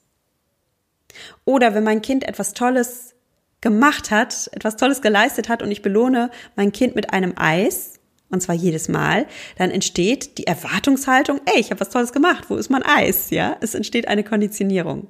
Oder 1.46 1.76
wenn 1.76 1.84
mein 1.84 2.02
Kind 2.02 2.28
etwas 2.28 2.54
Tolles 2.54 3.14
gemacht 3.62 4.12
hat, 4.12 4.50
etwas 4.52 4.76
Tolles 4.76 5.02
geleistet 5.02 5.48
hat 5.48 5.62
und 5.62 5.72
ich 5.72 5.82
belohne 5.82 6.32
mein 6.56 6.72
Kind 6.72 6.96
mit 6.96 7.14
einem 7.14 7.34
Eis, 7.36 8.00
und 8.32 8.42
zwar 8.42 8.56
jedes 8.56 8.90
Mal, 8.90 9.28
dann 9.58 9.70
entsteht 9.70 10.40
die 10.40 10.48
Erwartungshaltung, 10.48 11.40
ey, 11.46 11.60
ich 11.60 11.70
habe 11.70 11.80
was 11.80 11.90
Tolles 11.90 12.12
gemacht, 12.12 12.46
wo 12.50 12.56
ist 12.56 12.70
mein 12.70 12.84
Eis? 12.84 13.30
Ja, 13.30 13.56
es 13.62 13.76
entsteht 13.76 14.08
eine 14.08 14.24
Konditionierung. 14.24 15.08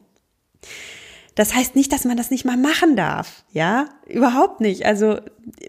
Das 1.36 1.54
heißt 1.54 1.76
nicht, 1.76 1.92
dass 1.92 2.06
man 2.06 2.16
das 2.16 2.32
nicht 2.32 2.46
mal 2.46 2.56
machen 2.56 2.96
darf. 2.96 3.44
Ja, 3.52 3.90
überhaupt 4.08 4.62
nicht. 4.62 4.86
Also 4.86 5.20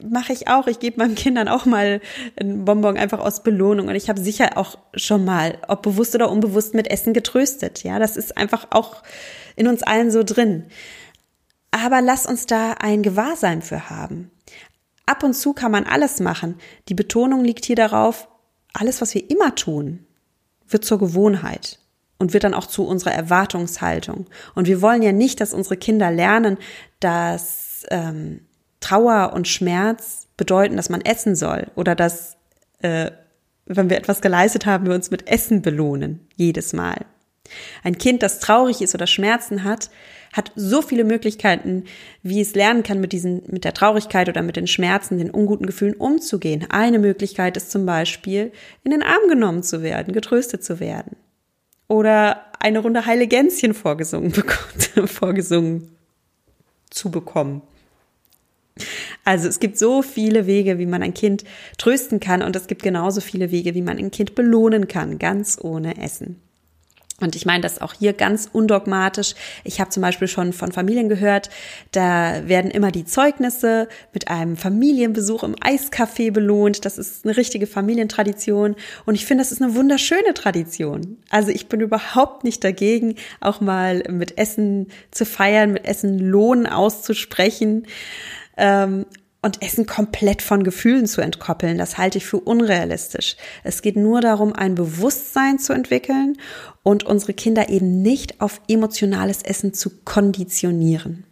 mache 0.08 0.32
ich 0.32 0.46
auch. 0.46 0.68
Ich 0.68 0.78
gebe 0.78 0.98
meinen 0.98 1.16
Kindern 1.16 1.48
auch 1.48 1.66
mal 1.66 2.00
einen 2.38 2.64
Bonbon 2.64 2.96
einfach 2.96 3.18
aus 3.18 3.42
Belohnung. 3.42 3.88
Und 3.88 3.96
ich 3.96 4.08
habe 4.08 4.20
sicher 4.20 4.56
auch 4.56 4.78
schon 4.94 5.24
mal, 5.24 5.58
ob 5.66 5.82
bewusst 5.82 6.14
oder 6.14 6.30
unbewusst, 6.30 6.74
mit 6.74 6.88
Essen 6.88 7.12
getröstet. 7.12 7.82
Ja, 7.82 7.98
das 7.98 8.16
ist 8.16 8.36
einfach 8.36 8.68
auch 8.70 9.02
in 9.56 9.66
uns 9.66 9.82
allen 9.82 10.12
so 10.12 10.22
drin. 10.22 10.66
Aber 11.72 12.00
lass 12.00 12.26
uns 12.26 12.46
da 12.46 12.72
ein 12.78 13.02
Gewahrsein 13.02 13.60
für 13.60 13.90
haben. 13.90 14.30
Ab 15.04 15.24
und 15.24 15.34
zu 15.34 15.52
kann 15.52 15.72
man 15.72 15.84
alles 15.84 16.20
machen. 16.20 16.58
Die 16.88 16.94
Betonung 16.94 17.44
liegt 17.44 17.64
hier 17.64 17.76
darauf, 17.76 18.28
alles, 18.72 19.00
was 19.00 19.14
wir 19.14 19.30
immer 19.30 19.54
tun, 19.56 20.06
wird 20.68 20.84
zur 20.84 20.98
Gewohnheit 20.98 21.80
und 22.18 22.32
wird 22.32 22.44
dann 22.44 22.54
auch 22.54 22.66
zu 22.66 22.86
unserer 22.86 23.12
Erwartungshaltung. 23.12 24.26
Und 24.54 24.66
wir 24.66 24.82
wollen 24.82 25.02
ja 25.02 25.12
nicht, 25.12 25.40
dass 25.40 25.54
unsere 25.54 25.76
Kinder 25.76 26.10
lernen, 26.10 26.58
dass 27.00 27.84
ähm, 27.90 28.40
Trauer 28.80 29.32
und 29.34 29.48
Schmerz 29.48 30.28
bedeuten, 30.36 30.76
dass 30.76 30.90
man 30.90 31.00
essen 31.00 31.34
soll 31.34 31.66
oder 31.74 31.94
dass 31.94 32.36
äh, 32.80 33.10
wenn 33.66 33.90
wir 33.90 33.96
etwas 33.96 34.20
geleistet 34.20 34.64
haben, 34.64 34.86
wir 34.86 34.94
uns 34.94 35.10
mit 35.10 35.28
Essen 35.28 35.60
belohnen. 35.60 36.20
Jedes 36.36 36.72
Mal. 36.72 37.04
Ein 37.82 37.98
Kind, 37.98 38.22
das 38.22 38.40
traurig 38.40 38.80
ist 38.80 38.94
oder 38.94 39.06
Schmerzen 39.06 39.64
hat, 39.64 39.90
hat 40.32 40.52
so 40.56 40.82
viele 40.82 41.04
Möglichkeiten, 41.04 41.84
wie 42.22 42.40
es 42.40 42.54
lernen 42.54 42.82
kann, 42.82 43.00
mit 43.00 43.12
diesen, 43.12 43.42
mit 43.46 43.64
der 43.64 43.74
Traurigkeit 43.74 44.28
oder 44.28 44.42
mit 44.42 44.56
den 44.56 44.66
Schmerzen, 44.66 45.18
den 45.18 45.30
unguten 45.30 45.66
Gefühlen 45.66 45.94
umzugehen. 45.94 46.66
Eine 46.68 46.98
Möglichkeit 46.98 47.56
ist 47.56 47.70
zum 47.70 47.86
Beispiel, 47.86 48.52
in 48.82 48.90
den 48.90 49.02
Arm 49.02 49.28
genommen 49.28 49.62
zu 49.62 49.82
werden, 49.82 50.12
getröstet 50.12 50.64
zu 50.64 50.80
werden. 50.80 51.16
Oder 51.88 52.46
eine 52.58 52.80
Runde 52.80 53.06
heile 53.06 53.26
Gänschen 53.26 53.74
vorgesungen, 53.74 54.32
vorgesungen 55.06 55.96
zu 56.90 57.10
bekommen. 57.10 57.62
Also 59.24 59.48
es 59.48 59.58
gibt 59.58 59.78
so 59.78 60.02
viele 60.02 60.46
Wege, 60.46 60.78
wie 60.78 60.86
man 60.86 61.02
ein 61.02 61.14
Kind 61.14 61.44
trösten 61.78 62.20
kann 62.20 62.42
und 62.42 62.54
es 62.54 62.66
gibt 62.66 62.82
genauso 62.82 63.20
viele 63.20 63.50
Wege, 63.50 63.74
wie 63.74 63.82
man 63.82 63.98
ein 63.98 64.10
Kind 64.10 64.34
belohnen 64.34 64.88
kann, 64.88 65.18
ganz 65.18 65.58
ohne 65.60 66.00
Essen. 66.00 66.40
Und 67.20 67.34
ich 67.34 67.46
meine 67.46 67.62
das 67.62 67.80
auch 67.80 67.94
hier 67.94 68.12
ganz 68.12 68.48
undogmatisch. 68.52 69.34
Ich 69.64 69.80
habe 69.80 69.88
zum 69.88 70.02
Beispiel 70.02 70.28
schon 70.28 70.52
von 70.52 70.70
Familien 70.70 71.08
gehört, 71.08 71.48
da 71.92 72.46
werden 72.46 72.70
immer 72.70 72.90
die 72.90 73.06
Zeugnisse 73.06 73.88
mit 74.12 74.28
einem 74.28 74.58
Familienbesuch 74.58 75.42
im 75.42 75.54
Eiscafé 75.56 76.30
belohnt. 76.30 76.84
Das 76.84 76.98
ist 76.98 77.24
eine 77.24 77.36
richtige 77.36 77.66
Familientradition. 77.66 78.76
Und 79.06 79.14
ich 79.14 79.24
finde, 79.24 79.42
das 79.42 79.52
ist 79.52 79.62
eine 79.62 79.74
wunderschöne 79.74 80.34
Tradition. 80.34 81.16
Also 81.30 81.50
ich 81.50 81.68
bin 81.68 81.80
überhaupt 81.80 82.44
nicht 82.44 82.62
dagegen, 82.62 83.14
auch 83.40 83.62
mal 83.62 84.02
mit 84.10 84.36
Essen 84.36 84.88
zu 85.10 85.24
feiern, 85.24 85.72
mit 85.72 85.86
Essen 85.86 86.18
Lohn 86.18 86.66
auszusprechen. 86.66 87.86
Ähm, 88.58 89.06
und 89.46 89.62
Essen 89.62 89.86
komplett 89.86 90.42
von 90.42 90.64
Gefühlen 90.64 91.06
zu 91.06 91.20
entkoppeln, 91.20 91.78
das 91.78 91.96
halte 91.96 92.18
ich 92.18 92.26
für 92.26 92.38
unrealistisch. 92.38 93.36
Es 93.64 93.80
geht 93.80 93.96
nur 93.96 94.20
darum, 94.20 94.52
ein 94.52 94.74
Bewusstsein 94.74 95.58
zu 95.58 95.72
entwickeln 95.72 96.36
und 96.82 97.04
unsere 97.04 97.32
Kinder 97.32 97.68
eben 97.68 98.02
nicht 98.02 98.40
auf 98.40 98.60
emotionales 98.68 99.42
Essen 99.42 99.72
zu 99.72 100.02
konditionieren. 100.04 101.24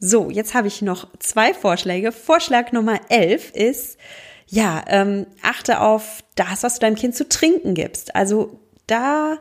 So, 0.00 0.30
jetzt 0.30 0.54
habe 0.54 0.68
ich 0.68 0.82
noch 0.82 1.08
zwei 1.18 1.54
Vorschläge. 1.54 2.12
Vorschlag 2.12 2.72
Nummer 2.72 3.00
11 3.08 3.52
ist, 3.52 3.98
ja, 4.46 4.82
ähm, 4.88 5.26
achte 5.42 5.80
auf 5.80 6.22
das, 6.34 6.62
was 6.62 6.74
du 6.74 6.80
deinem 6.80 6.96
Kind 6.96 7.14
zu 7.14 7.28
trinken 7.28 7.74
gibst. 7.74 8.14
Also 8.14 8.60
da 8.86 9.38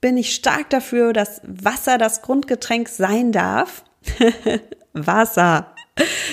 bin 0.00 0.18
ich 0.18 0.34
stark 0.34 0.68
dafür, 0.68 1.14
dass 1.14 1.40
Wasser 1.44 1.96
das 1.96 2.20
Grundgetränk 2.20 2.88
sein 2.88 3.32
darf. 3.32 3.84
Wasser. 4.92 5.74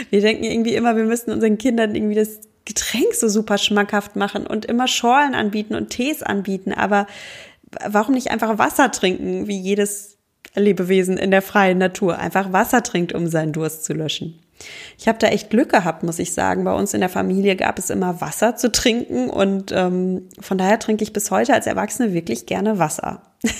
Wir 0.09 0.21
denken 0.21 0.43
irgendwie 0.43 0.75
immer, 0.75 0.95
wir 0.95 1.03
müssten 1.03 1.31
unseren 1.31 1.57
Kindern 1.57 1.95
irgendwie 1.95 2.15
das 2.15 2.39
Getränk 2.65 3.13
so 3.13 3.27
super 3.27 3.57
schmackhaft 3.57 4.15
machen 4.15 4.45
und 4.45 4.65
immer 4.65 4.87
Schorlen 4.87 5.35
anbieten 5.35 5.75
und 5.75 5.89
Tees 5.89 6.23
anbieten. 6.23 6.73
Aber 6.73 7.07
warum 7.85 8.13
nicht 8.13 8.31
einfach 8.31 8.57
Wasser 8.57 8.91
trinken, 8.91 9.47
wie 9.47 9.59
jedes 9.59 10.17
Lebewesen 10.55 11.17
in 11.17 11.31
der 11.31 11.41
freien 11.41 11.77
Natur 11.77 12.17
einfach 12.17 12.51
Wasser 12.51 12.83
trinkt, 12.83 13.13
um 13.13 13.27
seinen 13.27 13.53
Durst 13.53 13.83
zu 13.83 13.93
löschen? 13.93 14.39
Ich 14.97 15.07
habe 15.07 15.17
da 15.17 15.27
echt 15.27 15.49
Glück 15.49 15.69
gehabt, 15.69 16.03
muss 16.03 16.19
ich 16.19 16.33
sagen. 16.33 16.63
Bei 16.63 16.73
uns 16.73 16.93
in 16.93 16.99
der 16.99 17.09
Familie 17.09 17.55
gab 17.55 17.79
es 17.79 17.89
immer 17.89 18.21
Wasser 18.21 18.55
zu 18.55 18.71
trinken 18.71 19.29
und 19.29 19.71
ähm, 19.71 20.29
von 20.39 20.57
daher 20.57 20.77
trinke 20.77 21.03
ich 21.03 21.13
bis 21.13 21.31
heute 21.31 21.53
als 21.53 21.65
Erwachsene 21.65 22.13
wirklich 22.13 22.45
gerne 22.45 22.77
Wasser. 22.77 23.23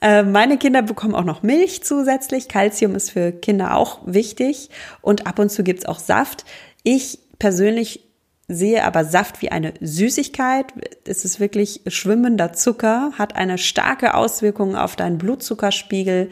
Äh, 0.00 0.22
meine 0.22 0.58
Kinder 0.58 0.82
bekommen 0.82 1.14
auch 1.14 1.24
noch 1.24 1.42
Milch 1.42 1.82
zusätzlich. 1.82 2.48
Calcium 2.48 2.94
ist 2.94 3.10
für 3.10 3.32
Kinder 3.32 3.76
auch 3.76 4.00
wichtig. 4.06 4.70
Und 5.02 5.26
ab 5.26 5.38
und 5.38 5.50
zu 5.50 5.62
gibt's 5.62 5.86
auch 5.86 5.98
Saft. 5.98 6.44
Ich 6.82 7.18
persönlich 7.38 8.06
sehe 8.48 8.84
aber 8.84 9.04
Saft 9.04 9.42
wie 9.42 9.50
eine 9.50 9.74
Süßigkeit. 9.80 10.66
Es 11.06 11.24
ist 11.24 11.38
wirklich 11.38 11.82
schwimmender 11.86 12.52
Zucker, 12.52 13.12
hat 13.16 13.36
eine 13.36 13.58
starke 13.58 14.14
Auswirkung 14.14 14.74
auf 14.74 14.96
deinen 14.96 15.18
Blutzuckerspiegel 15.18 16.30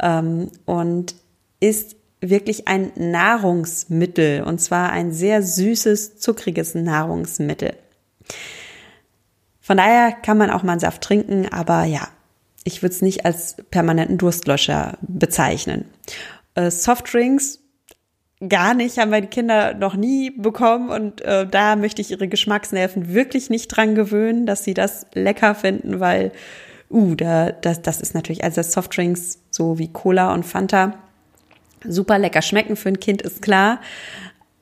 ähm, 0.00 0.50
und 0.66 1.14
ist 1.60 1.96
wirklich 2.20 2.68
ein 2.68 2.92
Nahrungsmittel 2.96 4.42
und 4.42 4.60
zwar 4.60 4.90
ein 4.90 5.12
sehr 5.12 5.42
süßes, 5.42 6.18
zuckriges 6.18 6.74
Nahrungsmittel. 6.74 7.74
Von 9.60 9.76
daher 9.76 10.12
kann 10.12 10.36
man 10.36 10.50
auch 10.50 10.62
mal 10.62 10.72
einen 10.72 10.80
Saft 10.80 11.02
trinken, 11.02 11.46
aber 11.50 11.84
ja, 11.84 12.08
ich 12.64 12.82
würde 12.82 12.94
es 12.94 13.02
nicht 13.02 13.24
als 13.24 13.56
permanenten 13.70 14.18
Durstlöscher 14.18 14.98
bezeichnen. 15.02 15.86
Äh, 16.54 16.70
Softdrinks 16.70 17.60
gar 18.48 18.74
nicht, 18.74 18.98
haben 18.98 19.10
meine 19.10 19.26
Kinder 19.26 19.74
noch 19.74 19.94
nie 19.94 20.30
bekommen 20.30 20.88
und 20.88 21.20
äh, 21.20 21.46
da 21.46 21.76
möchte 21.76 22.00
ich 22.00 22.10
ihre 22.10 22.28
Geschmacksnerven 22.28 23.12
wirklich 23.12 23.50
nicht 23.50 23.68
dran 23.68 23.94
gewöhnen, 23.94 24.46
dass 24.46 24.64
sie 24.64 24.74
das 24.74 25.06
lecker 25.12 25.54
finden, 25.54 26.00
weil, 26.00 26.32
uh, 26.90 27.14
da, 27.14 27.52
das, 27.52 27.82
das 27.82 28.00
ist 28.00 28.14
natürlich, 28.14 28.42
also 28.42 28.62
Softdrinks 28.62 29.40
so 29.50 29.78
wie 29.78 29.92
Cola 29.92 30.32
und 30.32 30.46
Fanta 30.46 30.94
super 31.84 32.18
lecker 32.18 32.42
schmecken 32.42 32.76
für 32.76 32.88
ein 32.88 33.00
Kind, 33.00 33.22
ist 33.22 33.42
klar. 33.42 33.80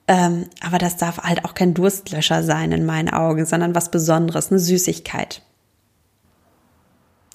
Ähm, 0.09 0.46
aber 0.61 0.78
das 0.78 0.96
darf 0.96 1.18
halt 1.18 1.44
auch 1.44 1.55
kein 1.55 1.74
Durstlöscher 1.74 2.42
sein 2.42 2.72
in 2.72 2.86
meinen 2.86 3.11
Augen, 3.11 3.44
sondern 3.44 3.74
was 3.74 3.90
Besonderes, 3.90 4.51
eine 4.51 4.59
Süßigkeit. 4.59 5.42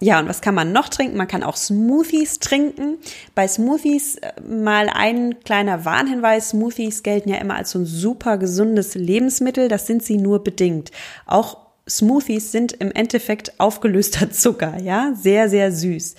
Ja, 0.03 0.19
und 0.19 0.27
was 0.27 0.41
kann 0.41 0.53
man 0.53 0.73
noch 0.73 0.89
trinken? 0.89 1.15
Man 1.15 1.29
kann 1.29 1.43
auch 1.43 1.55
Smoothies 1.55 2.39
trinken. 2.39 2.97
Bei 3.35 3.47
Smoothies 3.47 4.17
äh, 4.17 4.33
mal 4.41 4.89
ein 4.89 5.39
kleiner 5.45 5.85
Warnhinweis. 5.85 6.49
Smoothies 6.49 7.03
gelten 7.03 7.29
ja 7.29 7.37
immer 7.37 7.55
als 7.55 7.71
so 7.71 7.79
ein 7.79 7.85
super 7.85 8.37
gesundes 8.37 8.95
Lebensmittel. 8.95 9.69
Das 9.69 9.87
sind 9.87 10.03
sie 10.03 10.17
nur 10.17 10.43
bedingt. 10.43 10.91
Auch 11.25 11.57
Smoothies 11.89 12.51
sind 12.51 12.73
im 12.73 12.91
Endeffekt 12.91 13.57
aufgelöster 13.61 14.29
Zucker, 14.31 14.77
ja, 14.81 15.13
sehr, 15.15 15.47
sehr 15.47 15.71
süß. 15.71 16.15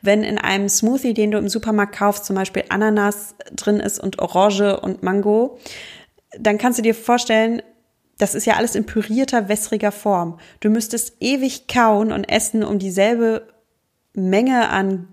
Wenn 0.00 0.22
in 0.22 0.38
einem 0.38 0.68
Smoothie, 0.68 1.12
den 1.12 1.32
du 1.32 1.38
im 1.38 1.48
Supermarkt 1.48 1.96
kaufst, 1.96 2.26
zum 2.26 2.36
Beispiel 2.36 2.64
Ananas 2.68 3.34
drin 3.50 3.80
ist 3.80 3.98
und 3.98 4.20
Orange 4.20 4.78
und 4.78 5.02
Mango, 5.02 5.58
dann 6.38 6.58
kannst 6.58 6.78
du 6.78 6.82
dir 6.84 6.94
vorstellen, 6.94 7.62
das 8.18 8.34
ist 8.34 8.46
ja 8.46 8.54
alles 8.54 8.74
in 8.74 8.86
pürierter, 8.86 9.48
wässriger 9.48 9.92
Form. 9.92 10.38
Du 10.60 10.70
müsstest 10.70 11.16
ewig 11.20 11.66
kauen 11.66 12.12
und 12.12 12.24
essen, 12.24 12.62
um 12.62 12.78
dieselbe 12.78 13.48
Menge 14.14 14.68
an 14.68 15.08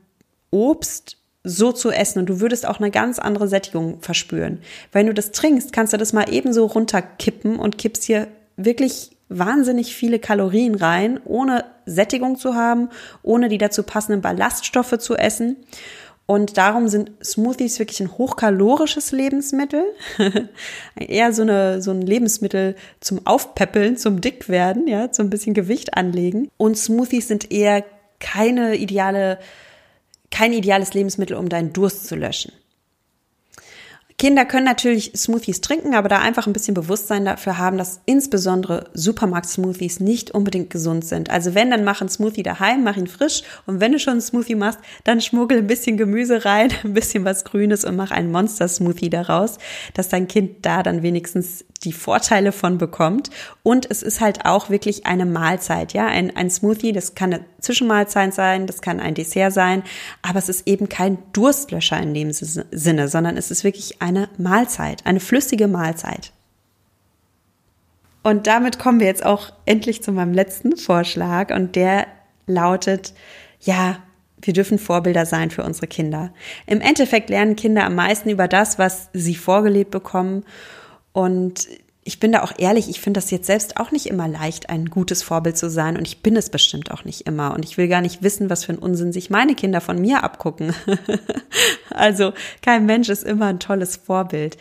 Obst 0.52 1.18
so 1.43 1.72
zu 1.72 1.89
essen 1.89 2.20
und 2.20 2.30
du 2.30 2.39
würdest 2.39 2.68
auch 2.68 2.80
eine 2.80 2.91
ganz 2.91 3.18
andere 3.18 3.47
Sättigung 3.47 3.99
verspüren. 4.02 4.60
Wenn 4.91 5.08
du 5.08 5.14
das 5.14 5.32
trinkst, 5.32 5.74
kannst 5.74 5.93
du 5.93 5.97
das 5.97 6.14
mal 6.14 6.32
ebenso 6.32 6.66
runterkippen 6.66 7.58
und 7.58 7.80
kippst 7.80 8.04
hier 8.04 8.28
wirklich 8.58 9.18
wahnsinnig 9.28 9.95
viele 9.95 10.20
Kalorien 10.20 10.76
rein, 10.76 11.20
ohne 11.26 11.66
Sättigung 11.86 12.38
zu 12.38 12.54
haben, 12.54 12.89
ohne 13.24 13.49
die 13.49 13.58
dazu 13.58 13.82
passenden 13.84 14.22
Ballaststoffe 14.22 14.97
zu 14.99 15.16
essen. 15.16 15.58
Und 16.32 16.55
darum 16.55 16.88
sind 16.88 17.11
Smoothies 17.21 17.77
wirklich 17.77 17.99
ein 17.99 18.17
hochkalorisches 18.17 19.11
Lebensmittel. 19.11 19.84
Eher 20.95 21.34
so, 21.34 21.41
eine, 21.41 21.82
so 21.82 21.91
ein 21.91 22.01
Lebensmittel 22.01 22.77
zum 23.01 23.27
Aufpäppeln, 23.27 23.97
zum 23.97 24.21
Dickwerden, 24.21 24.88
ja, 24.88 25.11
zum 25.11 25.29
bisschen 25.29 25.53
Gewicht 25.53 25.97
anlegen. 25.97 26.49
Und 26.55 26.77
Smoothies 26.77 27.27
sind 27.27 27.51
eher 27.51 27.84
keine 28.21 28.77
ideale, 28.77 29.39
kein 30.32 30.53
ideales 30.53 30.93
Lebensmittel, 30.93 31.36
um 31.36 31.49
deinen 31.49 31.73
Durst 31.73 32.07
zu 32.07 32.15
löschen. 32.15 32.53
Kinder 34.22 34.45
können 34.45 34.65
natürlich 34.65 35.13
Smoothies 35.15 35.61
trinken, 35.61 35.95
aber 35.95 36.07
da 36.07 36.19
einfach 36.19 36.45
ein 36.45 36.53
bisschen 36.53 36.76
Bewusstsein 36.76 37.26
dafür 37.26 37.57
haben, 37.57 37.80
dass 37.80 38.01
insbesondere 38.05 38.91
Supermarkt-Smoothies 38.93 39.99
nicht 39.99 40.30
unbedingt 40.30 40.69
gesund 40.69 41.03
sind. 41.05 41.32
Also 41.32 41.55
wenn, 41.55 41.72
dann 41.72 41.84
mach 41.84 42.01
einen 42.01 42.09
Smoothie 42.11 42.43
daheim, 42.43 42.84
mach 42.84 42.97
ihn 42.97 43.07
frisch 43.07 43.41
und 43.65 43.80
wenn 43.80 43.93
du 43.93 43.97
schon 43.97 44.11
einen 44.11 44.22
Smoothie 44.22 44.53
machst, 44.53 44.78
dann 45.05 45.22
schmuggel 45.22 45.57
ein 45.57 45.65
bisschen 45.65 45.97
Gemüse 45.97 46.45
rein, 46.45 46.72
ein 46.84 46.93
bisschen 46.93 47.26
was 47.26 47.45
Grünes 47.45 47.84
und 47.84 47.95
mach 47.95 48.11
einen 48.11 48.32
Monster-Smoothie 48.32 49.09
daraus, 49.09 49.57
dass 49.95 50.09
dein 50.09 50.28
Kind 50.28 50.67
da 50.67 50.84
dann 50.84 51.01
wenigstens 51.01 51.65
die 51.84 51.93
Vorteile 51.93 52.51
von 52.51 52.77
bekommt. 52.77 53.29
Und 53.63 53.89
es 53.89 54.03
ist 54.03 54.21
halt 54.21 54.45
auch 54.45 54.69
wirklich 54.69 55.05
eine 55.05 55.25
Mahlzeit, 55.25 55.93
ja. 55.93 56.05
Ein, 56.07 56.36
ein 56.36 56.49
Smoothie, 56.49 56.91
das 56.91 57.15
kann 57.15 57.34
eine 57.34 57.45
Zwischenmahlzeit 57.59 58.34
sein, 58.34 58.67
das 58.67 58.82
kann 58.82 58.99
ein 58.99 59.15
Dessert 59.15 59.53
sein, 59.53 59.84
aber 60.21 60.39
es 60.39 60.49
ist 60.49 60.67
eben 60.67 60.89
kein 60.89 61.17
Durstlöscher 61.34 61.99
in 61.99 62.13
dem 62.13 62.32
Sinne, 62.32 63.07
sondern 63.07 63.38
es 63.38 63.51
ist 63.51 63.63
wirklich 63.63 64.01
eine 64.01 64.29
Mahlzeit, 64.38 65.05
eine 65.05 65.19
flüssige 65.19 65.67
Mahlzeit. 65.67 66.32
Und 68.23 68.45
damit 68.45 68.77
kommen 68.77 68.99
wir 68.99 69.07
jetzt 69.07 69.25
auch 69.25 69.51
endlich 69.65 70.03
zu 70.03 70.11
meinem 70.11 70.34
letzten 70.34 70.77
Vorschlag 70.77 71.53
und 71.53 71.75
der 71.75 72.05
lautet, 72.45 73.13
ja, 73.59 73.97
wir 74.39 74.53
dürfen 74.53 74.79
Vorbilder 74.79 75.25
sein 75.25 75.51
für 75.51 75.63
unsere 75.63 75.88
Kinder. 75.88 76.34
Im 76.65 76.82
Endeffekt 76.82 77.29
lernen 77.29 77.55
Kinder 77.55 77.84
am 77.84 77.95
meisten 77.95 78.29
über 78.29 78.47
das, 78.47 78.79
was 78.79 79.09
sie 79.13 79.36
vorgelebt 79.36 79.91
bekommen 79.91 80.43
und 81.14 81.68
ich 82.03 82.20
bin 82.20 82.32
da 82.32 82.41
auch 82.41 82.53
ehrlich, 82.57 82.89
ich 82.89 82.99
finde 82.99 83.20
das 83.20 83.30
jetzt 83.30 83.45
selbst 83.45 83.78
auch 83.78 83.91
nicht 83.91 84.07
immer 84.07 84.28
leicht, 84.28 84.70
ein 84.70 84.89
gutes 84.89 85.22
Vorbild 85.22 85.55
zu 85.55 85.70
sein. 85.70 85.97
Und 85.97 86.07
ich 86.07 86.24
bin 86.24 86.36
es 86.36 86.49
bestimmt 86.49 86.89
auch 86.89 87.05
nicht 87.05 87.28
immer. 87.28 87.53
Und 87.53 87.64
ich 87.64 87.78
will 87.78 87.88
gar 87.88 88.01
nicht 88.01 88.24
wissen, 88.24 88.49
was 88.49 88.66
für 88.66 88.74
ein 88.74 88.80
Unsinn 88.80 89.14
sich 89.14 89.30
meine 89.30 89.53
Kinder 89.53 89.82
von 89.82 90.01
mir 90.01 90.24
abgucken. 90.24 90.74
also 91.91 92.34
kein 92.64 92.88
Mensch 92.88 93.09
ist 93.09 93.24
immer 93.24 93.47
ein 93.47 93.59
tolles 93.59 93.97
Vorbild. 93.97 94.57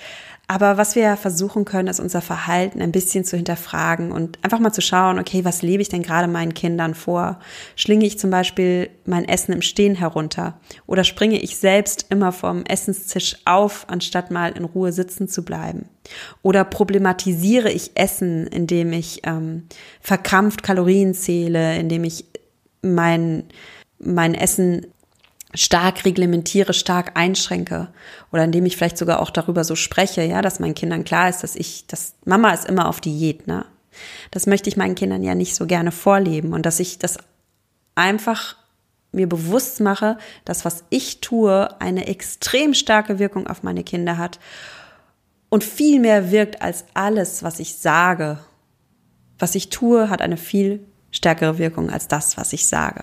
Aber 0.50 0.76
was 0.76 0.96
wir 0.96 1.16
versuchen 1.16 1.64
können, 1.64 1.86
ist 1.86 2.00
unser 2.00 2.20
Verhalten 2.20 2.82
ein 2.82 2.90
bisschen 2.90 3.24
zu 3.24 3.36
hinterfragen 3.36 4.10
und 4.10 4.36
einfach 4.42 4.58
mal 4.58 4.72
zu 4.72 4.80
schauen, 4.80 5.20
okay, 5.20 5.44
was 5.44 5.62
lebe 5.62 5.80
ich 5.80 5.90
denn 5.90 6.02
gerade 6.02 6.26
meinen 6.26 6.54
Kindern 6.54 6.96
vor? 6.96 7.38
Schlinge 7.76 8.04
ich 8.04 8.18
zum 8.18 8.30
Beispiel 8.30 8.90
mein 9.04 9.28
Essen 9.28 9.52
im 9.52 9.62
Stehen 9.62 9.94
herunter? 9.94 10.58
Oder 10.88 11.04
springe 11.04 11.38
ich 11.40 11.56
selbst 11.56 12.06
immer 12.10 12.32
vom 12.32 12.64
Essenstisch 12.64 13.36
auf, 13.44 13.84
anstatt 13.86 14.32
mal 14.32 14.50
in 14.50 14.64
Ruhe 14.64 14.90
sitzen 14.90 15.28
zu 15.28 15.44
bleiben? 15.44 15.88
Oder 16.42 16.64
problematisiere 16.64 17.70
ich 17.70 17.92
Essen, 17.94 18.48
indem 18.48 18.92
ich 18.92 19.20
ähm, 19.22 19.68
verkrampft 20.00 20.64
Kalorien 20.64 21.14
zähle, 21.14 21.78
indem 21.78 22.02
ich 22.02 22.24
mein, 22.82 23.44
mein 24.00 24.34
Essen 24.34 24.88
stark 25.54 26.04
reglementiere, 26.04 26.72
stark 26.72 27.12
einschränke 27.16 27.88
oder 28.32 28.44
indem 28.44 28.66
ich 28.66 28.76
vielleicht 28.76 28.98
sogar 28.98 29.20
auch 29.20 29.30
darüber 29.30 29.64
so 29.64 29.74
spreche, 29.74 30.22
ja, 30.22 30.42
dass 30.42 30.60
meinen 30.60 30.74
Kindern 30.74 31.04
klar 31.04 31.28
ist, 31.28 31.42
dass 31.42 31.56
ich, 31.56 31.86
dass 31.86 32.14
Mama 32.24 32.52
ist 32.52 32.66
immer 32.68 32.88
auf 32.88 33.00
Diät, 33.00 33.46
ne? 33.46 33.64
Das 34.30 34.46
möchte 34.46 34.68
ich 34.68 34.76
meinen 34.76 34.94
Kindern 34.94 35.22
ja 35.22 35.34
nicht 35.34 35.56
so 35.56 35.66
gerne 35.66 35.90
vorleben 35.90 36.52
und 36.52 36.64
dass 36.64 36.78
ich 36.78 36.98
das 36.98 37.18
einfach 37.96 38.56
mir 39.12 39.28
bewusst 39.28 39.80
mache, 39.80 40.16
dass 40.44 40.64
was 40.64 40.84
ich 40.90 41.20
tue 41.20 41.80
eine 41.80 42.06
extrem 42.06 42.74
starke 42.74 43.18
Wirkung 43.18 43.48
auf 43.48 43.62
meine 43.62 43.82
Kinder 43.82 44.16
hat 44.16 44.38
und 45.48 45.64
viel 45.64 45.98
mehr 46.00 46.30
wirkt 46.30 46.62
als 46.62 46.84
alles, 46.94 47.42
was 47.42 47.58
ich 47.58 47.76
sage. 47.76 48.38
Was 49.38 49.56
ich 49.56 49.68
tue, 49.70 50.08
hat 50.08 50.22
eine 50.22 50.36
viel 50.36 50.86
stärkere 51.10 51.58
Wirkung 51.58 51.90
als 51.90 52.06
das, 52.06 52.36
was 52.36 52.52
ich 52.52 52.68
sage. 52.68 53.02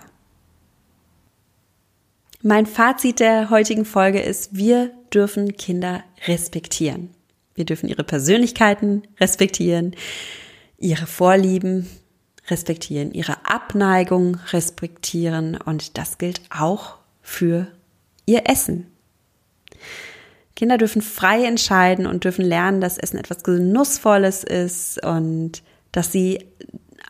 Mein 2.44 2.68
Fazit 2.68 3.20
der 3.20 3.50
heutigen 3.50 3.84
Folge 3.84 4.20
ist, 4.20 4.56
wir 4.56 4.92
dürfen 5.12 5.58
Kinder 5.58 6.04
respektieren. 6.28 7.10
Wir 7.56 7.66
dürfen 7.66 7.90
ihre 7.90 8.04
Persönlichkeiten 8.04 9.02
respektieren, 9.20 9.96
ihre 10.78 11.08
Vorlieben 11.08 11.88
respektieren, 12.48 13.12
ihre 13.12 13.46
Abneigung 13.46 14.38
respektieren 14.52 15.58
und 15.58 15.98
das 15.98 16.20
gilt 16.20 16.42
auch 16.52 16.98
für 17.24 17.68
ihr 18.28 18.44
Essen. 18.48 18.86
Kinder 20.56 20.78
dürfen 20.78 21.02
frei 21.02 21.44
entscheiden 21.44 22.06
und 22.06 22.24
dürfen 22.24 22.46
lernen, 22.46 22.82
dass 22.82 23.00
Essen 23.00 23.18
etwas 23.18 23.44
Genussvolles 23.44 24.44
ist 24.44 25.04
und 25.04 25.64
dass 25.92 26.12
sie 26.12 26.46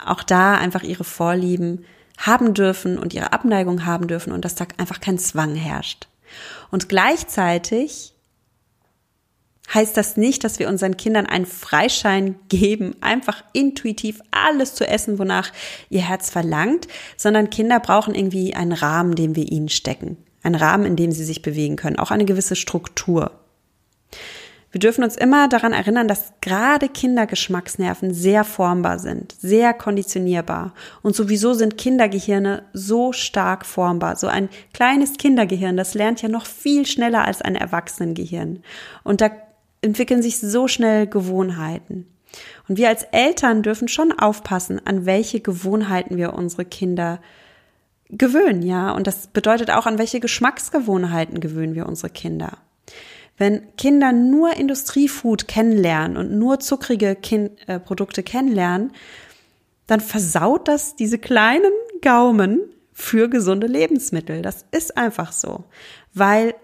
auch 0.05 0.23
da 0.23 0.55
einfach 0.55 0.83
ihre 0.83 1.03
Vorlieben 1.03 1.83
haben 2.17 2.53
dürfen 2.53 2.97
und 2.97 3.13
ihre 3.13 3.33
Abneigung 3.33 3.85
haben 3.85 4.07
dürfen 4.07 4.33
und 4.33 4.43
dass 4.43 4.55
da 4.55 4.65
einfach 4.77 4.99
kein 4.99 5.19
Zwang 5.19 5.55
herrscht. 5.55 6.07
Und 6.71 6.89
gleichzeitig 6.89 8.13
heißt 9.73 9.97
das 9.97 10.17
nicht, 10.17 10.43
dass 10.43 10.59
wir 10.59 10.69
unseren 10.69 10.97
Kindern 10.97 11.25
einen 11.25 11.45
Freischein 11.45 12.35
geben, 12.49 12.95
einfach 13.01 13.43
intuitiv 13.53 14.21
alles 14.31 14.75
zu 14.75 14.87
essen, 14.87 15.19
wonach 15.19 15.51
ihr 15.89 16.01
Herz 16.01 16.29
verlangt, 16.29 16.87
sondern 17.17 17.49
Kinder 17.49 17.79
brauchen 17.79 18.15
irgendwie 18.15 18.55
einen 18.55 18.71
Rahmen, 18.71 19.15
den 19.15 19.35
wir 19.35 19.51
ihnen 19.51 19.69
stecken. 19.69 20.17
Einen 20.41 20.55
Rahmen, 20.55 20.85
in 20.85 20.95
dem 20.95 21.11
sie 21.11 21.25
sich 21.25 21.41
bewegen 21.41 21.75
können, 21.75 21.99
auch 21.99 22.11
eine 22.11 22.25
gewisse 22.25 22.55
Struktur. 22.55 23.31
Wir 24.77 24.81
dürfen 24.81 25.03
uns 25.03 25.17
immer 25.17 25.47
daran 25.47 25.73
erinnern, 25.73 26.07
dass 26.07 26.33
gerade 26.39 26.87
Kindergeschmacksnerven 26.87 28.13
sehr 28.13 28.43
formbar 28.43 28.99
sind, 28.99 29.33
sehr 29.39 29.73
konditionierbar. 29.73 30.75
Und 31.01 31.15
sowieso 31.15 31.55
sind 31.55 31.79
Kindergehirne 31.79 32.61
so 32.73 33.11
stark 33.11 33.65
formbar. 33.65 34.17
So 34.17 34.27
ein 34.27 34.49
kleines 34.75 35.13
Kindergehirn, 35.13 35.77
das 35.77 35.95
lernt 35.95 36.21
ja 36.21 36.29
noch 36.29 36.45
viel 36.45 36.85
schneller 36.85 37.25
als 37.25 37.41
ein 37.41 37.55
Erwachsenengehirn. 37.55 38.61
Und 39.03 39.19
da 39.19 39.31
entwickeln 39.81 40.21
sich 40.21 40.37
so 40.37 40.67
schnell 40.67 41.07
Gewohnheiten. 41.07 42.05
Und 42.69 42.77
wir 42.77 42.89
als 42.89 43.01
Eltern 43.01 43.63
dürfen 43.63 43.87
schon 43.87 44.11
aufpassen, 44.11 44.79
an 44.85 45.07
welche 45.07 45.39
Gewohnheiten 45.39 46.17
wir 46.17 46.35
unsere 46.35 46.65
Kinder 46.65 47.19
gewöhnen, 48.09 48.61
ja. 48.61 48.91
Und 48.91 49.07
das 49.07 49.25
bedeutet 49.25 49.71
auch, 49.71 49.87
an 49.87 49.97
welche 49.97 50.19
Geschmacksgewohnheiten 50.19 51.39
gewöhnen 51.39 51.73
wir 51.73 51.87
unsere 51.87 52.11
Kinder. 52.11 52.59
Wenn 53.37 53.75
Kinder 53.77 54.11
nur 54.11 54.57
Industriefood 54.57 55.47
kennenlernen 55.47 56.17
und 56.17 56.37
nur 56.37 56.59
zuckrige 56.59 57.15
kind 57.15 57.51
äh, 57.67 57.79
Produkte 57.79 58.23
kennenlernen, 58.23 58.91
dann 59.85 60.01
versaut 60.01 60.67
das 60.67 60.95
diese 60.95 61.19
kleinen 61.19 61.71
Gaumen 62.01 62.59
für 62.91 63.29
gesunde 63.29 63.67
Lebensmittel. 63.67 64.41
Das 64.41 64.65
ist 64.71 64.97
einfach 64.97 65.31
so. 65.31 65.65
Weil, 66.13 66.55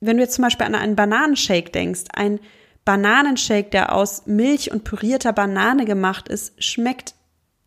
wenn 0.00 0.16
du 0.16 0.22
jetzt 0.22 0.36
zum 0.36 0.44
Beispiel 0.44 0.66
an 0.66 0.76
einen 0.76 0.96
Bananenshake 0.96 1.70
denkst, 1.70 2.04
ein 2.14 2.38
Bananenshake, 2.84 3.70
der 3.70 3.92
aus 3.92 4.26
Milch 4.26 4.70
und 4.70 4.84
pürierter 4.84 5.32
Banane 5.32 5.84
gemacht 5.84 6.28
ist, 6.28 6.62
schmeckt 6.62 7.14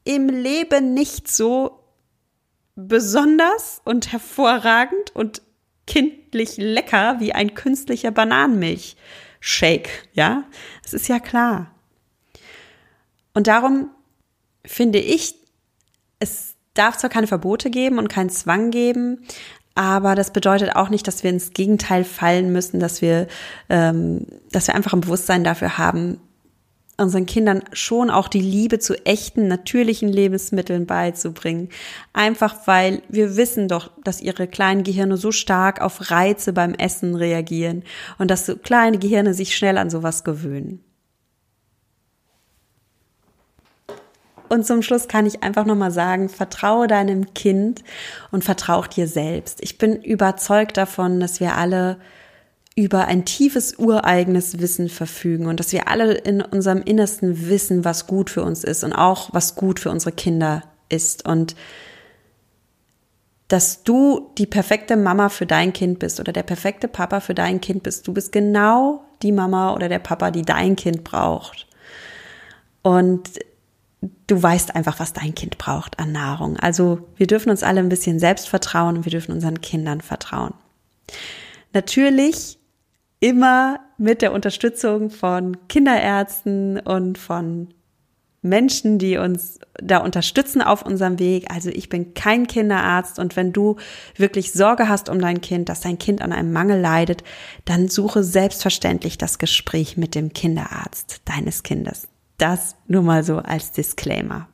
im 0.05 0.29
Leben 0.29 0.93
nicht 0.93 1.27
so 1.27 1.83
besonders 2.75 3.81
und 3.83 4.13
hervorragend 4.13 5.13
und 5.13 5.41
kindlich 5.89 6.57
lecker 6.57 7.19
wie 7.19 7.33
ein 7.33 7.55
künstlicher 7.55 8.11
Bananenmilch-Shake. 8.11 9.89
Ja, 10.13 10.43
das 10.83 10.93
ist 10.93 11.09
ja 11.09 11.19
klar. 11.19 11.71
Und 13.33 13.47
darum 13.47 13.89
finde 14.65 14.99
ich, 14.99 15.35
es 16.19 16.55
darf 16.75 16.97
zwar 16.97 17.09
keine 17.09 17.27
Verbote 17.27 17.69
geben 17.71 17.97
und 17.97 18.07
keinen 18.07 18.29
Zwang 18.29 18.69
geben, 18.69 19.25
aber 19.73 20.13
das 20.13 20.31
bedeutet 20.31 20.75
auch 20.75 20.89
nicht, 20.89 21.07
dass 21.07 21.23
wir 21.23 21.31
ins 21.31 21.53
Gegenteil 21.53 22.03
fallen 22.03 22.51
müssen, 22.51 22.79
dass 22.79 23.01
wir, 23.01 23.27
ähm, 23.69 24.27
dass 24.51 24.67
wir 24.67 24.75
einfach 24.75 24.93
ein 24.93 25.01
Bewusstsein 25.01 25.43
dafür 25.43 25.77
haben, 25.77 26.19
unseren 26.99 27.25
Kindern 27.25 27.63
schon 27.73 28.09
auch 28.09 28.27
die 28.27 28.41
Liebe 28.41 28.79
zu 28.79 28.93
echten, 29.05 29.47
natürlichen 29.47 30.09
Lebensmitteln 30.09 30.85
beizubringen. 30.85 31.69
Einfach 32.13 32.67
weil 32.67 33.01
wir 33.09 33.37
wissen 33.37 33.67
doch, 33.67 33.91
dass 34.03 34.21
ihre 34.21 34.47
kleinen 34.47 34.83
Gehirne 34.83 35.17
so 35.17 35.31
stark 35.31 35.81
auf 35.81 36.11
Reize 36.11 36.53
beim 36.53 36.73
Essen 36.73 37.15
reagieren 37.15 37.83
und 38.17 38.29
dass 38.29 38.45
so 38.45 38.55
kleine 38.55 38.99
Gehirne 38.99 39.33
sich 39.33 39.55
schnell 39.55 39.77
an 39.77 39.89
sowas 39.89 40.23
gewöhnen. 40.23 40.83
Und 44.49 44.65
zum 44.65 44.81
Schluss 44.81 45.07
kann 45.07 45.27
ich 45.27 45.43
einfach 45.43 45.65
nochmal 45.65 45.91
sagen, 45.91 46.27
vertraue 46.27 46.87
deinem 46.87 47.33
Kind 47.35 47.83
und 48.31 48.43
vertraue 48.43 48.87
dir 48.87 49.07
selbst. 49.07 49.59
Ich 49.61 49.77
bin 49.77 50.01
überzeugt 50.01 50.75
davon, 50.75 51.19
dass 51.19 51.39
wir 51.39 51.55
alle 51.55 51.97
über 52.75 53.05
ein 53.05 53.25
tiefes 53.25 53.77
ureigenes 53.77 54.59
Wissen 54.59 54.89
verfügen 54.89 55.47
und 55.47 55.59
dass 55.59 55.73
wir 55.73 55.87
alle 55.87 56.13
in 56.13 56.41
unserem 56.41 56.81
Innersten 56.81 57.49
wissen, 57.49 57.83
was 57.83 58.07
gut 58.07 58.29
für 58.29 58.43
uns 58.43 58.63
ist 58.63 58.83
und 58.83 58.93
auch 58.93 59.33
was 59.33 59.55
gut 59.55 59.79
für 59.79 59.89
unsere 59.89 60.11
Kinder 60.11 60.63
ist 60.87 61.27
und 61.27 61.55
dass 63.49 63.83
du 63.83 64.31
die 64.37 64.45
perfekte 64.45 64.95
Mama 64.95 65.29
für 65.29 65.47
dein 65.47 65.73
Kind 65.73 65.99
bist 65.99 66.19
oder 66.19 66.31
der 66.31 66.43
perfekte 66.43 66.87
Papa 66.87 67.19
für 67.19 67.33
dein 67.33 67.59
Kind 67.59 67.81
bist. 67.81 68.07
Du 68.07 68.13
bist 68.13 68.31
genau 68.31 69.03
die 69.23 69.31
Mama 69.31 69.73
oder 69.73 69.89
der 69.89 69.99
Papa, 69.99 70.29
die 70.29 70.43
dein 70.43 70.75
Kind 70.75 71.03
braucht. 71.03 71.67
Und 72.83 73.27
du 74.27 74.41
weißt 74.41 74.75
einfach, 74.75 74.99
was 74.99 75.13
dein 75.13 75.33
Kind 75.33 75.57
braucht 75.57 75.97
an 75.97 76.11
Nahrung. 76.11 76.57
Also 76.57 77.07
wir 77.15 77.25
dürfen 77.25 77.49
uns 77.49 77.63
alle 77.63 77.79
ein 77.79 77.89
bisschen 77.89 78.19
selbst 78.19 78.47
vertrauen 78.47 78.97
und 78.97 79.05
wir 79.05 79.11
dürfen 79.11 79.33
unseren 79.33 79.61
Kindern 79.61 80.01
vertrauen. 80.01 80.53
Natürlich 81.73 82.58
immer 83.19 83.79
mit 83.97 84.21
der 84.21 84.31
Unterstützung 84.33 85.09
von 85.09 85.57
Kinderärzten 85.67 86.79
und 86.79 87.17
von 87.17 87.69
Menschen, 88.41 88.99
die 88.99 89.17
uns 89.17 89.59
da 89.81 89.97
unterstützen 89.97 90.61
auf 90.61 90.85
unserem 90.85 91.19
Weg. 91.19 91.51
Also 91.51 91.69
ich 91.69 91.89
bin 91.89 92.13
kein 92.13 92.47
Kinderarzt 92.47 93.19
und 93.19 93.35
wenn 93.35 93.51
du 93.51 93.75
wirklich 94.15 94.53
Sorge 94.53 94.87
hast 94.87 95.09
um 95.09 95.19
dein 95.19 95.41
Kind, 95.41 95.67
dass 95.67 95.81
dein 95.81 95.99
Kind 95.99 96.21
an 96.21 96.31
einem 96.31 96.53
Mangel 96.53 96.79
leidet, 96.79 97.23
dann 97.65 97.89
suche 97.89 98.23
selbstverständlich 98.23 99.17
das 99.17 99.39
Gespräch 99.39 99.97
mit 99.97 100.15
dem 100.15 100.31
Kinderarzt 100.31 101.21
deines 101.25 101.63
Kindes. 101.63 102.07
Das 102.37 102.75
nur 102.87 103.01
mal 103.01 103.23
so 103.23 103.39
als 103.39 103.73
Disclaimer. 103.73 104.47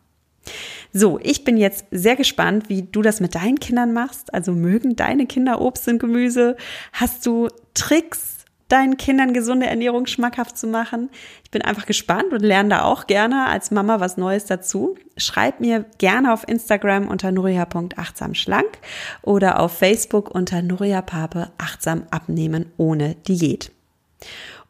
So, 0.91 1.19
ich 1.21 1.43
bin 1.43 1.57
jetzt 1.57 1.85
sehr 1.91 2.15
gespannt, 2.15 2.69
wie 2.69 2.83
du 2.83 3.01
das 3.01 3.19
mit 3.19 3.35
deinen 3.35 3.59
Kindern 3.59 3.93
machst. 3.93 4.33
Also 4.33 4.51
mögen 4.51 4.95
deine 4.95 5.27
Kinder 5.27 5.61
Obst 5.61 5.87
und 5.87 5.99
Gemüse? 5.99 6.55
Hast 6.93 7.25
du 7.25 7.49
Tricks, 7.73 8.34
deinen 8.67 8.97
Kindern 8.97 9.33
gesunde 9.33 9.67
Ernährung 9.67 10.07
schmackhaft 10.07 10.57
zu 10.57 10.67
machen. 10.67 11.09
Ich 11.43 11.51
bin 11.51 11.61
einfach 11.61 11.85
gespannt 11.85 12.33
und 12.33 12.41
lerne 12.41 12.69
da 12.69 12.83
auch 12.83 13.07
gerne 13.07 13.45
als 13.45 13.71
Mama 13.71 13.99
was 13.99 14.17
Neues 14.17 14.45
dazu. 14.45 14.97
Schreib 15.17 15.59
mir 15.59 15.85
gerne 15.97 16.33
auf 16.33 16.47
Instagram 16.47 17.07
unter 17.07 17.31
nuria.achtsamschlank 17.31 18.79
oder 19.21 19.59
auf 19.59 19.77
Facebook 19.77 20.33
unter 20.33 20.61
Nuria 20.61 21.01
Pape 21.01 21.51
achtsam 21.57 22.03
abnehmen 22.09 22.71
ohne 22.77 23.15
Diät. 23.27 23.71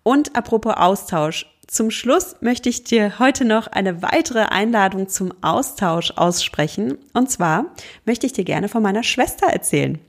Und 0.03 0.35
apropos 0.35 0.75
Austausch. 0.75 1.47
Zum 1.67 1.89
Schluss 1.89 2.35
möchte 2.41 2.69
ich 2.69 2.83
dir 2.83 3.17
heute 3.17 3.43
noch 3.43 3.65
eine 3.65 4.03
weitere 4.03 4.43
Einladung 4.43 5.09
zum 5.09 5.33
Austausch 5.41 6.11
aussprechen. 6.15 6.99
Und 7.13 7.31
zwar 7.31 7.65
möchte 8.05 8.27
ich 8.27 8.33
dir 8.33 8.43
gerne 8.43 8.69
von 8.69 8.83
meiner 8.83 9.01
Schwester 9.01 9.47
erzählen. 9.47 9.99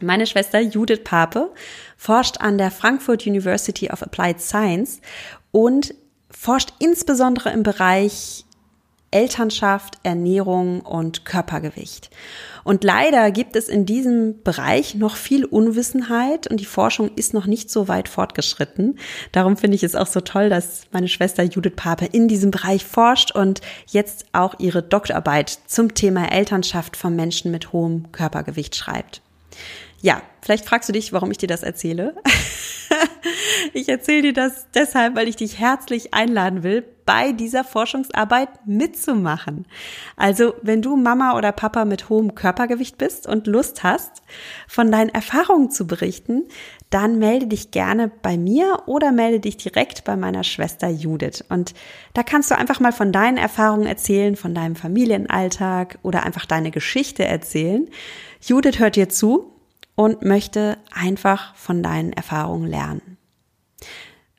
Meine 0.00 0.26
Schwester 0.26 0.60
Judith 0.60 1.00
Pape 1.04 1.50
forscht 2.06 2.40
an 2.40 2.56
der 2.56 2.70
Frankfurt 2.70 3.26
University 3.26 3.90
of 3.90 4.00
Applied 4.00 4.40
Science 4.40 5.00
und 5.50 5.92
forscht 6.30 6.72
insbesondere 6.78 7.50
im 7.50 7.64
Bereich 7.64 8.44
Elternschaft, 9.10 9.98
Ernährung 10.04 10.82
und 10.82 11.24
Körpergewicht. 11.24 12.10
Und 12.62 12.84
leider 12.84 13.32
gibt 13.32 13.56
es 13.56 13.68
in 13.68 13.86
diesem 13.86 14.40
Bereich 14.44 14.94
noch 14.94 15.16
viel 15.16 15.44
Unwissenheit 15.44 16.46
und 16.48 16.60
die 16.60 16.64
Forschung 16.64 17.10
ist 17.16 17.34
noch 17.34 17.46
nicht 17.46 17.72
so 17.72 17.88
weit 17.88 18.08
fortgeschritten. 18.08 19.00
Darum 19.32 19.56
finde 19.56 19.74
ich 19.74 19.82
es 19.82 19.96
auch 19.96 20.06
so 20.06 20.20
toll, 20.20 20.48
dass 20.48 20.82
meine 20.92 21.08
Schwester 21.08 21.42
Judith 21.42 21.72
Pape 21.74 22.04
in 22.04 22.28
diesem 22.28 22.52
Bereich 22.52 22.84
forscht 22.84 23.32
und 23.32 23.62
jetzt 23.88 24.26
auch 24.30 24.60
ihre 24.60 24.82
Doktorarbeit 24.84 25.58
zum 25.66 25.94
Thema 25.94 26.30
Elternschaft 26.30 26.96
von 26.96 27.16
Menschen 27.16 27.50
mit 27.50 27.72
hohem 27.72 28.12
Körpergewicht 28.12 28.76
schreibt. 28.76 29.22
Ja, 30.02 30.22
vielleicht 30.46 30.64
fragst 30.64 30.88
du 30.88 30.92
dich, 30.92 31.12
warum 31.12 31.32
ich 31.32 31.38
dir 31.38 31.48
das 31.48 31.64
erzähle. 31.64 32.14
ich 33.72 33.88
erzähle 33.88 34.22
dir 34.22 34.32
das 34.32 34.68
deshalb, 34.72 35.16
weil 35.16 35.26
ich 35.26 35.34
dich 35.34 35.58
herzlich 35.58 36.14
einladen 36.14 36.62
will, 36.62 36.84
bei 37.04 37.32
dieser 37.32 37.64
Forschungsarbeit 37.64 38.48
mitzumachen. 38.64 39.66
Also, 40.16 40.54
wenn 40.62 40.82
du 40.82 40.94
Mama 40.96 41.36
oder 41.36 41.50
Papa 41.50 41.84
mit 41.84 42.08
hohem 42.08 42.36
Körpergewicht 42.36 42.96
bist 42.96 43.26
und 43.26 43.48
Lust 43.48 43.82
hast, 43.82 44.22
von 44.68 44.92
deinen 44.92 45.10
Erfahrungen 45.10 45.72
zu 45.72 45.88
berichten, 45.88 46.44
dann 46.90 47.18
melde 47.18 47.48
dich 47.48 47.72
gerne 47.72 48.08
bei 48.22 48.38
mir 48.38 48.84
oder 48.86 49.10
melde 49.10 49.40
dich 49.40 49.56
direkt 49.56 50.04
bei 50.04 50.16
meiner 50.16 50.44
Schwester 50.44 50.88
Judith. 50.88 51.44
Und 51.48 51.74
da 52.14 52.22
kannst 52.22 52.52
du 52.52 52.56
einfach 52.56 52.78
mal 52.78 52.92
von 52.92 53.10
deinen 53.10 53.36
Erfahrungen 53.36 53.86
erzählen, 53.86 54.36
von 54.36 54.54
deinem 54.54 54.76
Familienalltag 54.76 55.98
oder 56.04 56.22
einfach 56.22 56.46
deine 56.46 56.70
Geschichte 56.70 57.24
erzählen. 57.24 57.88
Judith 58.40 58.78
hört 58.78 58.94
dir 58.94 59.08
zu 59.08 59.55
und 59.96 60.22
möchte 60.22 60.78
einfach 60.92 61.54
von 61.56 61.82
deinen 61.82 62.12
Erfahrungen 62.12 62.68
lernen. 62.68 63.16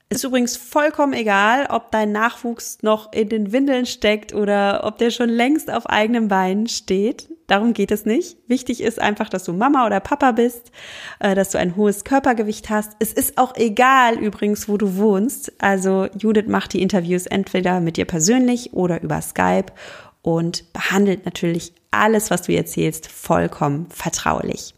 Ist 0.10 0.24
übrigens 0.24 0.56
vollkommen 0.56 1.12
egal, 1.12 1.68
ob 1.70 1.92
dein 1.92 2.14
Nachwuchs 2.14 2.78
noch 2.82 3.12
in 3.12 3.28
den 3.28 3.52
Windeln 3.52 3.86
steckt 3.86 4.34
oder 4.34 4.86
ob 4.86 4.98
der 5.00 5.12
schon 5.12 5.28
längst 5.28 5.70
auf 5.70 5.86
eigenen 5.86 6.30
Beinen 6.30 6.68
steht. 6.68 7.30
Darum 7.48 7.74
geht 7.74 7.92
es 7.92 8.06
nicht. 8.06 8.38
Wichtig 8.48 8.82
ist 8.82 9.02
einfach, 9.02 9.28
dass 9.28 9.44
du 9.44 9.52
Mama 9.52 9.86
oder 9.86 10.00
Papa 10.00 10.32
bist, 10.32 10.72
äh, 11.20 11.36
dass 11.36 11.50
du 11.50 11.58
ein 11.58 11.76
hohes 11.76 12.06
Körpergewicht 12.06 12.70
hast. 12.70 12.94
Es 13.00 13.12
ist 13.12 13.38
auch 13.38 13.56
egal 13.58 14.18
übrigens, 14.18 14.70
wo 14.70 14.78
du 14.78 14.96
wohnst. 14.96 15.52
Also 15.62 16.08
Judith 16.18 16.48
macht 16.48 16.72
die 16.72 16.82
Interviews 16.82 17.26
entweder 17.26 17.82
mit 17.82 17.98
dir 17.98 18.06
persönlich 18.06 18.72
oder 18.72 19.02
über 19.02 19.22
Skype 19.22 19.74
und 20.22 20.72
behandelt 20.72 21.26
natürlich 21.26 21.74
alles, 21.92 22.32
was 22.32 22.44
du 22.44 22.54
erzählst, 22.54 23.08
vollkommen 23.08 23.88
vertraulich. 23.90 24.74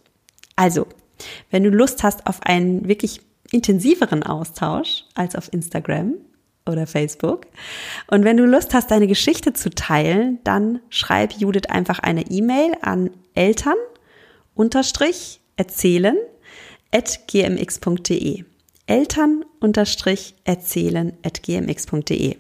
Also, 0.60 0.88
wenn 1.51 1.64
du 1.64 1.70
Lust 1.70 2.03
hast 2.03 2.28
auf 2.28 2.43
einen 2.43 2.89
wirklich 2.89 3.22
intensiveren 3.49 4.24
Austausch 4.24 5.05
als 5.16 5.38
auf 5.38 5.53
Instagram 5.53 6.16
oder 6.68 6.86
Facebook. 6.86 7.47
Und 8.07 8.26
wenn 8.26 8.36
du 8.36 8.45
Lust 8.45 8.74
hast, 8.74 8.91
deine 8.91 9.07
Geschichte 9.07 9.53
zu 9.53 9.70
teilen, 9.70 10.39
dann 10.43 10.82
schreib 10.89 11.32
Judith 11.32 11.70
einfach 11.70 11.99
eine 11.99 12.30
E-Mail 12.30 12.74
an 12.82 13.12
Eltern 13.36 13.78
unterstrich 14.53 15.39
erzählen 15.55 16.18
at 16.91 17.28
gmx.de. 17.28 18.43
Eltern 18.86 19.45
unterstrich 19.62 20.36
erzählen 20.43 21.14
at 21.24 21.41
gmx.de. 21.41 22.36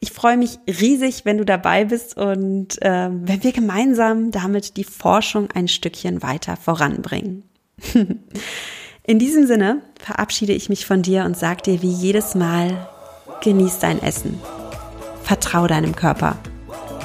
Ich 0.00 0.12
freue 0.12 0.36
mich 0.36 0.58
riesig, 0.66 1.24
wenn 1.24 1.38
du 1.38 1.44
dabei 1.44 1.84
bist 1.84 2.16
und 2.16 2.80
äh, 2.82 3.08
wenn 3.10 3.42
wir 3.42 3.52
gemeinsam 3.52 4.30
damit 4.30 4.76
die 4.76 4.84
Forschung 4.84 5.48
ein 5.52 5.68
Stückchen 5.68 6.22
weiter 6.22 6.56
voranbringen. 6.56 7.44
In 9.06 9.18
diesem 9.18 9.46
Sinne 9.46 9.82
verabschiede 10.00 10.52
ich 10.52 10.68
mich 10.68 10.84
von 10.84 11.02
dir 11.02 11.24
und 11.24 11.36
sage 11.36 11.62
dir 11.62 11.82
wie 11.82 11.92
jedes 11.92 12.34
Mal, 12.34 12.88
genieß 13.42 13.78
dein 13.78 14.02
Essen. 14.02 14.40
Vertrau 15.22 15.66
deinem 15.66 15.94
Körper. 15.94 16.36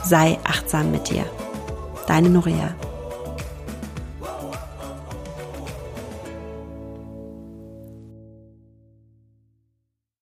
Sei 0.03 0.39
achtsam 0.43 0.91
mit 0.91 1.09
dir. 1.09 1.25
Deine 2.07 2.29
Nuria. 2.29 2.75